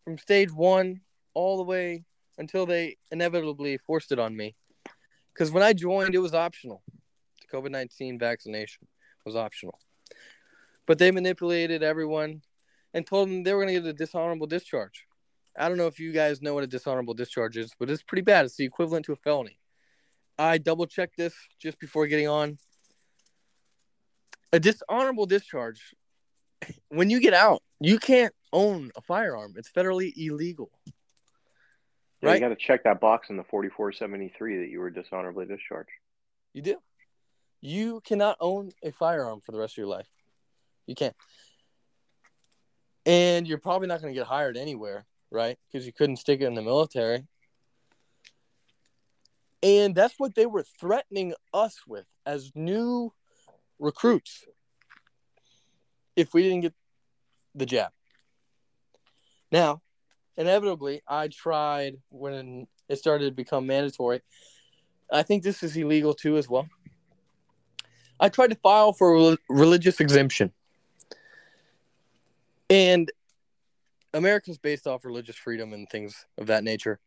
from 0.05 0.17
stage 0.17 0.53
one 0.53 1.01
all 1.33 1.57
the 1.57 1.63
way 1.63 2.05
until 2.37 2.65
they 2.65 2.95
inevitably 3.11 3.77
forced 3.77 4.13
it 4.13 4.19
on 4.19 4.37
me. 4.37 4.55
Because 5.33 5.51
when 5.51 5.63
I 5.63 5.73
joined, 5.73 6.15
it 6.15 6.19
was 6.19 6.33
optional. 6.33 6.81
The 7.41 7.57
COVID 7.57 7.71
19 7.71 8.19
vaccination 8.19 8.87
was 9.25 9.35
optional. 9.35 9.77
But 10.85 10.99
they 10.99 11.11
manipulated 11.11 11.83
everyone 11.83 12.41
and 12.93 13.05
told 13.05 13.29
them 13.29 13.43
they 13.43 13.53
were 13.53 13.63
going 13.63 13.73
to 13.75 13.81
get 13.81 13.89
a 13.89 13.93
dishonorable 13.93 14.47
discharge. 14.47 15.05
I 15.57 15.69
don't 15.69 15.77
know 15.77 15.87
if 15.87 15.99
you 15.99 16.11
guys 16.11 16.41
know 16.41 16.53
what 16.53 16.63
a 16.63 16.67
dishonorable 16.67 17.13
discharge 17.13 17.57
is, 17.57 17.71
but 17.79 17.89
it's 17.89 18.03
pretty 18.03 18.23
bad. 18.23 18.45
It's 18.45 18.55
the 18.55 18.65
equivalent 18.65 19.05
to 19.05 19.13
a 19.13 19.17
felony. 19.17 19.59
I 20.37 20.57
double 20.57 20.87
checked 20.87 21.15
this 21.17 21.33
just 21.59 21.79
before 21.79 22.07
getting 22.07 22.27
on. 22.27 22.57
A 24.51 24.59
dishonorable 24.59 25.25
discharge, 25.25 25.93
when 26.89 27.09
you 27.09 27.19
get 27.19 27.33
out, 27.33 27.61
you 27.79 27.99
can't 27.99 28.33
own 28.51 28.91
a 28.95 29.01
firearm. 29.01 29.53
It's 29.57 29.71
federally 29.71 30.11
illegal. 30.15 30.71
Yeah, 32.21 32.29
Right? 32.29 32.35
You 32.35 32.41
got 32.41 32.49
to 32.49 32.55
check 32.55 32.83
that 32.85 32.99
box 33.01 33.29
in 33.29 33.37
the 33.37 33.43
4473 33.43 34.59
that 34.59 34.69
you 34.69 34.79
were 34.79 34.89
dishonorably 34.89 35.45
discharged. 35.45 35.89
You 36.53 36.61
do. 36.61 36.77
You 37.61 38.01
cannot 38.01 38.37
own 38.39 38.71
a 38.83 38.91
firearm 38.91 39.41
for 39.41 39.51
the 39.51 39.59
rest 39.59 39.73
of 39.73 39.77
your 39.77 39.87
life. 39.87 40.07
You 40.87 40.95
can't. 40.95 41.15
And 43.05 43.47
you're 43.47 43.57
probably 43.57 43.87
not 43.87 44.01
going 44.01 44.13
to 44.13 44.19
get 44.19 44.27
hired 44.27 44.57
anywhere, 44.57 45.05
right? 45.31 45.57
Because 45.71 45.85
you 45.85 45.93
couldn't 45.93 46.17
stick 46.17 46.41
it 46.41 46.45
in 46.45 46.53
the 46.53 46.61
military. 46.61 47.25
And 49.61 49.95
that's 49.95 50.15
what 50.17 50.35
they 50.35 50.45
were 50.45 50.63
threatening 50.63 51.33
us 51.53 51.81
with 51.87 52.05
as 52.25 52.51
new 52.53 53.13
recruits 53.79 54.45
if 56.15 56.33
we 56.33 56.43
didn't 56.43 56.61
get 56.61 56.73
the 57.55 57.65
jab. 57.65 57.91
Now, 59.51 59.81
inevitably, 60.37 61.01
I 61.07 61.27
tried 61.27 61.97
when 62.09 62.67
it 62.89 62.97
started 62.97 63.25
to 63.25 63.31
become 63.31 63.67
mandatory. 63.67 64.21
I 65.11 65.23
think 65.23 65.43
this 65.43 65.63
is 65.63 65.77
illegal 65.77 66.13
too, 66.13 66.37
as 66.37 66.49
well. 66.49 66.67
I 68.19 68.29
tried 68.29 68.51
to 68.51 68.55
file 68.55 68.93
for 68.93 69.37
religious 69.49 69.99
exemption. 69.99 70.51
And 72.73 73.11
America's 74.15 74.57
based 74.57 74.87
off 74.87 75.05
religious 75.05 75.35
freedom 75.35 75.73
and 75.73 75.87
things 75.87 76.25
of 76.39 76.47
that 76.47 76.63
nature. 76.63 76.99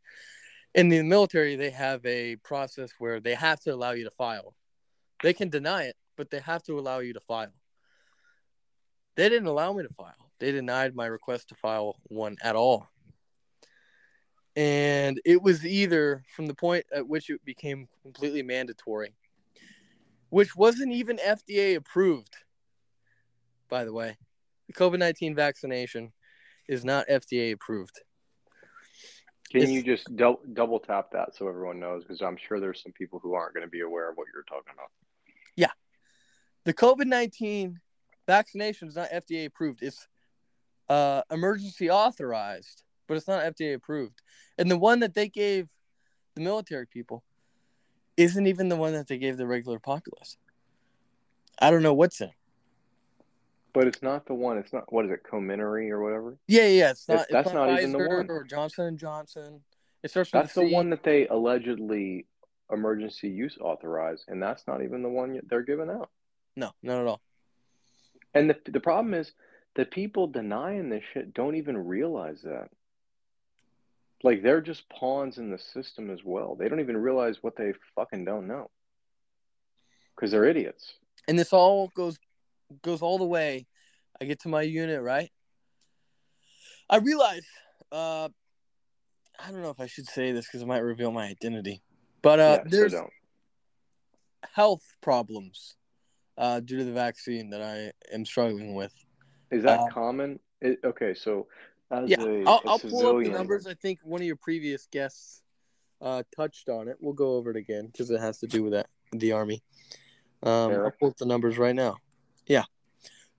In 0.77 0.89
the 0.91 1.03
military, 1.03 1.57
they 1.57 1.71
have 1.71 2.07
a 2.07 2.37
process 2.37 2.91
where 3.01 3.19
they 3.19 3.35
have 3.35 3.59
to 3.63 3.75
allow 3.75 3.91
you 3.91 4.05
to 4.05 4.13
file. 4.13 4.55
They 5.25 5.33
can 5.33 5.49
deny 5.49 5.87
it, 5.87 5.97
but 6.17 6.31
they 6.31 6.39
have 6.39 6.63
to 6.65 6.79
allow 6.79 7.01
you 7.01 7.15
to 7.15 7.21
file. 7.21 7.53
They 9.17 9.29
didn't 9.29 9.49
allow 9.49 9.73
me 9.73 9.83
to 9.83 9.93
file. 9.95 10.31
They 10.39 10.53
denied 10.53 10.95
my 10.95 11.07
request 11.07 11.49
to 11.49 11.57
file 11.57 11.97
one 12.05 12.37
at 12.45 12.55
all. 12.55 12.87
And 14.55 15.21
it 15.25 15.43
was 15.43 15.67
either 15.67 16.23
from 16.37 16.47
the 16.47 16.55
point 16.55 16.87
at 16.95 17.09
which 17.09 17.29
it 17.29 17.45
became 17.45 17.89
completely 18.03 18.45
mandatory, 18.45 19.15
which 20.29 20.55
wasn't 20.55 20.93
even 20.93 21.17
FDA 21.17 21.75
approved, 21.75 22.37
by 23.69 23.85
the 23.85 23.93
way. 23.93 24.17
The 24.67 24.73
COVID 24.73 24.99
19 24.99 25.35
vaccination 25.35 26.13
is 26.69 26.85
not 26.85 27.07
FDA 27.09 27.53
approved. 27.53 28.01
Can 29.51 29.63
If- 29.63 29.71
you 29.71 29.83
just 29.83 30.15
dou- 30.17 30.41
double 30.53 30.81
tap 30.81 31.13
that 31.13 31.35
so 31.37 31.49
everyone 31.49 31.79
knows? 31.79 32.03
Because 32.03 32.21
I'm 32.21 32.37
sure 32.37 32.59
there's 32.59 32.83
some 32.83 32.93
people 32.93 33.21
who 33.21 33.35
aren't 33.35 33.55
going 33.55 33.67
to 33.67 33.71
be 33.71 33.81
aware 33.81 34.11
of 34.11 34.17
what 34.17 34.27
you're 34.33 34.43
talking 34.43 34.73
about. 34.75 34.91
Yeah. 35.55 35.71
The 36.65 36.75
COVID 36.75 37.07
19 37.07 37.81
vaccination 38.27 38.89
is 38.89 38.97
not 38.97 39.09
FDA 39.11 39.47
approved. 39.47 39.83
It's 39.83 40.09
uh, 40.89 41.23
emergency 41.31 41.91
authorized, 41.91 42.83
but 43.07 43.17
it's 43.17 43.29
not 43.29 43.45
FDA 43.45 43.75
approved. 43.75 44.21
And 44.59 44.71
the 44.71 44.79
one 44.79 45.01
that 45.01 45.15
they 45.15 45.29
gave 45.29 45.69
the 46.35 46.43
military 46.43 46.87
people 46.87 47.23
isn't 48.17 48.47
even 48.47 48.69
the 48.69 48.77
one 48.77 48.93
that 48.95 49.07
they 49.07 49.19
gave 49.19 49.37
the 49.37 49.47
regular 49.47 49.79
populace. 49.79 50.37
I 51.59 51.71
don't 51.71 51.83
know 51.83 51.95
what's 51.95 52.21
in. 52.21 52.31
But 53.77 53.89
it's 53.89 54.01
not 54.03 54.25
the 54.25 54.33
one. 54.33 54.57
It's 54.57 54.73
not 54.73 54.91
what 54.91 55.05
is 55.05 55.11
it, 55.11 55.21
Comirnaty 55.31 55.91
or 55.91 56.03
whatever. 56.03 56.39
Yeah, 56.49 56.67
yeah, 56.67 56.93
it's 56.93 57.07
not. 57.07 57.15
It's- 57.17 57.25
it's 57.27 57.33
that's 57.35 57.53
not, 57.53 57.69
not 57.69 57.79
even 57.81 57.93
the 57.93 57.99
one. 57.99 58.27
or 58.31 58.43
Johnson 58.43 58.87
and 58.87 58.99
Johnson. 58.99 59.61
It 60.03 60.11
starts 60.11 60.31
That's 60.31 60.55
the 60.55 60.73
one 60.73 60.89
that 60.89 61.03
they 61.03 61.27
allegedly 61.29 62.25
emergency 62.73 63.29
use 63.29 63.59
authorized, 63.61 64.25
and 64.29 64.43
that's 64.43 64.67
not 64.67 64.83
even 64.83 65.03
the 65.03 65.11
one 65.11 65.39
they're 65.51 65.61
giving 65.61 65.91
out. 65.91 66.09
No, 66.57 66.73
not 66.83 67.03
at 67.03 67.07
all. 67.07 67.21
And 68.33 68.49
the 68.49 68.57
the 68.65 68.81
problem 68.81 69.13
is 69.13 69.33
the 69.75 69.85
people 69.85 70.27
denying 70.27 70.89
this 70.89 71.05
shit 71.13 71.35
don't 71.35 71.57
even 71.57 71.77
realize 71.77 72.41
that. 72.45 72.71
Like 74.23 74.43
they're 74.43 74.63
just 74.63 74.89
pawns 74.89 75.37
in 75.37 75.51
the 75.51 75.59
system 75.59 76.09
as 76.09 76.21
well. 76.25 76.55
They 76.55 76.71
don't 76.71 76.81
even 76.81 76.97
realize 76.97 77.43
what 77.43 77.57
they 77.57 77.75
fucking 77.95 78.25
don't 78.25 78.47
know. 78.49 78.71
Because 80.15 80.31
they're 80.31 80.47
idiots. 80.47 80.95
and 81.29 81.39
this 81.39 81.53
all 81.53 81.89
goes 81.89 82.17
goes 82.83 83.03
all 83.03 83.19
the 83.19 83.25
way. 83.25 83.67
I 84.21 84.25
get 84.25 84.41
to 84.43 84.49
my 84.49 84.63
unit, 84.63 85.03
right? 85.03 85.31
I 86.89 86.99
realize 86.99 87.47
uh 87.93 88.29
I 89.39 89.51
don't 89.51 89.63
know 89.63 89.71
if 89.71 89.81
I 89.81 89.87
should 89.87 90.07
say 90.07 90.33
this 90.33 90.47
because 90.47 90.63
it 90.63 90.67
might 90.67 90.79
reveal 90.79 91.11
my 91.11 91.27
identity. 91.27 91.83
But 92.23 92.41
uh 92.41 92.59
yeah, 92.65 92.71
there's 92.71 92.93
don't. 92.93 93.11
health 94.53 94.83
problems 95.01 95.77
uh 96.39 96.61
due 96.61 96.79
to 96.79 96.85
the 96.85 96.93
vaccine 96.93 97.51
that 97.51 97.63
I 97.63 97.93
am 98.15 98.25
struggling 98.25 98.75
with. 98.75 98.93
Is 99.51 99.63
that 99.65 99.81
uh, 99.81 99.89
common? 99.89 100.41
It, 100.61 100.79
okay, 100.85 101.15
so 101.15 101.47
as 101.91 102.09
Yeah, 102.09 102.23
a, 102.23 102.45
I'll, 102.45 102.63
a 102.65 102.71
I'll 102.71 102.79
pull 102.79 103.17
up 103.19 103.23
the 103.23 103.31
numbers. 103.31 103.67
I 103.67 103.75
think 103.75 104.01
one 104.03 104.21
of 104.21 104.27
your 104.27 104.37
previous 104.37 104.87
guests 104.91 105.43
uh 106.01 106.23
touched 106.35 106.69
on 106.69 106.89
it. 106.89 106.97
We'll 107.01 107.15
go 107.15 107.35
over 107.37 107.51
it 107.51 107.57
again 107.57 107.87
because 107.87 108.11
it 108.11 108.21
has 108.21 108.39
to 108.39 108.47
do 108.47 108.63
with 108.63 108.73
that 108.73 108.89
the 109.13 109.33
army. 109.33 109.63
Um, 110.43 110.73
I'll 110.73 110.93
pull 110.99 111.09
up 111.09 111.17
the 111.17 111.27
numbers 111.27 111.59
right 111.59 111.75
now. 111.75 111.97
Yeah. 112.47 112.65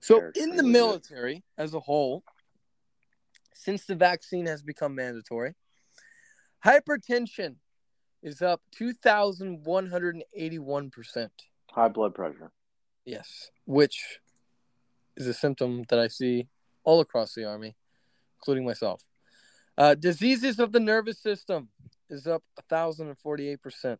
So 0.00 0.20
Eric's 0.20 0.40
in 0.40 0.56
the 0.56 0.62
military 0.62 1.44
as 1.56 1.74
a 1.74 1.80
whole, 1.80 2.22
since 3.54 3.84
the 3.84 3.94
vaccine 3.94 4.46
has 4.46 4.62
become 4.62 4.94
mandatory, 4.94 5.54
hypertension 6.64 7.56
is 8.22 8.42
up 8.42 8.62
two 8.70 8.92
thousand 8.92 9.64
one 9.64 9.88
hundred 9.88 10.14
and 10.14 10.24
eighty-one 10.34 10.90
percent. 10.90 11.32
high 11.70 11.88
blood 11.88 12.14
pressure. 12.14 12.50
Yes, 13.04 13.50
which 13.64 14.20
is 15.16 15.26
a 15.26 15.34
symptom 15.34 15.84
that 15.88 15.98
I 15.98 16.08
see 16.08 16.48
all 16.84 17.00
across 17.00 17.34
the 17.34 17.44
army, 17.44 17.74
including 18.38 18.64
myself. 18.64 19.02
Uh, 19.76 19.94
diseases 19.94 20.58
of 20.58 20.72
the 20.72 20.80
nervous 20.80 21.18
system 21.18 21.68
is 22.10 22.26
up 22.26 22.42
1,048%. 22.70 23.98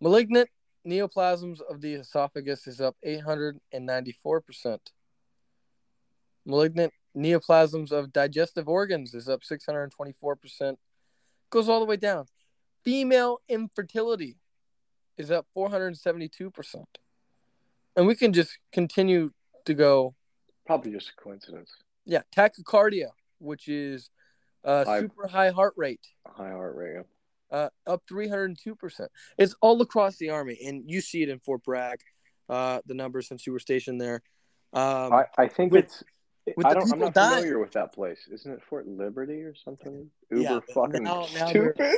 Malignant 0.00 0.48
neoplasms 0.88 1.60
of 1.60 1.80
the 1.80 1.94
esophagus 1.94 2.66
is 2.66 2.80
up 2.80 2.96
894%. 3.06 4.78
Malignant 6.46 6.92
neoplasms 7.16 7.92
of 7.92 8.12
digestive 8.12 8.68
organs 8.68 9.14
is 9.14 9.28
up 9.28 9.42
624%. 9.42 10.76
Goes 11.50 11.68
all 11.68 11.80
the 11.80 11.86
way 11.86 11.96
down. 11.96 12.26
Female 12.84 13.40
infertility 13.48 14.36
is 15.16 15.30
up 15.30 15.46
472%. 15.56 16.84
And 17.96 18.06
we 18.06 18.14
can 18.14 18.32
just 18.32 18.58
continue 18.72 19.32
to 19.64 19.74
go. 19.74 20.14
Probably 20.66 20.92
just 20.92 21.10
a 21.10 21.22
coincidence. 21.22 21.70
Yeah, 22.04 22.22
tachycardia, 22.34 23.08
which 23.38 23.68
is 23.68 24.10
uh, 24.64 24.84
High- 24.84 25.00
super 25.00 25.26
high 25.26 25.50
heart 25.50 25.74
rate, 25.76 26.06
high 26.26 26.50
heart 26.50 26.76
rate. 26.76 27.04
Uh, 27.50 27.68
up 27.86 28.02
302%. 28.10 29.06
It's 29.38 29.54
all 29.60 29.80
across 29.82 30.16
the 30.16 30.30
Army, 30.30 30.58
and 30.66 30.84
you 30.86 31.00
see 31.00 31.22
it 31.22 31.28
in 31.28 31.38
Fort 31.40 31.62
Bragg, 31.64 32.00
uh, 32.48 32.80
the 32.86 32.94
numbers 32.94 33.28
since 33.28 33.46
you 33.46 33.52
were 33.52 33.58
stationed 33.58 34.00
there. 34.00 34.22
Um, 34.72 35.12
I, 35.12 35.24
I 35.36 35.48
think 35.48 35.72
with- 35.72 35.84
it's. 35.84 36.04
with 36.56 36.66
I 36.66 36.74
don't, 36.74 36.92
I'm 36.92 36.98
not 36.98 37.14
dying. 37.14 37.36
familiar 37.36 37.58
with 37.58 37.72
that 37.72 37.92
place. 37.94 38.20
Isn't 38.32 38.52
it 38.52 38.60
Fort 38.68 38.86
Liberty 38.86 39.42
or 39.42 39.54
something? 39.54 40.10
Uber 40.30 40.42
Yeah, 40.42 40.60
fucking 40.74 41.02
now- 41.02 41.26
now 41.34 41.52
they're- 41.52 41.74
stupid. 41.74 41.96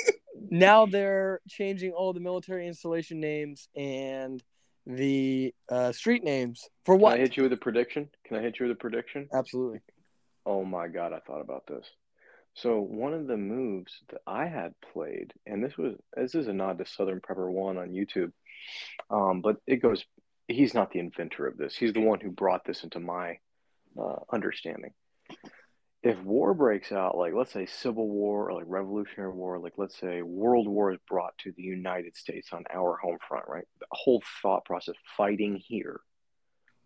now 0.50 0.86
they're 0.86 1.40
changing 1.48 1.92
all 1.92 2.12
the 2.12 2.20
military 2.20 2.66
installation 2.66 3.20
names 3.20 3.68
and 3.76 4.42
the 4.86 5.52
uh, 5.68 5.92
street 5.92 6.24
names 6.24 6.64
for 6.84 6.94
Can 6.94 7.02
what? 7.02 7.14
I 7.14 7.18
hit 7.18 7.36
you 7.36 7.42
with 7.42 7.52
a 7.52 7.56
prediction? 7.58 8.08
Can 8.26 8.36
I 8.38 8.40
hit 8.40 8.58
you 8.58 8.66
with 8.66 8.76
a 8.76 8.78
prediction? 8.80 9.28
Absolutely. 9.34 9.80
Oh 10.46 10.64
my 10.64 10.88
god, 10.88 11.12
I 11.12 11.18
thought 11.20 11.40
about 11.42 11.66
this. 11.66 11.84
So 12.60 12.80
one 12.80 13.14
of 13.14 13.26
the 13.26 13.36
moves 13.36 13.92
that 14.10 14.20
I 14.26 14.46
had 14.46 14.74
played, 14.92 15.32
and 15.46 15.62
this 15.62 15.76
was 15.78 15.94
this 16.16 16.34
is 16.34 16.48
a 16.48 16.52
nod 16.52 16.78
to 16.78 16.86
Southern 16.86 17.20
Prepper 17.20 17.50
One 17.50 17.78
on 17.78 17.90
YouTube, 17.90 18.32
um, 19.10 19.40
but 19.42 19.56
it 19.66 19.76
goes. 19.76 20.04
He's 20.48 20.74
not 20.74 20.90
the 20.90 20.98
inventor 20.98 21.46
of 21.46 21.58
this. 21.58 21.76
He's 21.76 21.92
the 21.92 22.00
one 22.00 22.20
who 22.20 22.30
brought 22.30 22.64
this 22.64 22.82
into 22.82 23.00
my 23.00 23.38
uh, 24.00 24.16
understanding. 24.32 24.92
if 26.02 26.18
war 26.22 26.54
breaks 26.54 26.90
out, 26.90 27.16
like 27.18 27.34
let's 27.34 27.52
say 27.52 27.66
civil 27.66 28.08
war 28.08 28.50
or 28.50 28.54
like 28.54 28.64
revolutionary 28.66 29.32
war, 29.32 29.58
like 29.58 29.74
let's 29.76 29.98
say 29.98 30.22
world 30.22 30.66
war 30.66 30.90
is 30.92 30.98
brought 31.06 31.36
to 31.38 31.52
the 31.52 31.62
United 31.62 32.16
States 32.16 32.48
on 32.52 32.64
our 32.74 32.96
home 32.96 33.18
front, 33.28 33.44
right? 33.48 33.66
The 33.80 33.86
whole 33.92 34.22
thought 34.42 34.64
process, 34.64 34.94
fighting 35.16 35.56
here. 35.56 36.00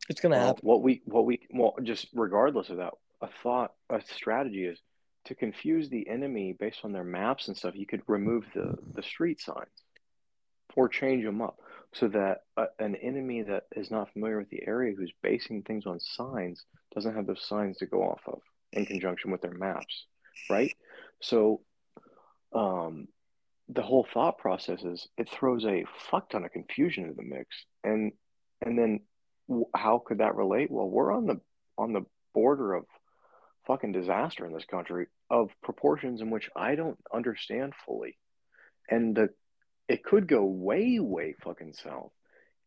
It's 0.08 0.20
gonna 0.20 0.36
Well, 0.36 0.46
happen. 0.48 0.60
what 0.62 0.82
we 0.82 1.02
what 1.06 1.24
we 1.24 1.46
well, 1.50 1.76
just 1.82 2.08
regardless 2.12 2.68
of 2.70 2.78
that, 2.78 2.94
a 3.20 3.28
thought, 3.28 3.72
a 3.90 4.00
strategy 4.02 4.64
is 4.66 4.80
to 5.24 5.34
confuse 5.34 5.88
the 5.88 6.08
enemy 6.08 6.56
based 6.58 6.80
on 6.84 6.92
their 6.92 7.04
maps 7.04 7.48
and 7.48 7.56
stuff. 7.56 7.74
You 7.76 7.86
could 7.86 8.02
remove 8.06 8.44
the 8.54 8.76
the 8.94 9.02
street 9.02 9.40
signs 9.40 9.82
or 10.74 10.88
change 10.88 11.24
them 11.24 11.42
up 11.42 11.58
so 11.92 12.08
that 12.08 12.42
a, 12.56 12.66
an 12.78 12.96
enemy 12.96 13.42
that 13.42 13.64
is 13.76 13.90
not 13.90 14.12
familiar 14.12 14.38
with 14.38 14.50
the 14.50 14.66
area 14.66 14.94
who's 14.96 15.12
basing 15.22 15.62
things 15.62 15.86
on 15.86 16.00
signs 16.00 16.64
doesn't 16.94 17.14
have 17.14 17.26
those 17.26 17.46
signs 17.46 17.78
to 17.78 17.86
go 17.86 18.02
off 18.02 18.20
of 18.26 18.40
in 18.72 18.86
conjunction 18.86 19.30
with 19.30 19.42
their 19.42 19.52
maps, 19.52 20.06
right? 20.48 20.72
So, 21.20 21.60
um, 22.54 23.08
the 23.68 23.82
whole 23.82 24.06
thought 24.12 24.38
process 24.38 24.82
is 24.82 25.08
it 25.16 25.28
throws 25.28 25.64
a 25.64 25.84
fuck 26.10 26.30
ton 26.30 26.44
of 26.44 26.52
confusion 26.52 27.04
into 27.04 27.16
the 27.16 27.22
mix, 27.22 27.48
and 27.84 28.12
and 28.60 28.78
then 28.78 29.00
how 29.74 30.02
could 30.04 30.18
that 30.18 30.34
relate? 30.34 30.70
Well, 30.70 30.88
we're 30.88 31.12
on 31.12 31.26
the 31.26 31.40
on 31.78 31.92
the 31.92 32.04
border 32.34 32.74
of 32.74 32.84
fucking 33.66 33.92
disaster 33.92 34.46
in 34.46 34.52
this 34.52 34.64
country 34.64 35.06
of 35.30 35.50
proportions 35.62 36.20
in 36.20 36.30
which 36.30 36.50
I 36.56 36.74
don't 36.74 36.98
understand 37.12 37.74
fully, 37.86 38.18
and 38.90 39.14
the 39.14 39.30
it 39.88 40.04
could 40.04 40.26
go 40.28 40.44
way 40.44 40.98
way 41.00 41.34
fucking 41.42 41.74
south. 41.74 42.12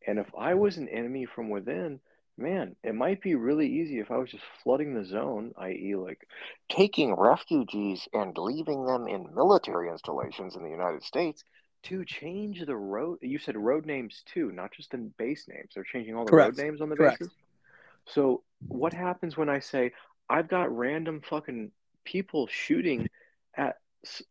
And 0.07 0.19
if 0.19 0.27
I 0.37 0.53
was 0.53 0.77
an 0.77 0.89
enemy 0.89 1.25
from 1.25 1.49
within, 1.49 1.99
man, 2.37 2.75
it 2.83 2.93
might 2.93 3.21
be 3.21 3.35
really 3.35 3.67
easy 3.67 3.99
if 3.99 4.11
I 4.11 4.17
was 4.17 4.29
just 4.29 4.43
flooding 4.63 4.93
the 4.93 5.05
zone, 5.05 5.53
i.e., 5.57 5.95
like 5.95 6.27
taking 6.69 7.15
refugees 7.15 8.07
and 8.13 8.37
leaving 8.37 8.85
them 8.85 9.07
in 9.07 9.33
military 9.33 9.89
installations 9.89 10.55
in 10.55 10.63
the 10.63 10.69
United 10.69 11.03
States 11.03 11.43
to 11.83 12.03
change 12.03 12.63
the 12.65 12.75
road. 12.75 13.19
You 13.21 13.39
said 13.39 13.57
road 13.57 13.85
names 13.85 14.23
too, 14.25 14.51
not 14.51 14.71
just 14.71 14.91
the 14.91 14.97
base 14.97 15.47
names. 15.47 15.69
They're 15.73 15.83
changing 15.83 16.15
all 16.15 16.25
the 16.25 16.31
Correct. 16.31 16.57
road 16.57 16.65
names 16.65 16.81
on 16.81 16.89
the 16.89 16.95
Correct. 16.95 17.19
bases. 17.19 17.33
So 18.07 18.43
what 18.67 18.93
happens 18.93 19.37
when 19.37 19.49
I 19.49 19.59
say 19.59 19.93
I've 20.29 20.47
got 20.47 20.75
random 20.75 21.21
fucking 21.21 21.71
people 22.03 22.47
shooting 22.47 23.09
at 23.55 23.77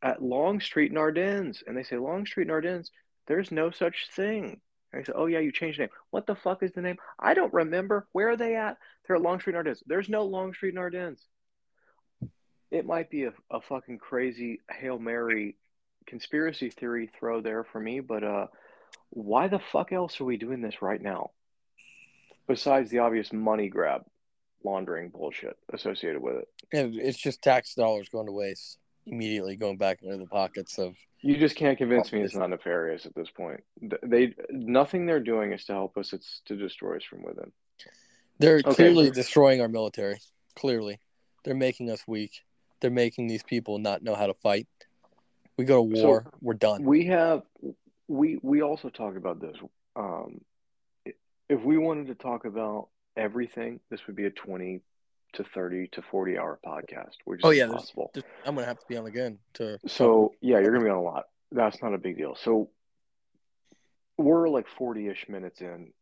at 0.02 0.22
Long 0.22 0.60
Street 0.60 0.92
in 0.92 0.96
Ardennes, 0.96 1.62
and 1.66 1.76
they 1.76 1.82
say 1.82 1.96
Long 1.96 2.26
Street 2.26 2.44
in 2.44 2.50
Ardennes, 2.50 2.90
there's 3.26 3.50
no 3.50 3.70
such 3.70 4.08
thing. 4.14 4.60
And 4.92 5.00
I 5.00 5.04
say, 5.04 5.12
oh 5.14 5.26
yeah, 5.26 5.40
you 5.40 5.50
changed 5.50 5.78
the 5.78 5.82
name. 5.82 5.90
What 6.10 6.26
the 6.26 6.36
fuck 6.36 6.62
is 6.62 6.72
the 6.72 6.82
name? 6.82 6.96
I 7.18 7.34
don't 7.34 7.52
remember. 7.52 8.06
Where 8.12 8.30
are 8.30 8.36
they 8.36 8.54
at? 8.54 8.76
They're 9.06 9.16
at 9.16 9.22
Long 9.22 9.40
Street 9.40 9.54
in 9.54 9.56
Ardennes. 9.56 9.82
There's 9.86 10.08
no 10.08 10.24
Long 10.24 10.54
Street 10.54 10.74
in 10.74 10.78
Ardennes. 10.78 11.20
It 12.70 12.86
might 12.86 13.10
be 13.10 13.24
a, 13.24 13.32
a 13.50 13.60
fucking 13.60 13.98
crazy 13.98 14.60
Hail 14.70 14.98
Mary 14.98 15.56
conspiracy 16.06 16.70
theory 16.70 17.10
throw 17.18 17.40
there 17.40 17.64
for 17.64 17.80
me, 17.80 18.00
but 18.00 18.22
uh, 18.22 18.46
why 19.10 19.48
the 19.48 19.60
fuck 19.72 19.92
else 19.92 20.20
are 20.20 20.24
we 20.24 20.36
doing 20.36 20.60
this 20.60 20.82
right 20.82 21.00
now? 21.00 21.30
Besides 22.46 22.90
the 22.90 22.98
obvious 22.98 23.32
money 23.32 23.68
grab 23.68 24.04
laundering 24.64 25.10
bullshit 25.10 25.56
associated 25.72 26.20
with 26.20 26.36
it. 26.36 26.48
And 26.72 26.94
it's 26.96 27.18
just 27.18 27.42
tax 27.42 27.74
dollars 27.74 28.08
going 28.08 28.26
to 28.26 28.32
waste 28.32 28.78
immediately 29.06 29.54
going 29.56 29.76
back 29.76 30.02
into 30.02 30.16
the 30.16 30.26
pockets 30.26 30.78
of 30.78 30.96
You 31.20 31.36
just 31.36 31.56
can't 31.56 31.76
convince 31.76 32.10
me 32.12 32.22
it's 32.22 32.34
not 32.34 32.50
nefarious 32.50 33.04
at 33.06 33.14
this 33.14 33.28
point. 33.30 33.62
They 34.02 34.34
nothing 34.50 35.06
they're 35.06 35.20
doing 35.20 35.52
is 35.52 35.64
to 35.66 35.72
help 35.72 35.96
us; 35.98 36.12
it's 36.12 36.40
to 36.46 36.56
destroy 36.56 36.96
us 36.96 37.04
from 37.04 37.22
within. 37.22 37.52
they're 38.38 38.56
Okay. 38.64 38.74
clearly 38.74 39.10
destroying 39.10 39.60
our 39.60 39.68
military. 39.68 40.18
Clearly. 40.56 40.98
They're 41.44 41.54
making 41.54 41.90
us 41.90 42.02
weak. 42.08 42.40
They're 42.80 42.90
making 42.90 43.26
these 43.28 43.42
people 43.42 43.78
not 43.78 44.02
know 44.02 44.14
how 44.14 44.26
to 44.26 44.34
fight. 44.34 44.66
We 45.56 45.64
go 45.66 45.86
to 45.88 45.96
So- 45.96 46.04
war, 46.06 46.32
we're 46.40 46.54
done. 46.54 46.82
We 46.84 47.06
have 47.06 47.42
we 48.08 48.38
we 48.42 48.62
also 48.62 48.88
talk 48.88 49.16
about 49.16 49.40
this. 49.40 49.56
Um, 49.96 50.40
if 51.48 51.62
we 51.62 51.76
wanted 51.78 52.06
to 52.08 52.14
talk 52.14 52.44
about 52.46 52.88
everything, 53.16 53.80
this 53.90 54.06
would 54.06 54.16
be 54.16 54.26
a 54.26 54.30
twenty 54.30 54.80
to 55.34 55.44
thirty 55.44 55.88
to 55.88 56.02
forty 56.02 56.38
hour 56.38 56.58
podcast, 56.64 57.16
which 57.24 57.40
is 57.40 57.44
Oh, 57.44 57.50
yeah, 57.50 57.66
there's- 57.66 57.80
possible. 57.82 58.10
Just- 58.14 58.26
I'm 58.44 58.54
gonna 58.54 58.66
have 58.66 58.78
to 58.78 58.86
be 58.86 58.96
on 58.96 59.06
again 59.06 59.38
to 59.54 59.78
So 59.86 60.34
yeah, 60.40 60.60
you're 60.60 60.72
gonna 60.72 60.84
be 60.84 60.90
on 60.90 60.96
a 60.98 61.02
lot. 61.02 61.24
That's 61.52 61.80
not 61.82 61.94
a 61.94 61.98
big 61.98 62.16
deal. 62.16 62.34
So 62.36 62.70
we're 64.16 64.48
like 64.48 64.68
forty 64.68 65.08
ish 65.08 65.28
minutes 65.28 65.60
in, 65.60 65.92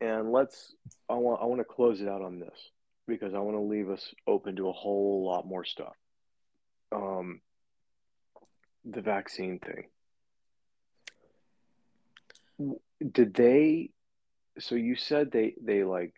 and 0.00 0.32
let's. 0.32 0.74
I 1.08 1.14
want. 1.14 1.40
I 1.42 1.46
want 1.46 1.60
to 1.60 1.64
close 1.64 2.00
it 2.00 2.08
out 2.08 2.22
on 2.22 2.38
this 2.40 2.70
because 3.06 3.34
I 3.34 3.38
want 3.38 3.56
to 3.56 3.60
leave 3.62 3.88
us 3.90 4.14
open 4.26 4.56
to 4.56 4.68
a 4.68 4.72
whole 4.72 5.24
lot 5.24 5.46
more 5.46 5.64
stuff. 5.64 5.94
Um, 6.90 7.40
the 8.84 9.00
vaccine 9.00 9.58
thing. 9.60 9.86
Did 13.10 13.34
they? 13.34 13.90
So 14.58 14.74
you 14.74 14.96
said 14.96 15.30
they 15.30 15.54
they 15.60 15.84
like. 15.84 16.14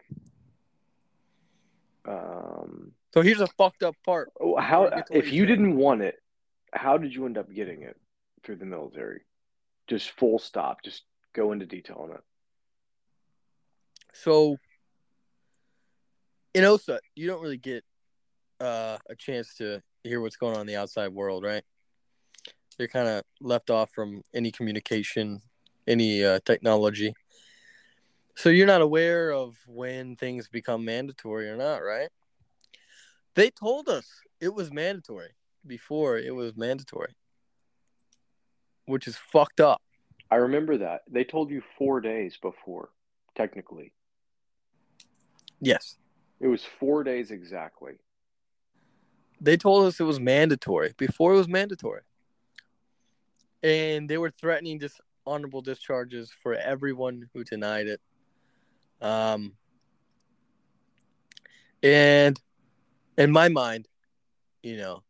Um, 2.07 2.93
So 3.13 3.23
here's 3.23 3.41
a 3.41 3.47
fucked 3.47 3.83
up 3.83 3.97
part. 4.05 4.31
Oh, 4.41 4.57
How 4.57 4.89
Get 4.89 5.07
to 5.07 5.13
what 5.15 5.25
if 5.25 5.33
you 5.33 5.47
saying. 5.47 5.49
didn't 5.49 5.77
want 5.77 6.03
it, 6.03 6.17
how 6.73 6.99
did 6.99 7.15
you 7.15 7.27
end 7.27 7.39
up 7.39 7.53
getting 7.53 7.83
it 7.83 7.97
through 8.43 8.57
the 8.57 8.65
military? 8.67 9.23
Just 9.87 10.11
full 10.11 10.39
stop. 10.39 10.83
Just 10.83 11.03
go 11.35 11.53
into 11.53 11.67
detail 11.67 11.99
on 12.03 12.11
it. 12.13 12.21
So 14.13 14.57
in 16.55 16.65
OSUT, 16.65 16.99
you 17.15 17.27
don't 17.27 17.43
really 17.43 17.57
get 17.59 17.85
uh, 18.61 18.99
a 19.11 19.17
chance 19.17 19.55
to 19.57 19.83
hear 20.05 20.21
what's 20.21 20.37
going 20.37 20.55
on 20.55 20.61
in 20.63 20.67
the 20.67 20.77
outside 20.77 21.09
world, 21.09 21.43
right? 21.45 21.65
You're 22.79 22.89
kind 22.89 23.09
of 23.09 23.23
left 23.41 23.71
off 23.71 23.91
from 23.93 24.23
any 24.33 24.51
communication, 24.51 25.41
any 25.87 26.25
uh, 26.25 26.41
technology. 26.45 27.15
So 28.37 28.49
you're 28.49 28.67
not 28.67 28.81
aware 28.81 29.31
of 29.31 29.57
when 29.67 30.17
things 30.17 30.49
become 30.49 30.85
mandatory 30.85 31.49
or 31.49 31.57
not, 31.57 31.79
right? 31.79 32.09
They 33.35 33.51
told 33.51 33.89
us 33.89 34.07
it 34.41 34.55
was 34.55 34.73
mandatory 34.73 35.31
before 35.67 36.19
it 36.19 36.35
was 36.35 36.57
mandatory, 36.57 37.15
which 38.87 39.07
is 39.07 39.17
fucked 39.17 39.61
up. 39.61 39.83
I 40.31 40.37
remember 40.37 40.79
that 40.79 41.03
they 41.09 41.25
told 41.25 41.51
you 41.51 41.63
four 41.79 42.01
days 42.01 42.37
before. 42.41 42.91
Technically, 43.37 43.93
Yes. 45.61 45.97
it 46.41 46.47
was 46.47 46.65
four 46.79 47.03
days 47.03 47.33
exactly. 47.33 47.95
They 49.41 49.57
told 49.57 49.87
us 49.87 49.99
it 49.99 50.05
was 50.05 50.21
mandatory 50.21 50.95
before 50.97 51.35
it 51.35 51.39
was 51.39 51.49
mandatory. 51.49 52.03
And 53.63 54.09
they 54.09 54.19
were 54.19 54.31
threatening 54.31 54.79
dishonorable 54.79 55.63
discharges 55.63 56.31
for 56.31 56.55
everyone 56.55 57.29
who 57.35 57.43
denied 57.43 57.89
it. 57.89 58.01
Um, 59.05 59.53
and 61.83 62.41
in 63.19 63.31
my 63.31 63.51
mind, 63.51 63.87
you 64.63 64.79
know, 64.79 65.03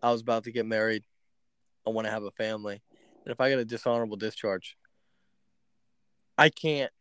I 0.00 0.12
was 0.12 0.20
about 0.20 0.44
to 0.44 0.52
get 0.52 0.64
married. 0.64 1.02
I 1.84 1.90
want 1.90 2.06
to 2.06 2.12
have 2.12 2.22
a 2.22 2.30
family. 2.30 2.80
And 3.24 3.32
if 3.32 3.40
I 3.40 3.50
get 3.50 3.58
a 3.58 3.64
dishonorable 3.64 4.16
discharge, 4.16 4.76
I 6.38 6.48
can't 6.48 6.92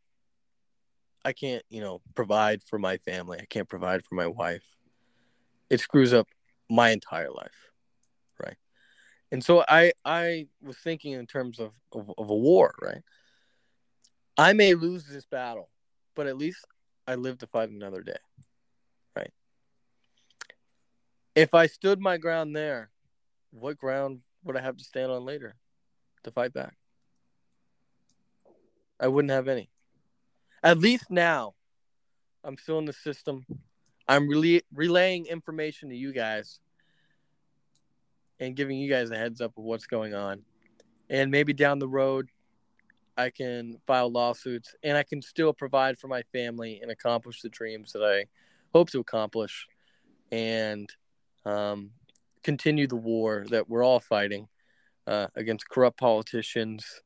I 1.24 1.34
can't, 1.34 1.64
you 1.70 1.82
know, 1.82 2.02
provide 2.16 2.64
for 2.64 2.80
my 2.80 2.98
family. 2.98 3.38
I 3.40 3.46
can't 3.46 3.68
provide 3.70 4.04
for 4.04 4.16
my 4.16 4.28
wife. 4.28 4.64
It 5.70 5.82
screws 5.82 6.14
up 6.14 6.28
my 6.70 6.90
entire 6.90 7.30
life. 7.30 7.72
Right. 8.44 8.56
And 9.32 9.44
so 9.44 9.64
I 9.68 9.92
I 10.04 10.48
was 10.64 10.78
thinking 10.78 11.12
in 11.12 11.28
terms 11.28 11.60
of, 11.60 11.74
of, 11.92 12.12
of 12.18 12.30
a 12.30 12.36
war, 12.36 12.74
right? 12.82 13.04
I 14.38 14.54
may 14.54 14.74
lose 14.74 15.06
this 15.06 15.26
battle, 15.26 15.70
but 16.18 16.28
at 16.28 16.36
least 16.36 16.66
I 17.08 17.16
live 17.16 17.38
to 17.38 17.48
fight 17.48 17.70
another 17.70 18.02
day. 18.02 18.18
Right. 19.16 19.32
If 21.36 21.54
I 21.54 21.68
stood 21.68 22.02
my 22.02 22.18
ground 22.18 22.56
there, 22.56 22.90
what 23.52 23.78
ground 23.78 24.22
would 24.44 24.58
I 24.58 24.62
have 24.62 24.78
to 24.78 24.84
stand 24.84 25.12
on 25.12 25.24
later 25.24 25.56
to 26.24 26.32
fight 26.32 26.54
back? 26.54 26.76
I 29.00 29.08
wouldn't 29.08 29.32
have 29.32 29.48
any. 29.48 29.70
At 30.64 30.80
least 30.80 31.12
now, 31.12 31.54
I'm 32.44 32.58
still 32.58 32.80
in 32.80 32.86
the 32.86 32.94
system. 32.94 33.46
I'm 34.08 34.28
really 34.28 34.64
relaying 34.74 35.28
information 35.28 35.90
to 35.90 35.96
you 35.96 36.12
guys 36.14 36.60
and 38.40 38.56
giving 38.56 38.80
you 38.80 38.90
guys 38.90 39.12
a 39.12 39.18
heads 39.18 39.40
up 39.40 39.56
of 39.58 39.64
what's 39.64 39.86
going 39.86 40.16
on. 40.16 40.42
And 41.10 41.30
maybe 41.30 41.54
down 41.54 41.78
the 41.78 41.88
road, 41.88 42.30
I 43.18 43.32
can 43.32 43.80
file 43.88 44.12
lawsuits 44.12 44.76
and 44.84 44.96
I 44.96 45.04
can 45.04 45.22
still 45.22 45.52
provide 45.52 45.98
for 45.98 46.08
my 46.08 46.22
family 46.32 46.80
and 46.82 46.92
accomplish 46.92 47.42
the 47.42 47.50
dreams 47.50 47.92
that 47.94 48.04
I 48.04 48.26
hope 48.74 48.92
to 48.92 49.00
accomplish 49.00 49.68
and 50.32 50.88
um, 51.44 51.92
continue 52.44 52.86
the 52.86 52.96
war 52.96 53.46
that 53.50 53.68
we're 53.68 53.84
all 53.84 54.00
fighting 54.00 54.48
uh, 55.08 55.28
against 55.36 55.68
corrupt 55.68 56.00
politicians. 56.00 57.02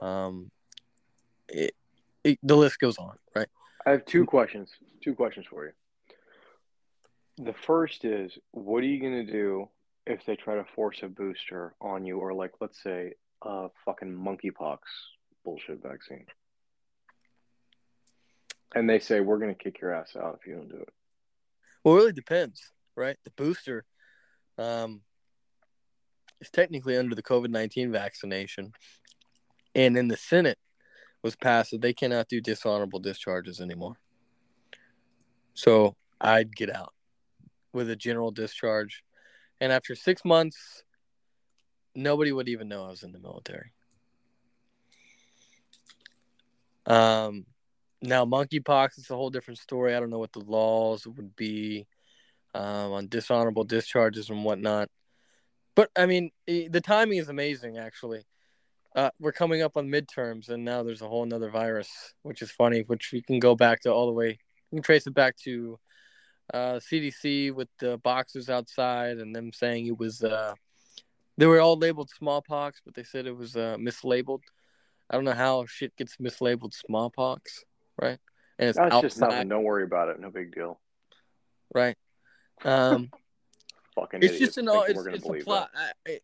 Um, 0.00 0.52
it, 1.48 1.74
it, 2.22 2.38
the 2.42 2.56
list 2.56 2.78
goes 2.78 2.96
on, 2.98 3.16
right? 3.34 3.48
I 3.84 3.90
have 3.90 4.04
two 4.04 4.24
questions. 4.24 4.70
Two 5.02 5.14
questions 5.14 5.46
for 5.50 5.66
you. 5.66 5.72
The 7.38 7.54
first 7.54 8.04
is 8.04 8.38
what 8.52 8.84
are 8.84 8.86
you 8.86 9.00
going 9.00 9.26
to 9.26 9.32
do 9.32 9.68
if 10.06 10.24
they 10.26 10.36
try 10.36 10.54
to 10.54 10.64
force 10.76 11.00
a 11.02 11.08
booster 11.08 11.74
on 11.80 12.04
you, 12.04 12.18
or 12.18 12.34
like, 12.34 12.52
let's 12.60 12.82
say, 12.82 13.14
a 13.42 13.68
fucking 13.84 14.12
monkeypox 14.12 14.78
bullshit 15.44 15.82
vaccine? 15.82 16.26
And 18.74 18.88
they 18.88 19.00
say, 19.00 19.20
we're 19.20 19.38
going 19.38 19.54
to 19.54 19.62
kick 19.62 19.80
your 19.80 19.92
ass 19.92 20.14
out 20.16 20.38
if 20.40 20.46
you 20.46 20.54
don't 20.54 20.68
do 20.68 20.76
it. 20.76 20.92
Well, 21.82 21.94
it 21.94 21.98
really 21.98 22.12
depends, 22.12 22.72
right? 22.94 23.16
The 23.24 23.30
booster 23.30 23.84
um, 24.58 25.00
is 26.40 26.50
technically 26.50 26.96
under 26.96 27.14
the 27.14 27.22
COVID 27.22 27.50
19 27.50 27.90
vaccination. 27.90 28.72
And 29.74 29.96
in 29.96 30.08
the 30.08 30.16
Senate 30.16 30.58
was 31.22 31.36
passed 31.36 31.70
that 31.72 31.80
they 31.80 31.92
cannot 31.92 32.28
do 32.28 32.40
dishonorable 32.40 32.98
discharges 32.98 33.60
anymore. 33.60 33.96
So 35.54 35.96
I'd 36.20 36.54
get 36.54 36.74
out 36.74 36.92
with 37.72 37.90
a 37.90 37.96
general 37.96 38.30
discharge. 38.30 39.02
And 39.60 39.72
after 39.72 39.94
six 39.94 40.24
months, 40.24 40.84
nobody 41.94 42.32
would 42.32 42.48
even 42.48 42.68
know 42.68 42.84
I 42.84 42.90
was 42.90 43.02
in 43.02 43.12
the 43.12 43.18
military. 43.18 43.72
Um, 46.90 47.46
now 48.02 48.24
monkeypox 48.24 48.98
is 48.98 49.10
a 49.10 49.14
whole 49.14 49.30
different 49.30 49.60
story. 49.60 49.94
I 49.94 50.00
don't 50.00 50.10
know 50.10 50.18
what 50.18 50.32
the 50.32 50.40
laws 50.40 51.06
would 51.06 51.36
be 51.36 51.86
um, 52.52 52.92
on 52.92 53.08
dishonorable 53.08 53.64
discharges 53.64 54.28
and 54.28 54.44
whatnot. 54.44 54.88
But 55.76 55.90
I 55.96 56.06
mean, 56.06 56.30
the 56.46 56.80
timing 56.84 57.18
is 57.18 57.28
amazing. 57.28 57.78
Actually, 57.78 58.24
uh, 58.96 59.10
we're 59.20 59.30
coming 59.30 59.62
up 59.62 59.76
on 59.76 59.86
midterms, 59.86 60.48
and 60.48 60.64
now 60.64 60.82
there's 60.82 61.00
a 61.00 61.08
whole 61.08 61.22
another 61.22 61.48
virus, 61.48 61.88
which 62.22 62.42
is 62.42 62.50
funny. 62.50 62.80
Which 62.80 63.10
we 63.12 63.22
can 63.22 63.38
go 63.38 63.54
back 63.54 63.80
to 63.82 63.92
all 63.92 64.06
the 64.06 64.12
way. 64.12 64.38
We 64.72 64.76
can 64.76 64.82
trace 64.82 65.06
it 65.06 65.14
back 65.14 65.36
to 65.44 65.78
uh, 66.52 66.80
CDC 66.80 67.54
with 67.54 67.68
the 67.78 67.98
boxers 67.98 68.50
outside, 68.50 69.18
and 69.18 69.34
them 69.34 69.52
saying 69.52 69.86
it 69.86 69.96
was. 69.96 70.24
Uh, 70.24 70.54
they 71.36 71.46
were 71.46 71.60
all 71.60 71.78
labeled 71.78 72.10
smallpox, 72.10 72.82
but 72.84 72.94
they 72.94 73.04
said 73.04 73.26
it 73.26 73.36
was 73.36 73.56
uh, 73.56 73.76
mislabeled. 73.78 74.42
I 75.10 75.14
don't 75.14 75.24
know 75.24 75.32
how 75.32 75.66
shit 75.66 75.96
gets 75.96 76.16
mislabeled 76.18 76.72
smallpox, 76.72 77.64
right? 78.00 78.18
And 78.58 78.68
it's 78.68 78.78
just 79.00 79.18
nothing. 79.18 79.48
Don't 79.48 79.64
worry 79.64 79.82
about 79.82 80.08
it. 80.08 80.20
No 80.20 80.30
big 80.30 80.54
deal. 80.54 80.78
Right. 81.74 81.96
Um, 82.64 83.10
Fucking. 83.96 84.22
It's 84.22 84.38
just 84.38 84.56
an. 84.58 84.68
It's, 84.70 85.06
it's 85.06 85.28
a 85.28 85.44
plot. 85.44 85.70
I, 85.74 86.10
I, 86.10 86.20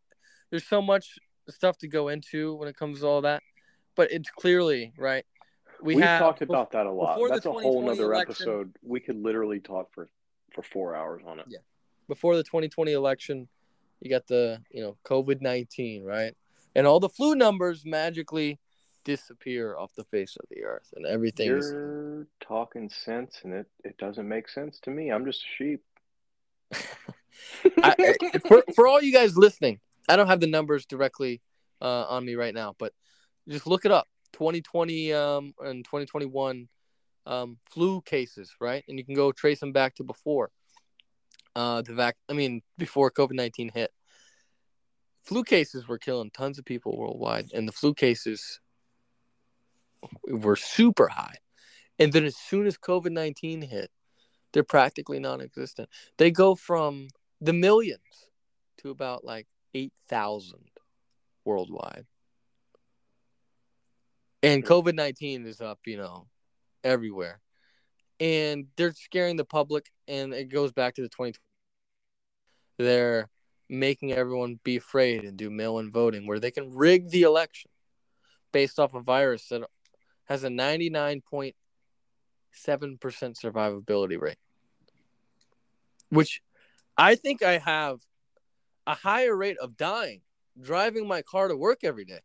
there's 0.51 0.67
so 0.67 0.81
much 0.81 1.19
stuff 1.49 1.79
to 1.79 1.89
go 1.89 2.09
into 2.09 2.55
when 2.55 2.69
it 2.69 2.77
comes 2.77 3.01
to 3.01 3.07
all 3.07 3.23
that, 3.23 3.43
but 3.97 4.13
it's 4.13 4.31
clearly 4.31 4.93
right. 4.97 5.25
We 5.83 5.97
have 5.97 6.21
talked 6.21 6.43
about 6.43 6.71
that 6.73 6.87
a 6.87 6.91
lot. 6.91 7.19
That's 7.29 7.47
a 7.47 7.53
whole 7.53 7.91
other 7.91 8.15
episode. 8.15 8.73
We 8.83 9.01
could 9.01 9.21
literally 9.21 9.59
talk 9.61 9.93
for 9.93 10.09
for 10.55 10.63
four 10.63 10.95
hours 10.95 11.23
on 11.27 11.41
it. 11.41 11.47
Yeah. 11.49 11.59
Before 12.09 12.37
the 12.37 12.45
2020 12.45 12.93
election, 12.93 13.49
you 14.01 14.11
got 14.11 14.27
the 14.29 14.63
you 14.71 14.81
know 14.81 14.97
COVID 15.05 15.41
19, 15.41 16.05
right? 16.05 16.35
And 16.75 16.87
all 16.87 17.01
the 17.01 17.09
flu 17.09 17.35
numbers 17.35 17.85
magically 17.85 18.61
disappear 19.07 19.77
off 19.77 19.95
the 19.95 20.05
face 20.05 20.37
of 20.37 20.47
the 20.51 20.65
earth, 20.65 20.93
and 20.95 21.07
everything. 21.07 21.47
You're 21.47 22.21
is... 22.21 22.27
talking 22.41 22.91
sense, 22.91 23.41
and 23.45 23.55
it 23.55 23.67
it 23.85 23.97
doesn't 23.97 24.29
make 24.29 24.49
sense 24.49 24.81
to 24.81 24.91
me. 24.91 25.11
I'm 25.11 25.25
just 25.25 25.43
a 25.43 25.57
sheep. 25.57 25.83
I, 27.83 28.15
for 28.49 28.65
for 28.75 28.87
all 28.87 29.01
you 29.01 29.13
guys 29.13 29.39
listening, 29.39 29.81
I 30.09 30.17
don't 30.17 30.27
have 30.27 30.41
the 30.41 30.49
numbers 30.49 30.85
directly 30.85 31.41
uh, 31.81 32.07
on 32.09 32.27
me 32.27 32.35
right 32.35 32.53
now, 32.53 32.75
but 32.79 32.93
just 33.49 33.67
look 33.67 33.85
it 33.87 33.93
up. 33.93 34.09
2020 34.33 35.15
um, 35.15 35.55
and 35.61 35.85
2021 35.85 36.69
um, 37.27 37.57
flu 37.71 38.03
cases, 38.03 38.53
right? 38.61 38.85
And 38.89 38.99
you 38.99 39.05
can 39.05 39.15
go 39.15 39.33
trace 39.33 39.61
them 39.61 39.73
back 39.73 39.95
to 39.95 40.05
before 40.05 40.51
uh, 41.55 41.83
the 41.83 41.95
vac. 41.95 42.17
I 42.29 42.33
mean, 42.33 42.63
before 42.77 43.11
COVID 43.11 43.35
19 43.35 43.71
hit. 43.73 43.93
Flu 45.25 45.43
cases 45.43 45.89
were 45.89 45.99
killing 45.99 46.31
tons 46.31 46.59
of 46.59 46.65
people 46.65 46.97
worldwide, 46.97 47.51
and 47.53 47.67
the 47.67 47.73
flu 47.73 47.95
cases 47.95 48.61
were 50.29 50.57
super 50.57 51.09
high. 51.09 51.37
And 51.99 52.13
then 52.13 52.25
as 52.25 52.37
soon 52.37 52.67
as 52.67 52.77
COVID 52.77 53.13
19 53.13 53.63
hit, 53.63 53.91
they're 54.53 54.65
practically 54.65 55.19
non 55.19 55.41
existent. 55.41 55.89
They 56.19 56.31
go 56.31 56.55
from 56.55 57.09
the 57.41 57.53
millions 57.53 58.01
to 58.79 58.91
about 58.91 59.25
like 59.25 59.47
8,000 59.75 60.59
worldwide. 61.45 62.07
And 64.43 64.65
COVID 64.65 64.95
19 64.95 65.47
is 65.47 65.61
up, 65.61 65.81
you 65.87 65.97
know, 65.97 66.29
everywhere. 66.85 67.41
And 68.21 68.67
they're 68.77 68.93
scaring 68.93 69.37
the 69.37 69.45
public, 69.45 69.91
and 70.09 70.33
it 70.33 70.49
goes 70.49 70.73
back 70.73 70.95
to 70.95 71.03
the 71.03 71.09
2020. 71.09 71.39
They're 72.79 73.29
making 73.69 74.13
everyone 74.13 74.61
be 74.63 74.77
afraid 74.77 75.25
and 75.25 75.37
do 75.37 75.51
mail 75.51 75.79
in 75.79 75.91
voting 75.91 76.27
where 76.27 76.39
they 76.39 76.51
can 76.51 76.75
rig 76.75 77.11
the 77.11 77.23
election 77.23 77.71
based 78.53 78.79
off 78.79 78.95
a 78.95 79.01
virus 79.01 79.49
that 79.49 79.63
has 80.27 80.45
a 80.45 80.49
99.7% 80.49 81.55
survivability 82.65 84.21
rate. 84.21 84.39
Which 86.11 86.41
I 86.97 87.17
think 87.17 87.43
I 87.43 87.59
have 87.59 88.01
a 88.87 88.95
higher 88.95 89.37
rate 89.37 89.59
of 89.59 89.77
dying 89.77 90.21
driving 90.61 91.07
my 91.07 91.23
car 91.23 91.49
to 91.49 91.57
work 91.57 91.81
every 91.83 92.05
day 92.05 92.21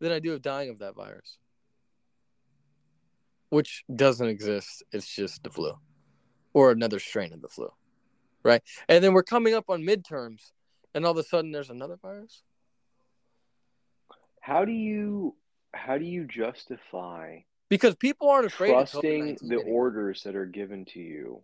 than 0.00 0.12
I 0.12 0.18
do 0.18 0.34
of 0.34 0.42
dying 0.42 0.70
of 0.70 0.80
that 0.80 0.94
virus, 0.94 1.38
which 3.48 3.84
doesn't 3.94 4.28
exist. 4.28 4.82
It's 4.92 5.12
just 5.12 5.42
the 5.42 5.50
flu 5.50 5.72
or 6.52 6.70
another 6.70 6.98
strain 6.98 7.32
of 7.32 7.40
the 7.40 7.48
flu, 7.48 7.70
right? 8.42 8.62
And 8.88 9.02
then 9.02 9.12
we're 9.12 9.22
coming 9.22 9.54
up 9.54 9.70
on 9.70 9.82
midterms, 9.82 10.52
and 10.94 11.04
all 11.04 11.12
of 11.12 11.18
a 11.18 11.22
sudden 11.22 11.52
there's 11.52 11.70
another 11.70 11.96
virus. 11.96 12.42
How 14.40 14.64
do 14.64 14.72
you 14.72 15.34
how 15.74 15.98
do 15.98 16.04
you 16.04 16.24
justify 16.24 17.38
because 17.68 17.96
people 17.96 18.28
aren't 18.28 18.46
afraid 18.46 18.70
trusting 18.70 19.38
the 19.42 19.56
orders 19.56 20.22
that 20.24 20.36
are 20.36 20.46
given 20.46 20.84
to 20.86 21.00
you, 21.00 21.42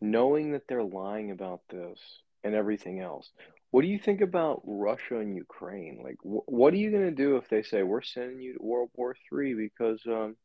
knowing 0.00 0.52
that 0.52 0.68
they're 0.68 0.82
lying 0.82 1.30
about 1.30 1.60
this 1.70 1.98
and 2.44 2.54
everything 2.54 3.00
else? 3.00 3.30
What 3.70 3.82
do 3.82 3.88
you 3.88 3.98
think 3.98 4.20
about 4.20 4.62
Russia 4.64 5.18
and 5.18 5.36
Ukraine? 5.36 6.00
Like, 6.02 6.16
wh- 6.22 6.48
what 6.48 6.72
are 6.72 6.78
you 6.78 6.90
going 6.90 7.04
to 7.04 7.10
do 7.10 7.36
if 7.36 7.48
they 7.48 7.62
say 7.62 7.82
we're 7.82 8.02
sending 8.02 8.40
you 8.40 8.54
to 8.54 8.62
World 8.62 8.90
War 8.94 9.14
Three 9.28 9.54
because, 9.54 10.00
um, 10.06 10.36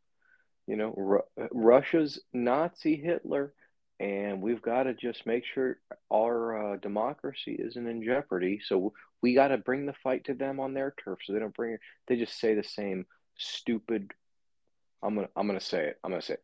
you 0.68 0.76
know, 0.76 0.94
Ru- 0.96 1.48
Russia's 1.52 2.20
Nazi 2.34 2.96
Hitler, 2.98 3.54
and 4.00 4.42
we've 4.42 4.62
got 4.62 4.84
to 4.84 4.94
just 4.94 5.26
make 5.26 5.44
sure 5.46 5.78
our 6.12 6.74
uh, 6.74 6.78
democracy 6.78 7.56
isn't 7.60 7.88
in 7.88 8.04
jeopardy. 8.04 8.60
So 8.66 8.94
we 9.22 9.34
got 9.34 9.50
to 9.50 9.58
bring 9.58 9.86
the 9.86 9.94
fight 10.04 10.26
to 10.26 10.34
them 10.34 10.60
on 10.60 10.74
their 10.74 10.94
turf, 11.04 11.20
so 11.24 11.34
they 11.34 11.40
don't 11.40 11.56
bring 11.56 11.74
it. 11.74 11.80
They 12.08 12.18
just 12.18 12.40
say 12.40 12.56
the 12.56 12.64
same 12.64 13.06
stupid. 13.38 14.12
I'm 15.02 15.16
gonna. 15.16 15.30
I'm 15.36 15.48
gonna 15.48 15.60
say 15.60 15.86
it. 15.88 16.00
I'm 16.04 16.12
gonna 16.12 16.22
say. 16.22 16.36
It. 16.36 16.44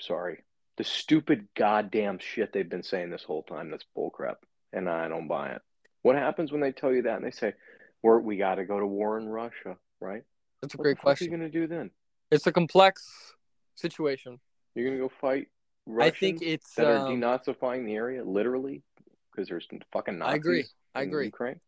Sorry, 0.00 0.44
the 0.76 0.84
stupid 0.84 1.48
goddamn 1.56 2.18
shit 2.18 2.52
they've 2.52 2.68
been 2.68 2.82
saying 2.82 3.10
this 3.10 3.24
whole 3.24 3.42
time. 3.42 3.70
That's 3.70 3.84
bullcrap, 3.96 4.36
and 4.72 4.88
I 4.88 5.08
don't 5.08 5.28
buy 5.28 5.50
it. 5.50 5.62
What 6.02 6.16
happens 6.16 6.52
when 6.52 6.60
they 6.60 6.72
tell 6.72 6.92
you 6.92 7.02
that 7.02 7.16
and 7.16 7.24
they 7.24 7.30
say, 7.30 7.54
"We're 8.02 8.20
we 8.20 8.36
got 8.36 8.56
to 8.56 8.64
go 8.64 8.78
to 8.78 8.86
war 8.86 9.18
in 9.18 9.28
Russia," 9.28 9.76
right? 10.00 10.22
That's 10.62 10.74
a 10.74 10.76
what 10.76 10.84
great 10.84 10.98
question. 10.98 11.26
What 11.26 11.34
are 11.34 11.36
you 11.36 11.38
going 11.38 11.52
to 11.52 11.60
do 11.60 11.66
then? 11.66 11.90
It's 12.30 12.46
a 12.46 12.52
complex 12.52 13.34
situation. 13.74 14.38
You're 14.74 14.86
going 14.86 14.98
to 14.98 15.08
go 15.08 15.12
fight 15.20 15.48
Russians 15.88 16.16
I 16.16 16.18
think 16.18 16.42
it's 16.42 16.74
that 16.74 16.86
um, 16.86 16.92
are 16.92 17.16
denazifying 17.16 17.86
the 17.86 17.94
area 17.94 18.22
literally 18.22 18.82
because 19.30 19.48
there's 19.48 19.66
fucking 19.92 20.18
Nazis. 20.18 20.32
I 20.32 20.36
agree. 20.36 20.64
I 20.94 21.02
agree. 21.02 21.24
Ukraine. 21.26 21.60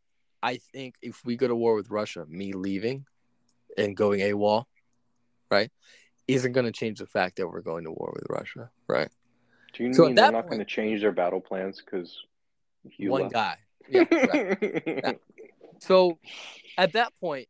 I 0.42 0.58
think 0.72 0.96
if 1.02 1.24
we 1.24 1.36
go 1.36 1.48
to 1.48 1.56
war 1.56 1.74
with 1.74 1.90
Russia, 1.90 2.26
me 2.28 2.52
leaving 2.52 3.06
and 3.76 3.96
going 3.96 4.20
AWOL, 4.20 4.64
right, 5.50 5.70
isn't 6.28 6.52
going 6.52 6.66
to 6.66 6.72
change 6.72 6.98
the 6.98 7.06
fact 7.06 7.36
that 7.36 7.48
we're 7.48 7.60
going 7.62 7.84
to 7.84 7.90
war 7.90 8.12
with 8.14 8.26
Russia, 8.28 8.70
right? 8.86 9.08
Do 9.72 9.84
you 9.84 9.94
so 9.94 10.06
mean 10.06 10.14
they're 10.14 10.32
not 10.32 10.48
going 10.48 10.58
to 10.58 10.64
change 10.64 11.00
their 11.00 11.12
battle 11.12 11.40
plans 11.40 11.82
because 11.82 12.18
one 12.98 13.22
left? 13.22 13.34
guy, 13.34 13.56
yeah, 13.88 14.04
yeah. 14.86 15.12
So 15.80 16.18
at 16.76 16.92
that 16.92 17.12
point, 17.20 17.48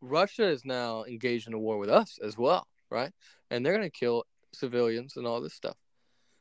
Russia 0.00 0.46
is 0.46 0.64
now 0.64 1.02
engaged 1.04 1.48
in 1.48 1.54
a 1.54 1.58
war 1.58 1.78
with 1.78 1.90
us 1.90 2.18
as 2.22 2.38
well, 2.38 2.68
right? 2.90 3.12
And 3.50 3.66
they're 3.66 3.76
going 3.76 3.90
to 3.90 3.98
kill 3.98 4.24
civilians 4.52 5.16
and 5.16 5.26
all 5.26 5.40
this 5.40 5.54
stuff. 5.54 5.76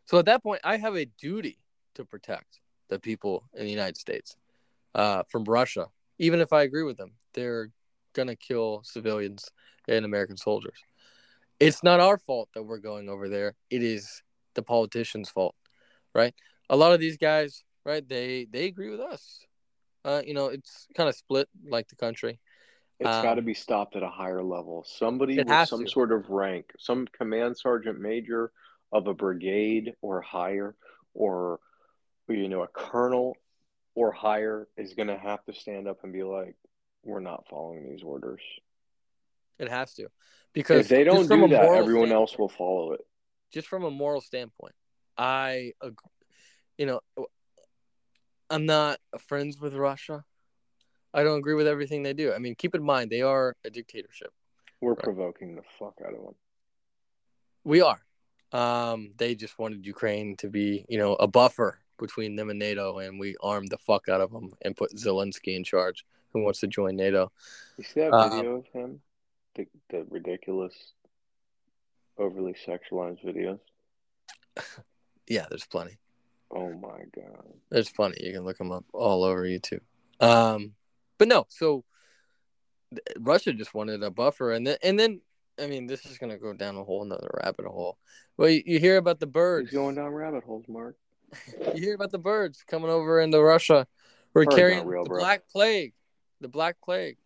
So 0.06 0.18
at 0.20 0.26
that 0.26 0.43
point, 0.43 0.62
I 0.64 0.78
have 0.78 0.95
a 0.95 1.06
duty 1.06 1.60
to 1.95 2.06
protect 2.06 2.60
the 2.89 2.99
people 2.99 3.43
in 3.53 3.66
the 3.66 3.72
United 3.72 3.97
States 3.97 4.36
uh, 4.93 5.24
from 5.30 5.43
Russia. 5.43 5.88
Even 6.20 6.39
if 6.39 6.53
I 6.53 6.64
agree 6.64 6.84
with 6.84 6.97
them, 6.97 7.14
they're 7.34 7.70
going 8.14 8.28
to 8.28 8.36
kill 8.36 8.82
civilians 8.84 9.49
and 9.88 10.06
American 10.06 10.38
soldiers. 10.38 10.78
It's 11.60 11.84
not 11.84 11.99
our 11.99 12.18
fault 12.18 12.49
that 12.53 12.64
we're 12.64 12.80
going 12.80 13.10
over 13.10 13.30
there. 13.30 13.56
It 13.70 13.82
is 13.82 14.22
the 14.53 14.62
politicians' 14.62 15.30
fault, 15.30 15.56
right? 16.14 16.34
A 16.70 16.76
lot 16.76 16.93
of 16.93 16.99
these 16.99 17.18
guys 17.18 17.64
right? 17.86 18.08
They 18.08 18.47
they 18.51 18.66
agree 18.66 18.89
with 18.89 18.99
us. 18.99 19.45
Uh, 20.03 20.22
you 20.26 20.34
know, 20.34 20.47
it's 20.47 20.88
kind 20.95 21.08
of 21.08 21.16
split 21.16 21.47
like 21.70 21.88
the 21.88 21.95
country. 21.95 22.39
It's 22.99 23.10
um, 23.10 23.24
got 23.24 23.36
to 23.36 23.41
be 23.41 23.53
stopped 23.53 23.95
at 23.95 24.03
a 24.03 24.10
higher 24.10 24.43
level. 24.43 24.86
Somebody 24.88 25.38
with 25.38 25.68
some 25.68 25.86
to. 25.86 25.89
sort 25.89 26.12
of 26.12 26.30
rank, 26.30 26.72
some 26.78 27.08
command 27.08 27.58
sergeant 27.58 27.99
major 27.99 28.51
of 28.96 29.08
a 29.08 29.14
brigade 29.14 29.93
or 30.02 30.22
higher, 30.22 30.74
or 31.14 31.60
you 32.30 32.48
know 32.48 32.64
a 32.64 32.68
colonel 32.68 33.36
or 33.93 34.12
higher 34.12 34.68
is 34.78 34.93
going 34.93 35.10
to 35.10 35.18
have 35.18 35.43
to 35.46 35.54
stand 35.54 35.88
up 35.88 36.04
and 36.04 36.14
be 36.14 36.24
like, 36.24 36.56
"We're 37.04 37.20
not 37.20 37.46
following 37.50 37.89
these 37.89 38.04
orders." 38.04 38.41
It 39.60 39.70
has 39.70 39.93
to, 39.96 40.08
because 40.54 40.86
If 40.86 40.88
they 40.88 41.04
don't 41.04 41.28
do 41.28 41.48
that, 41.50 41.74
everyone 41.74 42.12
else 42.12 42.38
will 42.38 42.50
follow 42.50 42.93
it. 42.93 43.02
just 43.52 43.68
from 43.68 43.84
a 43.84 43.91
moral 43.91 44.22
standpoint, 44.22 44.76
I, 45.18 45.74
you 46.78 46.86
know, 46.86 47.00
I'm 48.50 48.66
not 48.66 49.00
friends 49.20 49.60
with 49.60 49.76
Russia. 49.76 50.24
I 51.14 51.24
don't 51.24 51.39
agree 51.39 51.54
with 51.54 51.68
everything 51.68 52.04
they 52.04 52.14
do. 52.14 52.34
I 52.34 52.39
mean, 52.39 52.56
keep 52.56 52.76
in 52.76 52.84
mind 52.84 53.10
they 53.10 53.22
are 53.22 53.56
a 53.66 53.70
dictatorship. 53.70 54.34
We're 54.82 54.93
Right. 54.93 55.04
provoking 55.04 55.56
the 55.56 55.64
fuck 55.80 55.96
out 56.06 56.14
of 56.14 56.22
them. 56.24 56.36
We 57.64 57.82
are. 57.82 58.06
Um, 58.56 59.12
they 59.18 59.36
just 59.36 59.60
wanted 59.60 59.86
Ukraine 59.86 60.38
to 60.38 60.47
be, 60.49 60.86
you 60.88 60.97
know, 60.97 61.16
a 61.16 61.28
buffer 61.28 61.80
between 61.99 62.36
them 62.36 62.49
and 62.49 62.60
NATO, 62.60 62.99
and 62.99 63.20
we 63.20 63.36
armed 63.41 63.70
the 63.70 63.78
fuck 63.78 64.08
out 64.08 64.22
of 64.22 64.32
them 64.32 64.51
and 64.62 64.78
put 64.78 64.95
Zelensky 64.95 65.56
in 65.56 65.64
charge, 65.64 66.06
who 66.32 66.43
wants 66.43 66.60
to 66.62 66.68
join 66.68 66.95
NATO. 66.95 67.32
You 67.78 67.84
see 67.84 67.99
that 68.01 68.14
Uh, 68.14 68.30
video 68.30 68.56
of 68.56 68.66
him? 68.68 69.01
The, 69.56 69.68
the 69.89 70.06
ridiculous, 70.10 70.74
overly 72.18 72.56
sexualized 72.66 73.24
videos? 73.26 73.60
Yeah, 75.28 75.47
there's 75.49 75.66
plenty. 75.66 75.97
Oh 76.51 76.72
my 76.74 76.99
god. 77.16 77.45
There's 77.72 77.89
plenty. 77.89 78.24
You 78.24 78.32
can 78.32 78.45
look 78.45 78.60
them 78.60 78.72
up 78.72 78.86
all 78.93 79.24
over 79.24 79.43
YouTube. 79.43 79.82
Um, 80.20 80.76
but 81.18 81.28
no, 81.28 81.47
so 81.49 81.84
Russia 83.20 83.51
just 83.53 83.74
wanted 83.74 84.03
a 84.03 84.12
buffer, 84.12 84.51
and 84.51 84.68
then 84.68 84.78
and 84.84 84.99
then 84.99 85.22
I 85.60 85.68
mean, 85.68 85.88
this 85.88 86.06
is 86.06 86.18
gonna 86.18 86.38
go 86.38 86.53
down 86.53 86.76
a 86.76 86.84
whole 86.84 87.03
another 87.03 87.30
rabbit 87.43 87.66
hole. 87.66 87.97
Well, 88.38 88.49
you, 88.49 88.64
you 88.66 88.80
hear 88.80 88.97
about 88.97 89.20
the 89.20 89.28
birds. 89.28 89.72
Going 89.72 89.95
down 89.95 90.10
rabbit 90.10 90.43
holes, 90.43 90.66
Mark. 90.68 90.97
You 91.76 91.82
hear 91.82 91.95
about 91.95 92.12
the 92.12 92.20
birds 92.20 92.64
coming 92.66 92.89
over 92.89 93.20
into 93.20 93.41
Russia. 93.41 93.88
We're 94.34 94.45
Birds 94.45 94.56
carrying 94.56 94.86
real, 94.86 95.03
the 95.03 95.10
bro. 95.10 95.20
black 95.20 95.47
plague, 95.49 95.93
the 96.39 96.47
black 96.47 96.78
plague, 96.84 97.18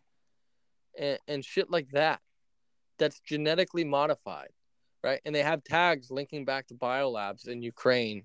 and, 0.97 1.19
and 1.27 1.45
shit 1.45 1.69
like 1.69 1.89
that. 1.91 2.19
That's 2.97 3.19
genetically 3.19 3.83
modified, 3.83 4.49
right? 5.03 5.21
And 5.25 5.33
they 5.33 5.43
have 5.43 5.63
tags 5.63 6.11
linking 6.11 6.45
back 6.45 6.67
to 6.67 6.75
biolabs 6.75 7.47
in 7.47 7.61
Ukraine 7.61 8.23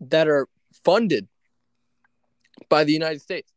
that 0.00 0.28
are 0.28 0.48
funded 0.84 1.28
by 2.68 2.84
the 2.84 2.92
United 2.92 3.20
States. 3.20 3.52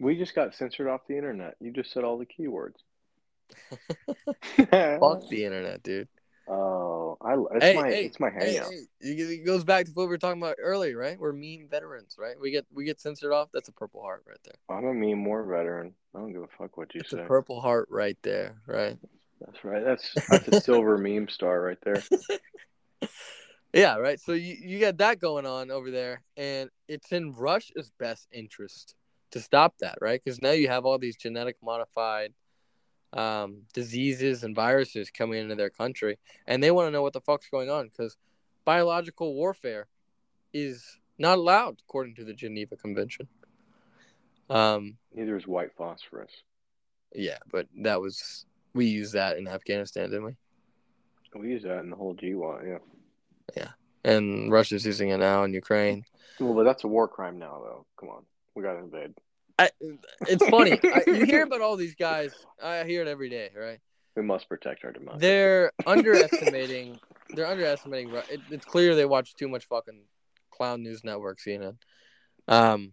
We 0.00 0.16
just 0.16 0.34
got 0.34 0.54
censored 0.54 0.86
off 0.88 1.02
the 1.08 1.16
internet. 1.16 1.56
You 1.60 1.72
just 1.72 1.92
said 1.92 2.04
all 2.04 2.18
the 2.18 2.26
keywords. 2.26 2.76
Fuck 4.56 5.28
the 5.30 5.44
internet, 5.44 5.82
dude. 5.82 6.08
Oh, 6.48 7.18
I, 7.20 7.34
it's 7.56 7.64
Hey, 7.64 7.74
my 7.74 7.88
hey, 7.88 8.04
it's 8.04 8.20
my 8.20 8.30
Hey, 8.30 8.54
hangout. 8.54 8.70
hey, 8.70 9.10
it 9.10 9.44
goes 9.44 9.64
back 9.64 9.84
to 9.86 9.92
what 9.92 10.04
we 10.04 10.08
were 10.08 10.18
talking 10.18 10.40
about 10.40 10.56
earlier, 10.62 10.96
right? 10.96 11.18
We're 11.18 11.32
meme 11.32 11.68
veterans, 11.70 12.16
right? 12.18 12.40
We 12.40 12.50
get 12.50 12.66
we 12.72 12.84
get 12.84 13.00
censored 13.00 13.32
off. 13.32 13.50
That's 13.52 13.68
a 13.68 13.72
purple 13.72 14.00
heart 14.02 14.24
right 14.26 14.38
there. 14.44 14.54
I'm 14.76 14.84
a 14.86 14.94
meme 14.94 15.24
war 15.24 15.42
veteran. 15.44 15.92
I 16.14 16.20
don't 16.20 16.32
give 16.32 16.42
a 16.42 16.48
fuck 16.58 16.76
what 16.76 16.94
you 16.94 17.00
It's 17.00 17.12
say. 17.12 17.20
a 17.20 17.24
purple 17.24 17.60
heart 17.60 17.88
right 17.90 18.16
there, 18.22 18.56
right? 18.66 18.96
That's 19.40 19.62
right. 19.64 19.84
That's 19.84 20.14
that's 20.30 20.48
a 20.48 20.60
silver 20.60 20.96
meme 20.98 21.28
star 21.28 21.60
right 21.60 21.78
there. 21.84 22.02
Yeah, 23.74 23.96
right. 23.96 24.18
So 24.18 24.32
you, 24.32 24.56
you 24.60 24.80
got 24.80 24.96
that 24.98 25.20
going 25.20 25.44
on 25.44 25.70
over 25.70 25.90
there, 25.90 26.22
and 26.36 26.70
it's 26.88 27.12
in 27.12 27.32
Russia's 27.34 27.92
best 27.98 28.26
interest 28.32 28.94
to 29.32 29.40
stop 29.40 29.74
that, 29.80 29.98
right? 30.00 30.20
Because 30.22 30.40
now 30.40 30.52
you 30.52 30.68
have 30.68 30.86
all 30.86 30.98
these 30.98 31.16
genetic 31.16 31.56
modified 31.62 32.32
um, 33.12 33.62
diseases 33.72 34.44
and 34.44 34.54
viruses 34.54 35.10
coming 35.10 35.40
into 35.40 35.54
their 35.54 35.70
country, 35.70 36.18
and 36.46 36.62
they 36.62 36.70
want 36.70 36.86
to 36.86 36.90
know 36.90 37.02
what 37.02 37.12
the 37.12 37.20
fuck's 37.20 37.48
going 37.48 37.70
on 37.70 37.88
because 37.88 38.16
biological 38.64 39.34
warfare 39.34 39.86
is 40.52 40.98
not 41.18 41.38
allowed 41.38 41.80
according 41.86 42.14
to 42.16 42.24
the 42.24 42.34
Geneva 42.34 42.76
Convention. 42.76 43.28
Um, 44.50 44.96
Neither 45.14 45.36
is 45.36 45.46
white 45.46 45.70
phosphorus. 45.76 46.32
yeah, 47.14 47.38
but 47.50 47.66
that 47.82 48.00
was 48.00 48.46
we 48.74 48.86
used 48.86 49.14
that 49.14 49.36
in 49.36 49.48
Afghanistan, 49.48 50.10
didn't 50.10 50.24
we? 50.24 50.36
We 51.34 51.48
use 51.48 51.62
that 51.64 51.80
in 51.80 51.90
the 51.90 51.96
whole 51.96 52.14
GWOT, 52.14 52.66
yeah. 52.66 52.78
yeah. 53.56 53.70
And 54.04 54.50
Russia's 54.50 54.86
using 54.86 55.10
it 55.10 55.18
now 55.18 55.44
in 55.44 55.52
Ukraine. 55.52 56.04
Well, 56.40 56.54
but 56.54 56.64
that's 56.64 56.84
a 56.84 56.88
war 56.88 57.06
crime 57.06 57.38
now, 57.38 57.60
though. 57.62 57.86
Come 57.98 58.08
on, 58.08 58.22
we 58.54 58.62
got 58.62 58.74
to 58.74 58.78
invade. 58.78 59.14
I, 59.58 59.70
it's 60.28 60.46
funny. 60.48 60.78
I, 60.84 61.02
you 61.06 61.26
hear 61.26 61.42
about 61.42 61.60
all 61.60 61.76
these 61.76 61.94
guys. 61.94 62.32
I 62.62 62.84
hear 62.84 63.02
it 63.02 63.08
every 63.08 63.28
day, 63.28 63.50
right? 63.56 63.80
We 64.14 64.22
must 64.22 64.48
protect 64.48 64.84
our 64.84 64.92
democracy. 64.92 65.20
They're 65.20 65.72
underestimating. 65.86 66.98
They're 67.30 67.46
underestimating. 67.46 68.14
It, 68.30 68.40
it's 68.50 68.64
clear 68.64 68.94
they 68.94 69.04
watch 69.04 69.34
too 69.34 69.48
much 69.48 69.66
fucking 69.66 70.00
clown 70.50 70.82
news 70.82 71.02
network 71.04 71.38
CNN. 71.40 71.76
Um, 72.46 72.92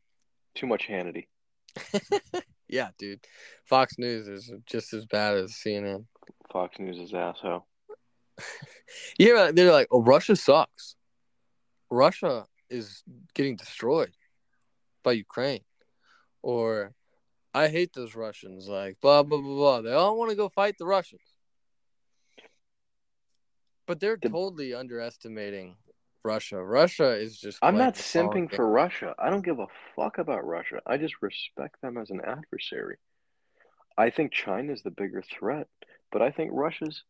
Too 0.55 0.67
much 0.67 0.87
Hannity. 0.87 1.27
yeah, 2.67 2.89
dude. 2.97 3.21
Fox 3.65 3.97
News 3.97 4.27
is 4.27 4.51
just 4.65 4.93
as 4.93 5.05
bad 5.05 5.35
as 5.35 5.53
CNN. 5.53 6.05
Fox 6.51 6.77
News 6.79 6.97
is 6.97 7.13
asshole. 7.13 7.65
yeah, 9.17 9.51
they're 9.53 9.71
like, 9.71 9.87
"Oh, 9.91 10.01
Russia 10.01 10.35
sucks. 10.35 10.95
Russia 11.89 12.45
is 12.69 13.03
getting 13.33 13.55
destroyed 13.55 14.11
by 15.03 15.13
Ukraine," 15.13 15.61
or 16.45 16.93
"I 17.55 17.69
hate 17.69 17.93
those 17.93 18.15
Russians." 18.15 18.67
Like 18.67 19.01
blah 19.01 19.23
blah 19.23 19.41
blah 19.41 19.55
blah. 19.55 19.81
They 19.81 19.93
all 19.93 20.15
want 20.17 20.29
to 20.29 20.37
go 20.37 20.47
fight 20.47 20.77
the 20.77 20.85
Russians, 20.85 21.23
but 23.87 23.99
they're 23.99 24.19
The- 24.21 24.29
totally 24.29 24.73
underestimating 24.73 25.77
Russia. 26.23 26.63
Russia 26.63 27.11
is 27.17 27.39
just. 27.39 27.57
I'm 27.63 27.77
not 27.77 27.95
simping 27.95 28.53
for 28.55 28.69
Russia. 28.69 29.15
I 29.17 29.31
don't 29.31 29.43
give 29.43 29.59
a 29.59 29.67
fuck 29.95 30.19
about 30.19 30.45
Russia. 30.45 30.81
I 30.85 30.97
just 30.97 31.15
respect 31.21 31.81
them 31.81 31.97
as 31.97 32.11
an 32.11 32.21
adversary. 32.23 32.97
I 33.97 34.11
think 34.11 34.31
China's 34.31 34.83
the 34.83 34.91
bigger 34.91 35.23
threat, 35.23 35.67
but 36.11 36.21
I 36.21 36.29
think 36.29 36.51
Russia's 36.53 37.03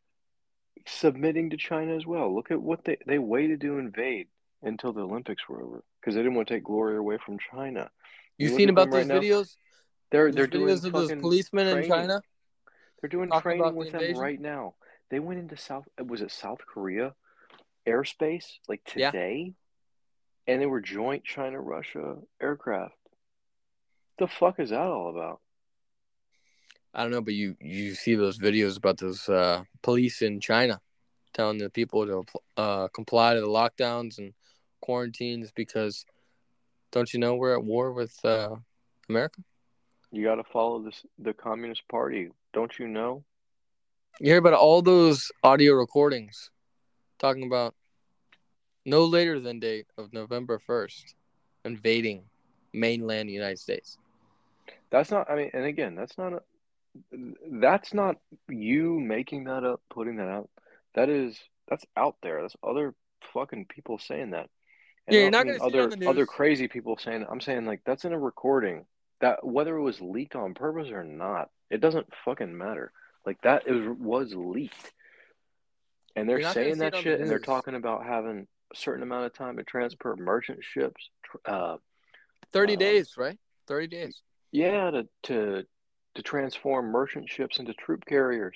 submitting 0.85 1.49
to 1.49 1.57
China 1.57 1.95
as 1.95 2.05
well. 2.05 2.33
Look 2.33 2.51
at 2.51 2.61
what 2.61 2.85
they 2.85 2.97
they 3.05 3.19
waited 3.19 3.59
to 3.61 3.79
invade 3.79 4.27
until 4.61 4.93
the 4.93 5.01
Olympics 5.01 5.49
were 5.49 5.61
over 5.61 5.83
because 5.99 6.15
they 6.15 6.21
didn't 6.21 6.35
want 6.35 6.47
to 6.47 6.53
take 6.53 6.63
glory 6.63 6.95
away 6.95 7.17
from 7.17 7.37
China. 7.51 7.91
You 8.37 8.49
seen 8.49 8.69
about 8.69 8.91
those 8.91 9.07
right 9.07 9.07
now. 9.07 9.21
videos? 9.21 9.55
They're 10.11 10.31
they're 10.31 10.47
doing 10.47 10.75
videos 10.75 10.85
of 10.85 10.93
those 10.93 11.11
policemen 11.13 11.67
in. 11.67 11.89
China. 11.89 12.21
They're 13.01 13.09
doing 13.09 13.29
talking 13.29 13.41
training 13.41 13.75
with 13.75 13.87
the 13.87 13.93
them 13.93 14.01
invasion? 14.01 14.21
right 14.21 14.39
now. 14.39 14.75
They 15.09 15.19
went 15.19 15.39
into 15.39 15.57
South 15.57 15.85
was 15.97 16.21
it 16.21 16.31
South 16.31 16.59
Korea 16.65 17.13
airspace 17.87 18.45
like 18.67 18.81
Yeah. 18.95 19.11
today, 19.11 19.53
and 20.47 20.61
they 20.61 20.65
were 20.65 20.81
joint 20.81 21.23
China 21.23 21.59
Russia 21.61 22.17
aircraft. 22.41 22.95
The 24.17 24.27
fuck 24.27 24.59
is 24.59 24.69
that 24.69 24.79
all 24.79 25.09
about? 25.09 25.41
I 26.93 27.03
don't 27.03 27.11
know, 27.11 27.21
but 27.21 27.33
you 27.33 27.55
you 27.59 27.93
see 27.93 28.15
those 28.15 28.39
videos 28.39 28.77
about 28.77 28.97
those 28.97 29.27
uh, 29.27 29.63
police 29.81 30.21
in 30.21 30.39
China 30.39 30.79
telling 31.33 31.57
the 31.57 31.69
people 31.69 32.05
to 32.05 32.23
uh, 32.55 32.87
comply 32.87 33.33
to 33.33 33.41
the 33.41 33.47
lockdowns 33.47 34.17
and 34.17 34.33
quarantines 34.81 35.51
because 35.53 36.05
don't 36.95 37.13
you 37.13 37.19
know 37.19 37.35
we're 37.35 37.53
at 37.53 37.63
war 37.63 37.91
with 37.91 38.17
uh, 38.23 38.55
America? 39.09 39.41
You 40.11 40.23
got 40.23 40.35
to 40.35 40.45
follow 40.45 40.81
this 40.81 41.05
the 41.19 41.33
Communist 41.33 41.85
Party, 41.89 42.29
don't 42.53 42.79
you 42.79 42.87
know? 42.87 43.25
You 44.21 44.31
hear 44.31 44.37
about 44.37 44.53
all 44.53 44.81
those 44.81 45.29
audio 45.43 45.73
recordings 45.73 46.49
talking 47.19 47.43
about 47.43 47.75
no 48.85 49.03
later 49.03 49.41
than 49.41 49.59
date 49.59 49.87
of 49.97 50.13
November 50.13 50.57
first 50.57 51.15
invading 51.65 52.23
mainland 52.71 53.29
United 53.29 53.59
States. 53.59 53.97
That's 54.89 55.11
not. 55.11 55.29
I 55.29 55.35
mean, 55.35 55.51
and 55.53 55.65
again, 55.65 55.95
that's 55.95 56.17
not 56.17 56.31
a. 56.31 56.41
That's 57.51 57.93
not 57.93 58.15
you 58.47 59.01
making 59.01 59.43
that 59.45 59.65
up, 59.65 59.81
putting 59.89 60.15
that 60.15 60.29
out. 60.29 60.49
That 60.93 61.09
is 61.09 61.37
that's 61.67 61.85
out 61.97 62.15
there. 62.23 62.41
That's 62.41 62.55
other 62.63 62.95
fucking 63.33 63.65
people 63.65 63.99
saying 63.99 64.31
that. 64.31 64.49
Yeah, 65.07 65.19
you're 65.21 65.31
gonna 65.31 65.53
see 65.59 65.59
it 65.59 65.61
other 65.61 66.09
other 66.09 66.25
crazy 66.25 66.67
people 66.67 66.97
saying. 66.97 67.25
I'm 67.29 67.41
saying 67.41 67.65
like 67.65 67.81
that's 67.85 68.05
in 68.05 68.13
a 68.13 68.19
recording. 68.19 68.85
That 69.21 69.45
whether 69.45 69.77
it 69.77 69.81
was 69.81 70.01
leaked 70.01 70.35
on 70.35 70.53
purpose 70.53 70.89
or 70.91 71.03
not, 71.03 71.49
it 71.69 71.79
doesn't 71.81 72.07
fucking 72.25 72.55
matter. 72.57 72.91
Like 73.25 73.41
that 73.43 73.63
is 73.67 73.87
was 73.99 74.33
leaked, 74.33 74.91
and 76.15 76.27
they're 76.29 76.39
not 76.39 76.53
saying 76.53 76.79
that 76.79 76.93
it 76.93 76.97
on 76.97 77.03
the 77.03 77.09
shit, 77.09 77.19
and 77.21 77.29
they're 77.29 77.39
talking 77.39 77.75
about 77.75 78.05
having 78.05 78.47
a 78.73 78.75
certain 78.75 79.03
amount 79.03 79.25
of 79.25 79.33
time 79.33 79.57
to 79.57 79.63
transport 79.63 80.19
merchant 80.19 80.59
ships. 80.63 81.09
Uh, 81.45 81.77
Thirty 82.51 82.73
Um, 82.73 82.79
days, 82.79 83.17
right? 83.17 83.37
Thirty 83.67 83.87
days. 83.87 84.21
yeah, 84.51 84.91
to 84.91 85.07
to 85.23 85.65
to 86.15 86.21
transform 86.21 86.91
merchant 86.91 87.29
ships 87.29 87.59
into 87.59 87.73
troop 87.73 88.05
carriers. 88.05 88.55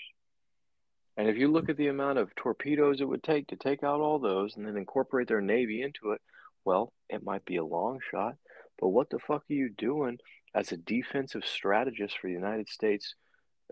And 1.17 1.27
if 1.27 1.37
you 1.37 1.49
look 1.49 1.67
at 1.67 1.75
the 1.75 1.87
amount 1.87 2.17
of 2.17 2.33
torpedoes 2.35 3.01
it 3.01 3.05
would 3.07 3.23
take 3.23 3.47
to 3.47 3.57
take 3.57 3.83
out 3.83 3.99
all 3.99 4.19
those 4.19 4.55
and 4.55 4.65
then 4.65 4.77
incorporate 4.77 5.27
their 5.27 5.41
navy 5.41 5.81
into 5.81 6.11
it, 6.11 6.21
well, 6.65 6.93
it 7.09 7.23
might 7.23 7.45
be 7.45 7.57
a 7.57 7.65
long 7.65 7.99
shot, 8.11 8.35
but 8.79 8.89
what 8.89 9.09
the 9.09 9.19
fuck 9.19 9.43
are 9.49 9.53
you 9.53 9.69
doing 9.69 10.17
as 10.53 10.71
a 10.71 10.77
defensive 10.77 11.43
strategist 11.45 12.17
for 12.17 12.27
the 12.27 12.33
United 12.33 12.69
States 12.69 13.15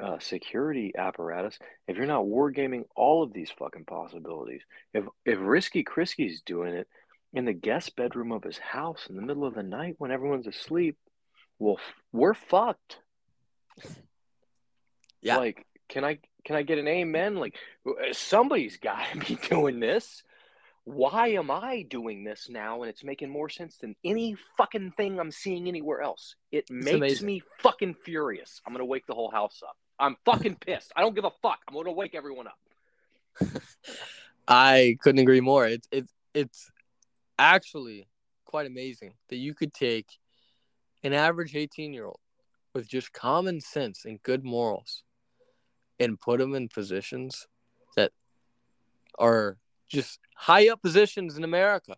uh, 0.02 0.20
security 0.20 0.94
apparatus 0.96 1.58
if 1.88 1.98
you're 1.98 2.06
not 2.06 2.26
wargaming 2.26 2.84
all 2.96 3.24
of 3.24 3.34
these 3.34 3.52
fucking 3.52 3.86
possibilities? 3.86 4.62
If 4.94 5.06
if 5.26 5.38
Risky 5.40 5.84
Chrisky's 5.84 6.42
doing 6.42 6.74
it 6.74 6.88
in 7.34 7.46
the 7.46 7.54
guest 7.54 7.96
bedroom 7.96 8.32
of 8.32 8.44
his 8.44 8.58
house 8.58 9.08
in 9.10 9.16
the 9.16 9.22
middle 9.22 9.46
of 9.46 9.56
the 9.56 9.64
night 9.64 9.96
when 9.98 10.12
everyone's 10.12 10.48
asleep, 10.48 10.98
well, 11.60 11.80
we're 12.12 12.34
fucked. 12.34 12.98
Yeah. 15.22 15.38
Like, 15.38 15.66
can 15.90 16.04
I 16.04 16.20
can 16.46 16.56
I 16.56 16.62
get 16.62 16.78
an 16.78 16.88
amen? 16.88 17.36
Like, 17.36 17.56
somebody's 18.12 18.78
got 18.78 19.06
to 19.12 19.20
be 19.20 19.36
doing 19.50 19.80
this. 19.80 20.24
Why 20.88 21.28
am 21.34 21.52
I 21.52 21.82
doing 21.82 22.24
this 22.24 22.48
now? 22.50 22.82
And 22.82 22.90
it's 22.90 23.04
making 23.04 23.30
more 23.30 23.50
sense 23.50 23.76
than 23.76 23.94
any 24.06 24.38
fucking 24.56 24.92
thing 24.92 25.20
I'm 25.20 25.32
seeing 25.32 25.68
anywhere 25.68 26.02
else. 26.02 26.36
It 26.50 26.72
makes 26.72 26.96
amazing. 26.96 27.26
me 27.26 27.42
fucking 27.60 27.96
furious. 28.06 28.62
I'm 28.66 28.72
gonna 28.72 28.86
wake 28.86 29.06
the 29.06 29.14
whole 29.14 29.30
house 29.30 29.62
up. 29.68 29.76
I'm 30.00 30.16
fucking 30.24 30.56
pissed. 30.66 30.94
I 30.96 31.02
don't 31.02 31.14
give 31.14 31.26
a 31.26 31.32
fuck. 31.42 31.60
I'm 31.68 31.76
gonna 31.76 31.92
wake 31.92 32.16
everyone 32.16 32.48
up. 32.48 33.52
I 34.48 34.96
couldn't 35.02 35.20
agree 35.20 35.42
more. 35.42 35.68
It's 35.68 35.90
it's 35.92 36.14
it's 36.34 36.72
actually 37.38 38.08
quite 38.46 38.66
amazing 38.66 39.16
that 39.28 39.36
you 39.36 39.54
could 39.54 39.74
take 39.74 40.18
an 41.04 41.12
average 41.12 41.54
18 41.54 41.92
year 41.92 42.06
old 42.06 42.22
with 42.74 42.88
just 42.88 43.12
common 43.12 43.60
sense 43.60 44.06
and 44.06 44.24
good 44.24 44.46
morals 44.46 45.04
and 46.00 46.18
put 46.18 46.40
them 46.40 46.56
in 46.56 46.70
positions 46.70 47.46
that 47.98 48.14
are 49.20 49.58
just 49.90 50.20
high 50.38 50.70
up 50.70 50.82
positions 50.82 51.36
in 51.38 51.44
America 51.44 51.96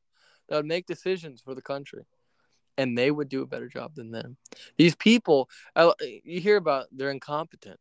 that 0.48 0.56
would 0.56 0.66
make 0.66 0.86
decisions 0.86 1.42
for 1.42 1.54
the 1.54 1.62
country. 1.62 2.06
And 2.78 2.98
they 2.98 3.12
would 3.12 3.28
do 3.28 3.42
a 3.42 3.48
better 3.48 3.68
job 3.68 3.96
than 3.96 4.12
them. 4.12 4.38
These 4.78 4.96
people, 4.96 5.50
you 6.24 6.40
hear 6.40 6.56
about 6.56 6.88
they're 6.92 7.12
incompetent. 7.12 7.80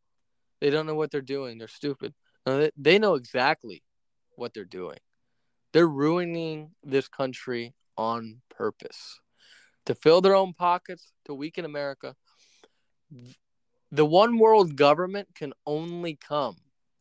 They 0.61 0.71
don't 0.71 0.87
know 0.87 0.97
what 0.97 1.13
they're 1.13 1.21
doing. 1.21 1.59
They're 1.59 1.69
stupid. 1.69 2.15
They- 2.45 2.99
know 2.99 3.15
exactly 3.15 3.85
what 4.35 4.55
they're 4.55 4.65
doing. 4.65 4.99
They're 5.73 5.87
ruining 5.87 6.75
this 6.83 7.07
country 7.07 7.75
on 7.97 8.43
purpose 8.49 9.21
to 9.87 9.95
fill 9.95 10.21
their 10.21 10.35
own 10.35 10.53
pockets, 10.53 11.13
to 11.27 11.35
weaken 11.35 11.65
America. 11.65 12.17
The 13.93 14.05
one 14.05 14.39
world 14.39 14.77
government 14.77 15.29
can 15.35 15.53
only 15.65 16.17
come 16.17 16.57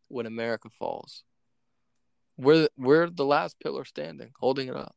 when 0.08 0.26
America 0.26 0.70
falls. 0.70 1.24
We're 2.38 2.70
we're 2.78 3.10
the 3.10 3.26
last 3.26 3.60
pillar 3.60 3.86
standing, 3.86 4.32
holding 4.40 4.68
it 4.68 4.76
up. 4.76 4.96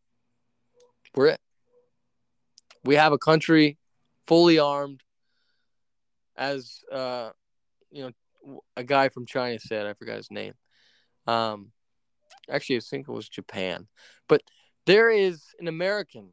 We're 1.14 1.28
it. 1.28 1.40
We 2.84 2.96
have 2.96 3.12
a 3.12 3.18
country 3.18 3.78
fully 4.26 4.58
armed, 4.58 5.02
as 6.36 6.80
uh, 6.92 7.30
you 7.90 8.12
know, 8.44 8.60
a 8.76 8.84
guy 8.84 9.08
from 9.08 9.26
China 9.26 9.58
said. 9.58 9.86
I 9.86 9.94
forgot 9.94 10.16
his 10.16 10.30
name. 10.30 10.54
Um, 11.26 11.72
actually, 12.50 12.76
I 12.76 12.80
think 12.80 13.08
it 13.08 13.12
was 13.12 13.28
Japan. 13.28 13.88
But 14.28 14.42
there 14.86 15.10
is 15.10 15.42
an 15.58 15.68
American 15.68 16.30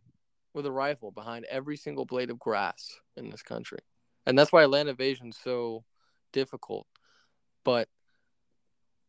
with 0.53 0.65
a 0.65 0.71
rifle 0.71 1.11
behind 1.11 1.45
every 1.45 1.77
single 1.77 2.05
blade 2.05 2.29
of 2.29 2.39
grass 2.39 2.99
in 3.15 3.29
this 3.29 3.43
country, 3.43 3.79
and 4.25 4.37
that's 4.37 4.51
why 4.51 4.65
land 4.65 4.89
invasion 4.89 5.29
is 5.29 5.37
so 5.37 5.83
difficult. 6.33 6.87
But 7.63 7.87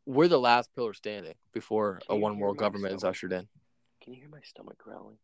we're 0.09 0.27
the 0.27 0.41
last 0.41 0.75
pillar 0.75 0.95
standing 0.95 1.35
before 1.53 2.01
Can 2.07 2.17
a 2.17 2.19
one 2.19 2.39
world 2.39 2.57
government 2.57 2.95
is 2.95 3.05
ushered 3.05 3.33
in. 3.33 3.47
Can 4.03 4.15
you 4.15 4.21
hear 4.21 4.31
my 4.31 4.41
stomach 4.43 4.79
growling? 4.79 5.19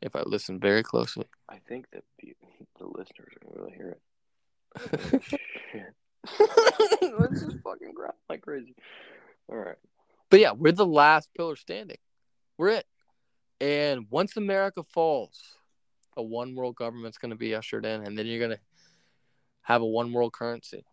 If 0.00 0.14
I 0.14 0.22
listen 0.24 0.60
very 0.60 0.84
closely. 0.84 1.26
I 1.48 1.58
think 1.68 1.86
that 1.92 2.04
the, 2.20 2.34
the 2.78 2.86
listeners 2.86 3.32
are 3.34 3.48
gonna 3.48 3.60
really 3.60 3.76
hear 3.76 3.98
it. 3.98 5.22
Shit. 5.72 5.94
Let's 7.18 7.42
just 7.42 7.58
fucking 7.64 7.92
growl 7.94 8.14
like 8.28 8.42
crazy. 8.42 8.76
All 9.48 9.56
right. 9.56 9.76
But 10.30 10.38
yeah, 10.38 10.52
we're 10.52 10.70
the 10.70 10.86
last 10.86 11.28
pillar 11.36 11.56
standing. 11.56 11.98
We're 12.56 12.68
it. 12.68 12.86
And 13.60 14.06
once 14.10 14.36
America 14.36 14.84
falls, 14.84 15.40
a 16.16 16.22
one 16.22 16.54
world 16.54 16.76
government's 16.76 17.18
going 17.18 17.30
to 17.30 17.36
be 17.36 17.54
ushered 17.54 17.84
in, 17.84 18.02
and 18.02 18.16
then 18.16 18.26
you're 18.26 18.38
going 18.38 18.52
to 18.52 18.60
have 19.62 19.82
a 19.82 19.86
one 19.86 20.12
world 20.12 20.32
currency. 20.32 20.84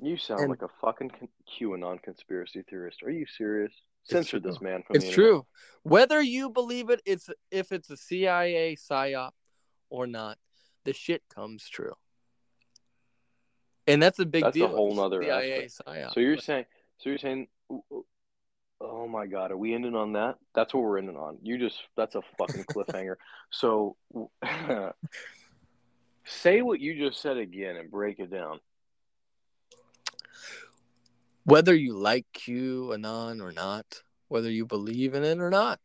You 0.00 0.16
sound 0.16 0.40
And- 0.40 0.50
like 0.50 0.62
a 0.62 0.68
fucking 0.80 1.10
QAnon 1.48 2.02
conspiracy 2.02 2.62
theorist. 2.62 3.02
Are 3.02 3.10
you 3.10 3.26
serious? 3.26 3.72
Censor 4.04 4.38
this 4.38 4.60
man 4.60 4.82
from 4.84 4.94
the 4.94 5.04
It's 5.04 5.12
true. 5.12 5.46
Whether 5.82 6.22
you 6.22 6.48
believe 6.48 6.90
it, 6.90 7.02
it's 7.04 7.28
if 7.50 7.72
it's 7.72 7.90
a 7.90 7.96
CIA 7.96 8.76
psyop 8.76 9.32
or 9.90 10.06
not, 10.06 10.38
the 10.84 10.92
shit 10.92 11.22
comes 11.28 11.68
true. 11.68 11.94
And 13.88 14.00
that's 14.00 14.18
a 14.20 14.26
big 14.26 14.42
deal. 14.52 14.66
That's 14.66 14.74
a 14.74 14.76
whole 14.76 14.94
nother 14.94 15.22
CIA 15.22 15.66
psyop. 15.66 16.12
So 16.12 16.20
you're 16.20 16.38
saying, 16.38 16.66
so 16.98 17.10
you're 17.10 17.18
saying, 17.18 17.48
oh 18.80 19.08
my 19.08 19.26
god, 19.26 19.50
are 19.50 19.56
we 19.56 19.74
ending 19.74 19.94
on 19.94 20.12
that? 20.12 20.36
That's 20.54 20.72
what 20.74 20.82
we're 20.82 20.98
ending 20.98 21.16
on. 21.16 21.38
You 21.42 21.58
just, 21.58 21.78
that's 21.96 22.14
a 22.14 22.22
fucking 22.38 22.64
cliffhanger. 22.64 23.16
so, 23.50 23.96
say 26.24 26.62
what 26.62 26.80
you 26.80 26.96
just 26.96 27.20
said 27.20 27.36
again 27.38 27.76
and 27.76 27.90
break 27.90 28.18
it 28.18 28.30
down. 28.30 28.60
Whether 31.46 31.74
you 31.74 31.96
like 31.96 32.26
QAnon 32.34 33.40
or 33.40 33.52
not, 33.52 33.86
whether 34.26 34.50
you 34.50 34.66
believe 34.66 35.14
in 35.14 35.22
it 35.22 35.38
or 35.38 35.48
not, 35.48 35.78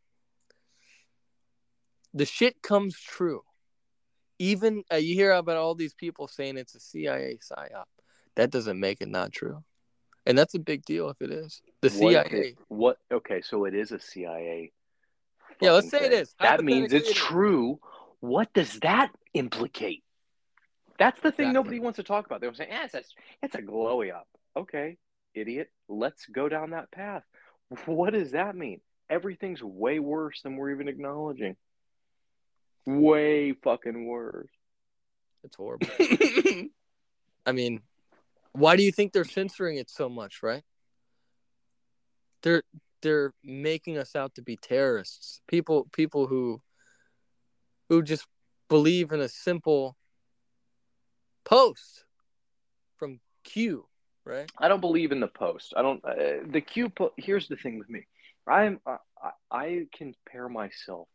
the 2.16 2.26
shit 2.26 2.62
comes 2.64 3.00
true. 3.00 3.44
Even 4.40 4.84
uh, 4.92 4.96
you 4.96 5.14
hear 5.14 5.32
about 5.34 5.58
all 5.58 5.76
these 5.76 5.94
people 5.94 6.28
saying 6.28 6.58
it's 6.58 6.74
a 6.74 6.80
CIA 6.80 7.38
psyop. 7.38 7.86
That 8.36 8.50
doesn't 8.50 8.80
make 8.80 9.02
it 9.02 9.08
not 9.08 9.32
true, 9.32 9.64
and 10.26 10.36
that's 10.36 10.56
a 10.56 10.60
big 10.60 10.84
deal 10.84 11.10
if 11.10 11.22
it 11.22 11.30
is. 11.30 11.62
The 11.82 11.92
CIA. 11.92 12.26
it- 12.32 12.58
what? 12.68 12.98
Okay, 13.12 13.42
so 13.42 13.66
it 13.66 13.76
is 13.76 13.92
a 13.92 14.00
CIA. 14.00 14.72
Yeah, 15.62 15.72
let's 15.72 15.92
say 15.92 16.06
it 16.06 16.10
thing. 16.10 16.22
is. 16.22 16.34
That 16.42 16.64
means 16.64 16.92
it's 16.92 17.14
true. 17.14 17.80
What 18.20 18.52
does 18.54 18.80
that 18.80 19.12
implicate? 19.36 20.04
That's 20.98 21.20
the 21.20 21.32
thing 21.32 21.50
Exactly. 21.50 21.54
nobody 21.54 21.80
wants 21.80 21.98
to 21.98 22.04
talk 22.04 22.26
about. 22.26 22.42
They're 22.42 22.54
saying, 22.54 22.72
"Ah, 22.74 22.86
it's 22.86 22.94
a, 22.96 23.04
it's 23.44 23.56
a 23.56 23.62
glowy 23.62 24.12
up." 24.12 24.28
Okay, 24.58 24.98
idiot. 25.34 25.70
Let's 25.88 26.26
go 26.26 26.50
down 26.50 26.72
that 26.72 26.92
path. 26.92 27.24
What 27.86 28.14
does 28.14 28.32
that 28.32 28.56
mean? 28.56 28.82
Everything's 29.10 29.64
way 29.64 30.00
worse 30.00 30.42
than 30.42 30.56
we're 30.56 30.72
even 30.72 30.88
acknowledging. 30.88 31.56
Way 32.86 33.54
fucking 33.54 34.06
worse. 34.06 34.50
It's 35.44 35.56
horrible. 35.56 35.88
I 37.46 37.52
mean, 37.52 37.82
why 38.54 38.76
do 38.76 38.84
you 38.84 38.92
think 38.92 39.14
they're 39.14 39.26
censoring 39.26 39.78
it 39.78 39.90
so 39.90 40.10
much, 40.10 40.44
right? 40.44 40.64
They're 42.44 42.64
they're 43.02 43.34
making 43.44 43.98
us 43.98 44.16
out 44.16 44.36
to 44.36 44.42
be 44.42 44.58
terrorists. 44.58 45.42
People 45.48 45.88
people 45.92 46.28
who 46.28 46.62
who 47.90 48.02
just 48.02 48.26
believe 48.70 49.12
in 49.12 49.20
a 49.20 49.30
simple 49.30 49.98
post 51.44 52.06
from 52.98 53.20
Q, 53.44 53.88
right? 54.26 54.50
I 54.58 54.68
don't 54.68 54.82
believe 54.82 55.12
in 55.12 55.20
the 55.20 55.28
post. 55.28 55.74
I 55.76 55.82
don't. 55.82 56.04
Uh, 56.04 56.46
the 56.50 56.62
Q. 56.62 56.90
Po- 56.90 57.14
Here's 57.18 57.48
the 57.48 57.56
thing 57.56 57.80
with 57.80 57.90
me. 57.90 58.06
I'm. 58.48 58.80
I, 58.86 58.98
I, 59.22 59.32
I 59.52 59.86
compare 59.96 60.50
myself. 60.50 61.08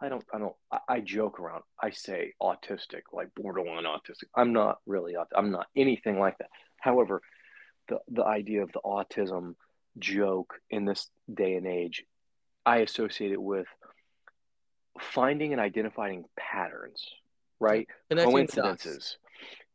I 0.00 0.08
don't. 0.08 0.24
I 0.32 0.38
don't. 0.38 0.54
I, 0.72 0.78
I 0.88 1.00
joke 1.00 1.40
around. 1.40 1.62
I 1.80 1.90
say 1.90 2.34
autistic, 2.42 3.02
like 3.12 3.28
borderline 3.34 3.84
autistic. 3.84 4.28
I'm 4.34 4.52
not 4.52 4.78
really. 4.86 5.14
I'm 5.36 5.50
not 5.50 5.66
anything 5.76 6.18
like 6.18 6.38
that. 6.38 6.50
However, 6.78 7.22
the 7.88 7.98
the 8.08 8.24
idea 8.24 8.62
of 8.62 8.72
the 8.72 8.80
autism 8.84 9.54
joke 9.98 10.54
in 10.70 10.84
this 10.84 11.08
day 11.32 11.54
and 11.54 11.66
age, 11.66 12.04
I 12.64 12.78
associate 12.78 13.32
it 13.32 13.42
with 13.42 13.66
finding 15.00 15.52
and 15.52 15.60
identifying 15.60 16.24
patterns, 16.38 17.04
right? 17.58 17.88
Connecting 18.08 18.32
dots. 18.32 18.54
coincidences. 18.54 19.18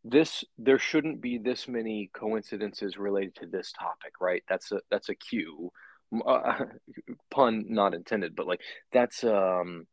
This 0.07 0.43
there 0.59 0.77
shouldn't 0.77 1.19
be 1.19 1.39
this 1.39 1.67
many 1.67 2.11
coincidences 2.13 2.95
related 2.95 3.35
to 3.37 3.47
this 3.47 3.71
topic, 3.71 4.21
right? 4.21 4.43
That's 4.47 4.71
a 4.71 4.79
that's 4.91 5.09
a 5.09 5.15
cue, 5.15 5.71
uh, 6.25 6.65
pun 7.31 7.65
not 7.69 7.95
intended, 7.95 8.35
but 8.35 8.45
like 8.45 8.61
that's 8.93 9.23
um 9.23 9.87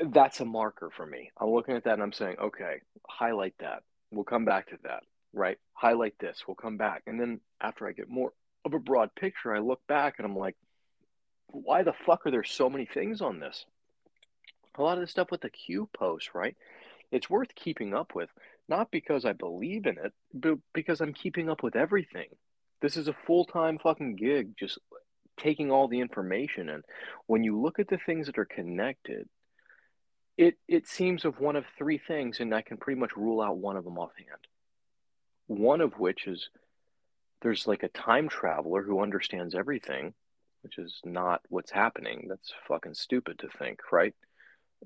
that's 0.00 0.40
a 0.40 0.44
marker 0.44 0.90
for 0.90 1.06
me. 1.06 1.30
I'm 1.40 1.50
looking 1.50 1.76
at 1.76 1.84
that 1.84 1.94
and 1.94 2.02
I'm 2.02 2.12
saying, 2.12 2.36
okay, 2.42 2.80
highlight 3.08 3.54
that. 3.60 3.84
We'll 4.10 4.24
come 4.24 4.44
back 4.44 4.68
to 4.70 4.78
that, 4.82 5.04
right? 5.32 5.58
Highlight 5.74 6.18
this. 6.18 6.42
We'll 6.46 6.56
come 6.56 6.76
back, 6.76 7.04
and 7.06 7.20
then 7.20 7.40
after 7.60 7.86
I 7.86 7.92
get 7.92 8.10
more 8.10 8.32
of 8.64 8.74
a 8.74 8.80
broad 8.80 9.14
picture, 9.14 9.54
I 9.54 9.60
look 9.60 9.80
back 9.86 10.14
and 10.18 10.26
I'm 10.26 10.36
like, 10.36 10.56
why 11.52 11.82
the 11.82 11.92
fuck 12.06 12.26
are 12.26 12.30
there 12.30 12.44
so 12.44 12.68
many 12.68 12.86
things 12.86 13.20
on 13.20 13.38
this? 13.38 13.64
A 14.76 14.82
lot 14.82 14.96
of 14.96 15.02
the 15.02 15.06
stuff 15.06 15.30
with 15.30 15.42
the 15.42 15.50
Q 15.50 15.88
post, 15.92 16.30
right? 16.34 16.56
It's 17.12 17.30
worth 17.30 17.54
keeping 17.54 17.94
up 17.94 18.14
with, 18.14 18.30
not 18.68 18.90
because 18.90 19.24
I 19.26 19.34
believe 19.34 19.86
in 19.86 19.98
it, 19.98 20.12
but 20.32 20.58
because 20.72 21.00
I'm 21.00 21.12
keeping 21.12 21.50
up 21.50 21.62
with 21.62 21.76
everything. 21.76 22.28
This 22.80 22.96
is 22.96 23.06
a 23.06 23.16
full 23.26 23.44
time 23.44 23.78
fucking 23.78 24.16
gig, 24.16 24.54
just 24.58 24.78
taking 25.36 25.70
all 25.70 25.88
the 25.88 26.00
information. 26.00 26.70
And 26.70 26.82
when 27.26 27.44
you 27.44 27.60
look 27.60 27.78
at 27.78 27.88
the 27.88 27.98
things 27.98 28.26
that 28.26 28.38
are 28.38 28.46
connected, 28.46 29.28
it, 30.38 30.56
it 30.66 30.88
seems 30.88 31.26
of 31.26 31.38
one 31.38 31.54
of 31.54 31.64
three 31.78 31.98
things, 31.98 32.40
and 32.40 32.54
I 32.54 32.62
can 32.62 32.78
pretty 32.78 32.98
much 32.98 33.14
rule 33.14 33.42
out 33.42 33.58
one 33.58 33.76
of 33.76 33.84
them 33.84 33.98
offhand. 33.98 34.46
One 35.46 35.82
of 35.82 35.98
which 35.98 36.26
is 36.26 36.48
there's 37.42 37.66
like 37.66 37.82
a 37.82 37.88
time 37.88 38.28
traveler 38.28 38.82
who 38.82 39.02
understands 39.02 39.54
everything, 39.54 40.14
which 40.62 40.78
is 40.78 40.98
not 41.04 41.42
what's 41.50 41.72
happening. 41.72 42.26
That's 42.28 42.54
fucking 42.66 42.94
stupid 42.94 43.38
to 43.40 43.48
think, 43.58 43.80
right? 43.92 44.14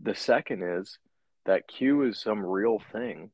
The 0.02 0.14
second 0.16 0.64
is 0.64 0.98
that 1.46 1.66
Q 1.68 2.02
is 2.02 2.20
some 2.20 2.44
real 2.44 2.78
thing, 2.92 3.30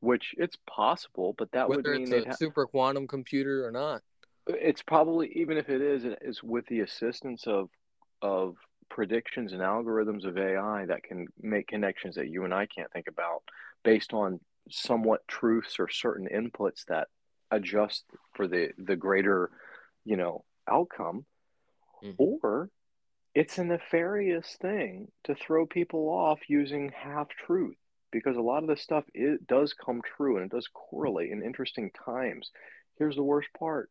which 0.00 0.34
it's 0.36 0.56
possible, 0.68 1.34
but 1.38 1.50
that 1.52 1.68
Whether 1.68 1.92
would 1.92 2.00
mean 2.00 2.12
it's 2.12 2.26
a 2.26 2.28
ha- 2.30 2.36
super 2.36 2.66
quantum 2.66 3.06
computer 3.06 3.66
or 3.66 3.70
not. 3.70 4.02
it's 4.46 4.82
probably 4.82 5.30
even 5.34 5.56
if 5.56 5.68
it 5.68 5.80
is, 5.80 6.04
it 6.04 6.18
is 6.22 6.42
with 6.42 6.66
the 6.66 6.80
assistance 6.80 7.46
of 7.46 7.68
of 8.22 8.56
predictions 8.88 9.52
and 9.52 9.60
algorithms 9.60 10.24
of 10.26 10.38
AI 10.38 10.86
that 10.86 11.02
can 11.02 11.26
make 11.40 11.68
connections 11.68 12.14
that 12.16 12.28
you 12.28 12.44
and 12.44 12.54
I 12.54 12.66
can't 12.66 12.90
think 12.92 13.06
about 13.06 13.42
based 13.84 14.12
on 14.14 14.40
somewhat 14.70 15.20
truths 15.28 15.76
or 15.78 15.88
certain 15.88 16.26
inputs 16.34 16.84
that 16.88 17.08
adjust 17.50 18.04
for 18.34 18.48
the 18.48 18.70
the 18.78 18.96
greater, 18.96 19.50
you 20.04 20.16
know, 20.16 20.44
outcome. 20.66 21.26
Mhm. 22.02 22.14
Or 22.18 22.70
it's 23.34 23.58
a 23.58 23.64
nefarious 23.64 24.56
thing 24.60 25.08
to 25.24 25.34
throw 25.34 25.66
people 25.66 26.08
off 26.08 26.40
using 26.48 26.92
half 26.94 27.28
truth 27.28 27.76
because 28.10 28.36
a 28.36 28.40
lot 28.42 28.62
of 28.62 28.68
this 28.68 28.82
stuff 28.82 29.04
it 29.14 29.46
does 29.46 29.74
come 29.74 30.00
true 30.16 30.36
and 30.36 30.46
it 30.46 30.54
does 30.54 30.68
correlate 30.72 31.30
in 31.30 31.42
interesting 31.42 31.90
times. 32.04 32.50
Here's 32.98 33.16
the 33.16 33.22
worst 33.22 33.48
part. 33.58 33.90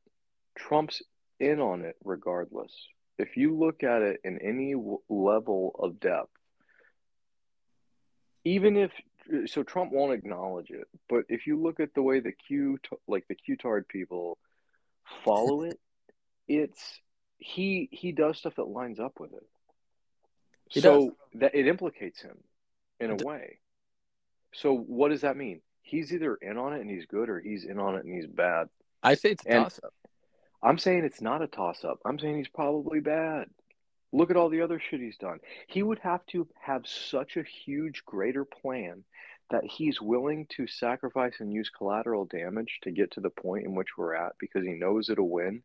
Trump's 0.57 1.01
in 1.39 1.59
on 1.59 1.85
it 1.85 1.95
regardless. 2.03 2.73
If 3.17 3.38
you 3.38 3.55
look 3.57 3.83
at 3.83 4.01
it 4.01 4.19
in 4.23 4.39
any 4.41 4.73
w- 4.73 4.99
level 5.09 5.75
of 5.79 5.99
depth, 5.99 6.31
even 8.43 8.77
if 8.77 8.91
so, 9.45 9.63
Trump 9.63 9.91
won't 9.91 10.13
acknowledge 10.13 10.69
it. 10.69 10.88
But 11.09 11.25
if 11.27 11.47
you 11.47 11.61
look 11.61 11.79
at 11.79 11.93
the 11.93 12.01
way 12.01 12.19
the 12.19 12.31
Q, 12.31 12.79
like 13.07 13.27
the 13.27 13.35
Q-tard 13.35 13.88
people, 13.88 14.38
follow 15.25 15.63
it, 15.63 15.79
it's 16.47 17.01
he 17.38 17.89
he 17.91 18.11
does 18.11 18.38
stuff 18.38 18.55
that 18.55 18.67
lines 18.67 18.99
up 18.99 19.19
with 19.19 19.33
it. 19.33 19.47
He 20.69 20.81
so 20.81 21.15
that 21.35 21.55
it 21.55 21.67
implicates 21.67 22.21
him 22.21 22.38
in 22.99 23.11
a 23.11 23.15
It 23.15 23.23
way. 23.23 23.59
So 24.53 24.75
what 24.75 25.09
does 25.09 25.21
that 25.21 25.38
mean? 25.38 25.61
He's 25.81 26.13
either 26.13 26.35
in 26.35 26.57
on 26.57 26.73
it 26.73 26.81
and 26.81 26.89
he's 26.89 27.05
good, 27.05 27.29
or 27.29 27.39
he's 27.39 27.63
in 27.63 27.79
on 27.79 27.95
it 27.95 28.05
and 28.05 28.13
he's 28.13 28.27
bad. 28.27 28.67
I 29.03 29.13
say 29.13 29.31
it's 29.31 29.43
toss 29.43 29.79
up. 29.83 29.93
I'm 30.61 30.77
saying 30.77 31.03
it's 31.05 31.21
not 31.21 31.41
a 31.41 31.47
toss 31.47 31.85
up. 31.85 31.99
I'm 32.03 32.19
saying 32.19 32.38
he's 32.38 32.47
probably 32.47 32.99
bad. 32.99 33.47
Look 34.11 34.31
at 34.31 34.38
all 34.38 34.49
the 34.49 34.61
other 34.61 34.79
shit 34.79 34.99
he's 34.99 35.17
done. 35.17 35.39
He 35.67 35.83
would 35.83 35.99
have 35.99 36.25
to 36.27 36.47
have 36.59 36.88
such 36.88 37.38
a 37.38 37.43
huge, 37.43 38.03
greater 38.05 38.45
plan 38.45 39.03
that 39.51 39.63
he's 39.63 40.01
willing 40.01 40.47
to 40.57 40.67
sacrifice 40.67 41.35
and 41.39 41.53
use 41.53 41.69
collateral 41.69 42.25
damage 42.25 42.79
to 42.83 42.91
get 42.91 43.11
to 43.11 43.21
the 43.21 43.29
point 43.29 43.65
in 43.65 43.75
which 43.75 43.97
we're 43.97 44.15
at 44.15 44.33
because 44.39 44.65
he 44.65 44.73
knows 44.73 45.09
it'll 45.09 45.29
win. 45.29 45.61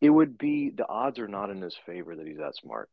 It 0.00 0.10
would 0.10 0.36
be 0.38 0.70
the 0.70 0.88
odds 0.88 1.18
are 1.18 1.28
not 1.28 1.50
in 1.50 1.60
his 1.62 1.76
favor 1.86 2.14
that 2.16 2.26
he's 2.26 2.38
that 2.38 2.56
smart. 2.56 2.90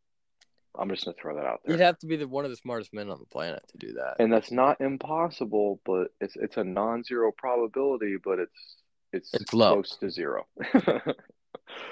I'm 0.78 0.90
just 0.90 1.06
gonna 1.06 1.16
throw 1.22 1.36
that 1.36 1.46
out 1.46 1.62
there. 1.64 1.76
You'd 1.76 1.84
have 1.84 2.00
to 2.00 2.08
be 2.08 2.16
the 2.16 2.28
one 2.28 2.46
of 2.46 2.52
the 2.52 2.58
smartest 2.58 2.94
men 2.94 3.10
on 3.10 3.20
the 3.20 3.26
planet 3.26 3.62
to 3.70 3.78
do 3.78 3.94
that. 3.94 4.16
and 4.20 4.32
that's 4.34 4.52
not 4.52 4.82
impossible, 4.82 5.80
but 5.86 6.08
it's 6.20 6.36
it's 6.36 6.58
a 6.58 6.64
non-zero 6.64 7.32
probability, 7.38 8.16
but 8.24 8.40
it's 8.40 8.78
it's, 9.12 9.34
It's 9.36 9.54
low. 9.54 9.74
close 9.74 9.96
to 9.98 10.10
zero. 10.10 10.48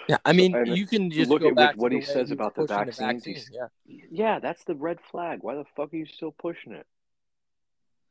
yeah, 0.10 0.18
I 0.26 0.34
mean, 0.34 0.56
and 0.56 0.76
you 0.76 0.88
can 0.88 1.12
just 1.12 1.30
look 1.30 1.44
at 1.44 1.78
what 1.78 1.92
he 1.92 2.00
the 2.00 2.06
says 2.06 2.32
about 2.32 2.56
the 2.56 2.66
vaccines. 2.66 2.98
vaccine. 2.98 3.34
He's- 3.36 3.50
Yeah, 3.54 3.68
Yeah, 4.10 4.40
that's 4.40 4.64
the 4.64 4.74
red 4.76 4.98
flag. 5.12 5.40
Why 5.44 5.54
the 5.56 5.66
fuck 5.76 5.94
are 5.94 5.98
you 5.98 6.08
still 6.08 6.32
pushing 6.32 6.74
it? 6.74 6.88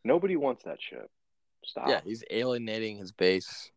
Nobody 0.05 0.37
wants 0.37 0.63
that 0.65 0.79
shit. 0.81 1.11
Stop. 1.65 1.89
yeah, 1.89 2.01
he's 2.05 2.25
alienating 2.31 2.97
his 2.99 3.13
base. 3.13 3.71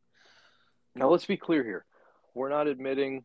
Now 0.95 1.09
let's 1.09 1.25
be 1.25 1.35
clear 1.37 1.63
here. 1.63 1.85
We're 2.33 2.49
not 2.49 2.67
admitting. 2.67 3.23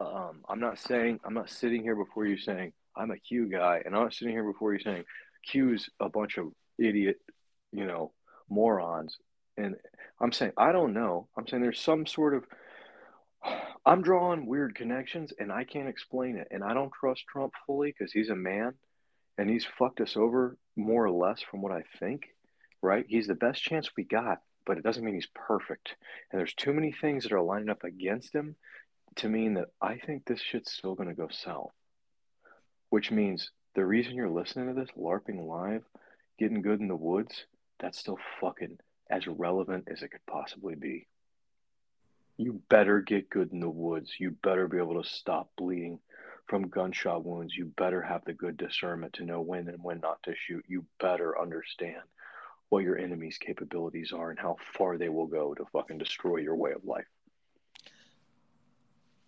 Um, 0.00 0.42
I'm 0.48 0.60
not 0.60 0.78
saying. 0.78 1.20
I'm 1.24 1.34
not 1.34 1.50
sitting 1.50 1.82
here 1.82 1.96
before 1.96 2.26
you 2.26 2.36
saying 2.36 2.72
I'm 2.96 3.10
a 3.10 3.18
Q 3.18 3.48
guy, 3.48 3.82
and 3.84 3.94
I'm 3.94 4.02
not 4.02 4.14
sitting 4.14 4.34
here 4.34 4.44
before 4.44 4.72
you 4.72 4.80
saying 4.80 5.04
Q's 5.46 5.88
a 6.00 6.08
bunch 6.08 6.38
of 6.38 6.48
idiot, 6.78 7.16
you 7.72 7.86
know, 7.86 8.12
morons. 8.48 9.16
And 9.56 9.76
I'm 10.20 10.32
saying 10.32 10.52
I 10.56 10.72
don't 10.72 10.92
know. 10.92 11.28
I'm 11.36 11.46
saying 11.46 11.62
there's 11.62 11.80
some 11.80 12.06
sort 12.06 12.34
of. 12.34 12.44
I'm 13.86 14.02
drawing 14.02 14.46
weird 14.46 14.74
connections, 14.74 15.32
and 15.38 15.50
I 15.50 15.64
can't 15.64 15.88
explain 15.88 16.36
it. 16.36 16.48
And 16.50 16.62
I 16.62 16.74
don't 16.74 16.92
trust 16.92 17.24
Trump 17.26 17.54
fully 17.66 17.94
because 17.96 18.12
he's 18.12 18.28
a 18.28 18.36
man, 18.36 18.74
and 19.38 19.48
he's 19.48 19.66
fucked 19.78 20.00
us 20.00 20.16
over 20.16 20.58
more 20.76 21.06
or 21.06 21.10
less 21.10 21.40
from 21.40 21.62
what 21.62 21.72
I 21.72 21.84
think. 21.98 22.22
Right? 22.82 23.06
He's 23.08 23.26
the 23.26 23.34
best 23.34 23.62
chance 23.62 23.90
we 23.96 24.04
got, 24.04 24.38
but 24.68 24.76
it 24.76 24.84
doesn't 24.84 25.02
mean 25.02 25.14
he's 25.14 25.30
perfect. 25.34 25.96
And 26.30 26.38
there's 26.38 26.52
too 26.52 26.74
many 26.74 26.92
things 26.92 27.24
that 27.24 27.32
are 27.32 27.40
lining 27.40 27.70
up 27.70 27.84
against 27.84 28.34
him 28.34 28.54
to 29.16 29.26
mean 29.26 29.54
that 29.54 29.68
I 29.80 29.96
think 29.96 30.26
this 30.26 30.42
shit's 30.42 30.72
still 30.72 30.94
going 30.94 31.08
to 31.08 31.14
go 31.14 31.28
south. 31.30 31.72
Which 32.90 33.10
means 33.10 33.50
the 33.74 33.86
reason 33.86 34.14
you're 34.14 34.28
listening 34.28 34.68
to 34.68 34.78
this, 34.78 34.90
LARPing 34.94 35.46
live, 35.46 35.84
getting 36.38 36.60
good 36.60 36.80
in 36.80 36.88
the 36.88 36.96
woods, 36.96 37.46
that's 37.80 37.98
still 37.98 38.18
fucking 38.42 38.76
as 39.10 39.26
relevant 39.26 39.88
as 39.90 40.02
it 40.02 40.10
could 40.10 40.26
possibly 40.30 40.74
be. 40.74 41.06
You 42.36 42.60
better 42.68 43.00
get 43.00 43.30
good 43.30 43.52
in 43.52 43.60
the 43.60 43.70
woods. 43.70 44.12
You 44.20 44.32
better 44.42 44.68
be 44.68 44.76
able 44.76 45.02
to 45.02 45.08
stop 45.08 45.48
bleeding 45.56 45.98
from 46.46 46.68
gunshot 46.68 47.24
wounds. 47.24 47.56
You 47.56 47.72
better 47.76 48.02
have 48.02 48.24
the 48.26 48.34
good 48.34 48.58
discernment 48.58 49.14
to 49.14 49.24
know 49.24 49.40
when 49.40 49.68
and 49.68 49.82
when 49.82 50.00
not 50.00 50.22
to 50.24 50.34
shoot. 50.36 50.64
You 50.68 50.84
better 51.00 51.40
understand 51.40 52.02
what 52.70 52.84
your 52.84 52.98
enemy's 52.98 53.38
capabilities 53.38 54.12
are 54.12 54.30
and 54.30 54.38
how 54.38 54.56
far 54.76 54.98
they 54.98 55.08
will 55.08 55.26
go 55.26 55.54
to 55.54 55.64
fucking 55.72 55.98
destroy 55.98 56.36
your 56.36 56.56
way 56.56 56.72
of 56.72 56.84
life. 56.84 57.06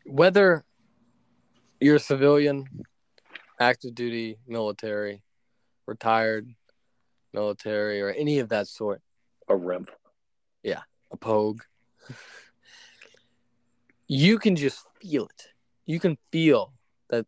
Whether 0.05 0.64
you're 1.80 1.97
a 1.97 2.01
civilian, 2.01 2.66
active 3.59 3.95
duty, 3.95 4.38
military, 4.47 5.22
retired, 5.86 6.49
military, 7.32 8.01
or 8.03 8.11
any 8.11 8.38
of 8.38 8.49
that 8.51 8.66
sort, 8.66 9.03
A 9.49 9.55
REMF. 9.55 9.88
a 11.12 11.16
POG, 11.16 11.62
you 14.07 14.38
can 14.38 14.57
just 14.57 14.86
feel 15.01 15.24
it. 15.24 15.49
You 15.86 15.99
can 16.01 16.18
feel 16.30 16.72
that 17.09 17.26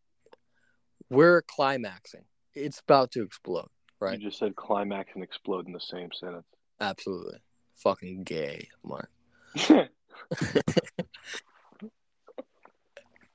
we're 1.11 1.43
climaxing. 1.43 2.25
It's 2.55 2.81
about 2.81 3.11
to 3.13 3.23
explode, 3.23 3.69
right? 4.03 4.19
You 4.19 4.27
just 4.29 4.39
said 4.39 4.57
climax 4.57 5.11
and 5.15 5.23
explode 5.23 5.67
in 5.67 5.73
the 5.73 5.81
same 5.81 6.11
sentence. 6.13 6.47
Absolutely. 6.81 7.39
Fucking 7.77 8.25
gay, 8.25 8.69
Mark. 8.85 9.11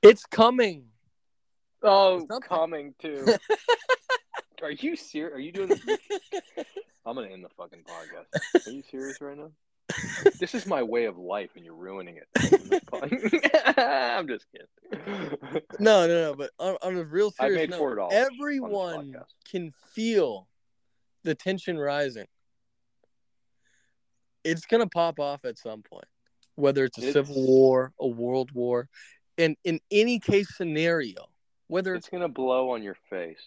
It's 0.02 0.24
coming. 0.24 0.86
oh, 1.82 2.20
Something. 2.20 2.40
coming 2.40 2.94
too. 3.02 3.26
Are 4.62 4.70
you 4.70 4.96
serious? 4.96 5.34
Are 5.34 5.40
you 5.40 5.52
doing 5.52 5.68
this? 5.68 5.80
I'm 7.06 7.14
gonna 7.14 7.28
end 7.28 7.44
the 7.44 7.48
fucking 7.56 7.84
podcast. 7.84 8.66
Are 8.66 8.70
you 8.70 8.82
serious 8.90 9.20
right 9.20 9.36
now? 9.36 9.50
This 10.38 10.54
is 10.54 10.66
my 10.66 10.82
way 10.82 11.06
of 11.06 11.16
life, 11.16 11.50
and 11.56 11.64
you're 11.64 11.74
ruining 11.74 12.18
it. 12.18 12.28
I'm 13.78 14.28
just 14.28 14.44
kidding. 14.52 15.62
No, 15.80 16.06
no, 16.06 16.30
no. 16.30 16.34
But 16.34 16.50
on, 16.58 16.76
on 16.82 16.96
a 16.96 17.04
real 17.04 17.30
serious 17.30 17.70
note, 17.70 17.80
$4 17.80 18.02
on 18.04 18.10
this 18.10 18.28
everyone 18.30 19.14
can 19.50 19.72
feel 19.94 20.46
the 21.28 21.34
tension 21.34 21.78
rising. 21.78 22.26
It's 24.44 24.64
gonna 24.64 24.86
pop 24.88 25.20
off 25.20 25.44
at 25.44 25.58
some 25.58 25.82
point, 25.82 26.06
whether 26.54 26.84
it's 26.84 26.96
a 26.96 27.02
It's- 27.02 27.12
civil 27.12 27.46
war, 27.46 27.92
a 28.00 28.06
world 28.06 28.52
war, 28.52 28.88
and 29.36 29.56
in 29.62 29.80
any 29.90 30.18
case 30.20 30.56
scenario, 30.56 31.28
whether 31.66 31.94
it's 31.94 32.06
It's 32.06 32.10
gonna 32.10 32.28
blow 32.28 32.70
on 32.70 32.82
your 32.82 32.96
face, 33.10 33.44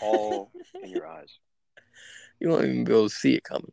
all 0.00 0.52
in 0.80 0.90
your 0.90 1.06
eyes. 1.06 1.38
you 2.40 2.50
won't 2.50 2.64
even 2.66 2.84
be 2.84 2.92
able 2.92 3.08
to 3.08 3.14
see 3.14 3.34
it 3.34 3.42
coming. 3.42 3.72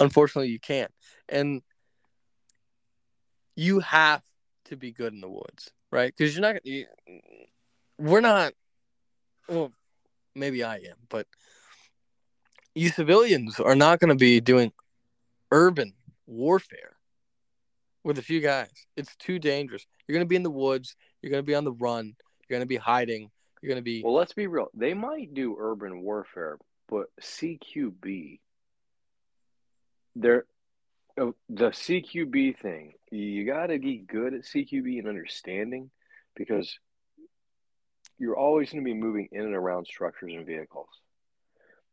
Unfortunately, 0.00 0.50
you 0.50 0.58
can't, 0.58 0.92
and 1.28 1.62
you 3.54 3.78
have 3.80 4.22
to 4.64 4.76
be 4.76 4.90
good 4.90 5.12
in 5.12 5.20
the 5.20 5.28
woods, 5.28 5.70
right? 5.92 6.12
Because 6.14 6.34
you're 6.34 6.42
not. 6.42 6.66
You, 6.66 6.86
we're 7.98 8.20
not. 8.20 8.52
Well, 9.48 9.72
maybe 10.34 10.64
I 10.64 10.76
am, 10.78 10.96
but 11.08 11.28
you 12.76 12.90
civilians 12.90 13.58
are 13.58 13.74
not 13.74 13.98
going 14.00 14.10
to 14.10 14.14
be 14.14 14.38
doing 14.40 14.70
urban 15.50 15.94
warfare 16.26 16.96
with 18.04 18.18
a 18.18 18.22
few 18.22 18.40
guys. 18.40 18.70
It's 18.96 19.16
too 19.16 19.38
dangerous. 19.38 19.86
You're 20.06 20.14
going 20.14 20.26
to 20.26 20.28
be 20.28 20.36
in 20.36 20.42
the 20.42 20.50
woods. 20.50 20.94
You're 21.22 21.30
going 21.30 21.42
to 21.42 21.46
be 21.46 21.54
on 21.54 21.64
the 21.64 21.72
run. 21.72 22.14
You're 22.48 22.58
going 22.58 22.62
to 22.62 22.68
be 22.68 22.76
hiding. 22.76 23.30
You're 23.62 23.70
going 23.70 23.80
to 23.80 23.82
be. 23.82 24.02
Well, 24.04 24.14
let's 24.14 24.34
be 24.34 24.46
real. 24.46 24.68
They 24.74 24.92
might 24.92 25.32
do 25.32 25.56
urban 25.58 26.02
warfare, 26.02 26.58
but 26.88 27.06
CQB, 27.20 28.40
they're 30.14 30.44
uh, 31.18 31.30
the 31.48 31.70
CQB 31.70 32.58
thing. 32.58 32.92
You 33.10 33.46
got 33.46 33.68
to 33.68 33.78
be 33.78 33.96
good 33.96 34.34
at 34.34 34.42
CQB 34.42 34.98
and 34.98 35.08
understanding 35.08 35.90
because 36.36 36.78
you're 38.18 38.36
always 38.36 38.70
going 38.70 38.84
to 38.84 38.88
be 38.88 38.94
moving 38.94 39.28
in 39.32 39.40
and 39.40 39.54
around 39.54 39.86
structures 39.86 40.32
and 40.34 40.44
vehicles. 40.44 40.88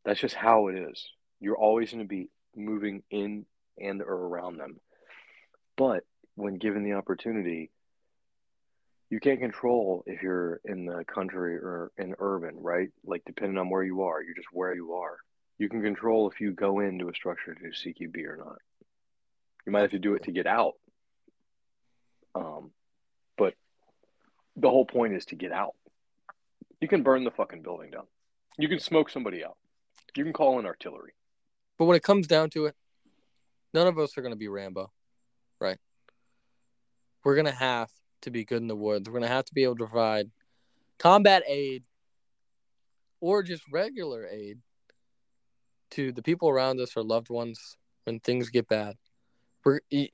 That's 0.05 0.19
just 0.19 0.35
how 0.35 0.67
it 0.67 0.75
is. 0.75 1.05
You're 1.39 1.57
always 1.57 1.91
going 1.91 2.03
to 2.03 2.07
be 2.07 2.29
moving 2.55 3.03
in 3.09 3.45
and 3.79 4.01
or 4.01 4.13
around 4.13 4.57
them. 4.57 4.79
But 5.77 6.03
when 6.35 6.55
given 6.55 6.83
the 6.83 6.93
opportunity, 6.93 7.71
you 9.09 9.19
can't 9.19 9.39
control 9.39 10.03
if 10.07 10.21
you're 10.21 10.59
in 10.65 10.85
the 10.85 11.03
country 11.05 11.55
or 11.55 11.91
in 11.97 12.15
urban, 12.19 12.55
right? 12.57 12.89
Like 13.05 13.23
depending 13.25 13.57
on 13.57 13.69
where 13.69 13.83
you 13.83 14.03
are, 14.03 14.21
you're 14.23 14.35
just 14.35 14.47
where 14.51 14.75
you 14.75 14.93
are. 14.93 15.17
You 15.57 15.69
can 15.69 15.83
control 15.83 16.29
if 16.29 16.41
you 16.41 16.51
go 16.51 16.79
into 16.79 17.09
a 17.09 17.13
structure 17.13 17.53
to 17.53 17.61
CQB 17.61 18.25
or 18.25 18.37
not. 18.37 18.57
You 19.65 19.71
might 19.71 19.81
have 19.81 19.91
to 19.91 19.99
do 19.99 20.15
it 20.15 20.23
to 20.23 20.31
get 20.31 20.47
out. 20.47 20.73
Um, 22.35 22.71
but 23.37 23.53
the 24.55 24.69
whole 24.69 24.85
point 24.85 25.13
is 25.13 25.25
to 25.25 25.35
get 25.35 25.51
out. 25.51 25.75
You 26.81 26.87
can 26.87 27.03
burn 27.03 27.23
the 27.23 27.31
fucking 27.31 27.61
building 27.61 27.91
down. 27.91 28.07
You 28.57 28.67
can 28.67 28.79
smoke 28.79 29.09
somebody 29.09 29.45
out. 29.45 29.57
You 30.15 30.23
can 30.23 30.33
call 30.33 30.59
in 30.59 30.65
artillery. 30.65 31.13
But 31.77 31.85
when 31.85 31.97
it 31.97 32.03
comes 32.03 32.27
down 32.27 32.49
to 32.51 32.65
it, 32.65 32.75
none 33.73 33.87
of 33.87 33.97
us 33.97 34.17
are 34.17 34.21
going 34.21 34.33
to 34.33 34.37
be 34.37 34.47
Rambo, 34.47 34.91
right? 35.59 35.79
We're 37.23 37.35
going 37.35 37.45
to 37.45 37.51
have 37.51 37.89
to 38.21 38.31
be 38.31 38.45
good 38.45 38.61
in 38.61 38.67
the 38.67 38.75
woods. 38.75 39.09
We're 39.09 39.19
going 39.19 39.29
to 39.29 39.35
have 39.35 39.45
to 39.45 39.53
be 39.53 39.63
able 39.63 39.77
to 39.77 39.87
provide 39.87 40.29
combat 40.99 41.43
aid 41.47 41.83
or 43.19 43.41
just 43.43 43.63
regular 43.71 44.27
aid 44.27 44.59
to 45.91 46.11
the 46.11 46.21
people 46.21 46.49
around 46.49 46.79
us 46.79 46.95
or 46.95 47.03
loved 47.03 47.29
ones 47.29 47.77
when 48.03 48.19
things 48.19 48.49
get 48.49 48.67
bad. 48.67 48.95
We're, 49.63 49.79
you're 49.89 50.09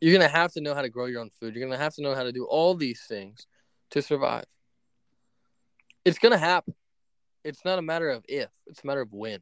going 0.00 0.20
to 0.20 0.28
have 0.28 0.52
to 0.52 0.60
know 0.60 0.74
how 0.74 0.82
to 0.82 0.88
grow 0.88 1.06
your 1.06 1.20
own 1.20 1.30
food. 1.30 1.54
You're 1.54 1.66
going 1.66 1.76
to 1.76 1.82
have 1.82 1.94
to 1.94 2.02
know 2.02 2.14
how 2.14 2.24
to 2.24 2.32
do 2.32 2.44
all 2.44 2.74
these 2.74 3.02
things 3.08 3.46
to 3.90 4.02
survive. 4.02 4.44
It's 6.04 6.18
going 6.18 6.32
to 6.32 6.38
happen. 6.38 6.74
It's 7.44 7.64
not 7.64 7.78
a 7.78 7.82
matter 7.82 8.08
of 8.08 8.24
if, 8.28 8.48
it's 8.66 8.82
a 8.82 8.86
matter 8.86 9.02
of 9.02 9.12
when. 9.12 9.40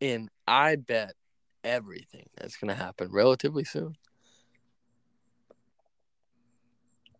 And 0.00 0.28
I 0.46 0.76
bet 0.76 1.14
everything 1.64 2.28
that's 2.36 2.56
going 2.56 2.68
to 2.68 2.74
happen 2.74 3.08
relatively 3.10 3.64
soon. 3.64 3.96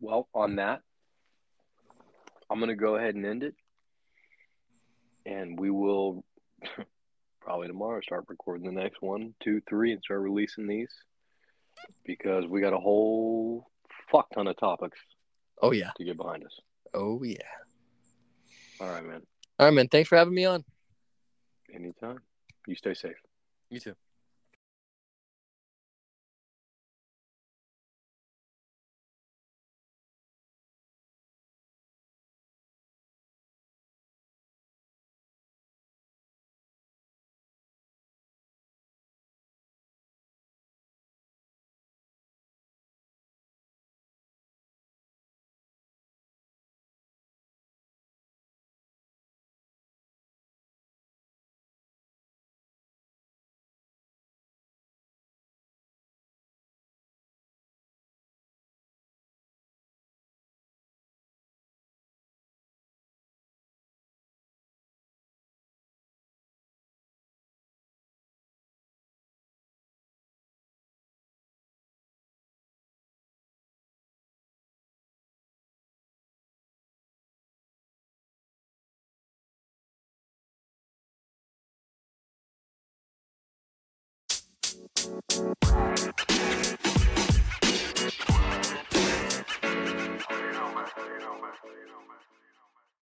Well, 0.01 0.29
on 0.35 0.57
that, 0.57 0.83
I'm 2.51 2.59
going 2.59 2.69
to 2.69 2.77
go 2.77 2.97
ahead 2.97 3.15
and 3.15 3.27
end 3.27 3.43
it. 3.43 3.55
And 5.27 5.59
we 5.59 5.71
will 5.71 6.25
probably 7.41 7.69
tomorrow 7.69 8.01
start 8.03 8.25
recording 8.29 8.67
the 8.67 8.81
next 8.81 9.01
one, 9.01 9.35
two, 9.43 9.63
three, 9.69 9.93
and 9.93 10.03
start 10.05 10.21
releasing 10.21 10.67
these 10.67 10.93
because 12.05 12.45
we 12.47 12.61
got 12.61 12.73
a 12.73 12.79
whole 12.79 13.67
fuck 14.13 14.29
ton 14.35 14.47
of 14.47 14.59
topics. 14.59 14.99
Oh, 15.63 15.73
yeah. 15.73 15.91
To 15.97 16.05
get 16.05 16.17
behind 16.17 16.45
us. 16.45 16.53
Oh, 16.93 17.23
yeah. 17.23 17.39
All 18.81 18.89
right, 18.89 19.05
man. 19.05 19.23
All 19.59 19.67
right, 19.67 19.75
man. 19.75 19.89
Thanks 19.89 20.09
for 20.09 20.17
having 20.17 20.35
me 20.35 20.45
on. 20.45 20.65
Anytime. 21.73 22.21
You 22.67 22.75
stay 22.75 22.95
safe. 22.95 23.17
You 23.71 23.81
too. 23.81 23.95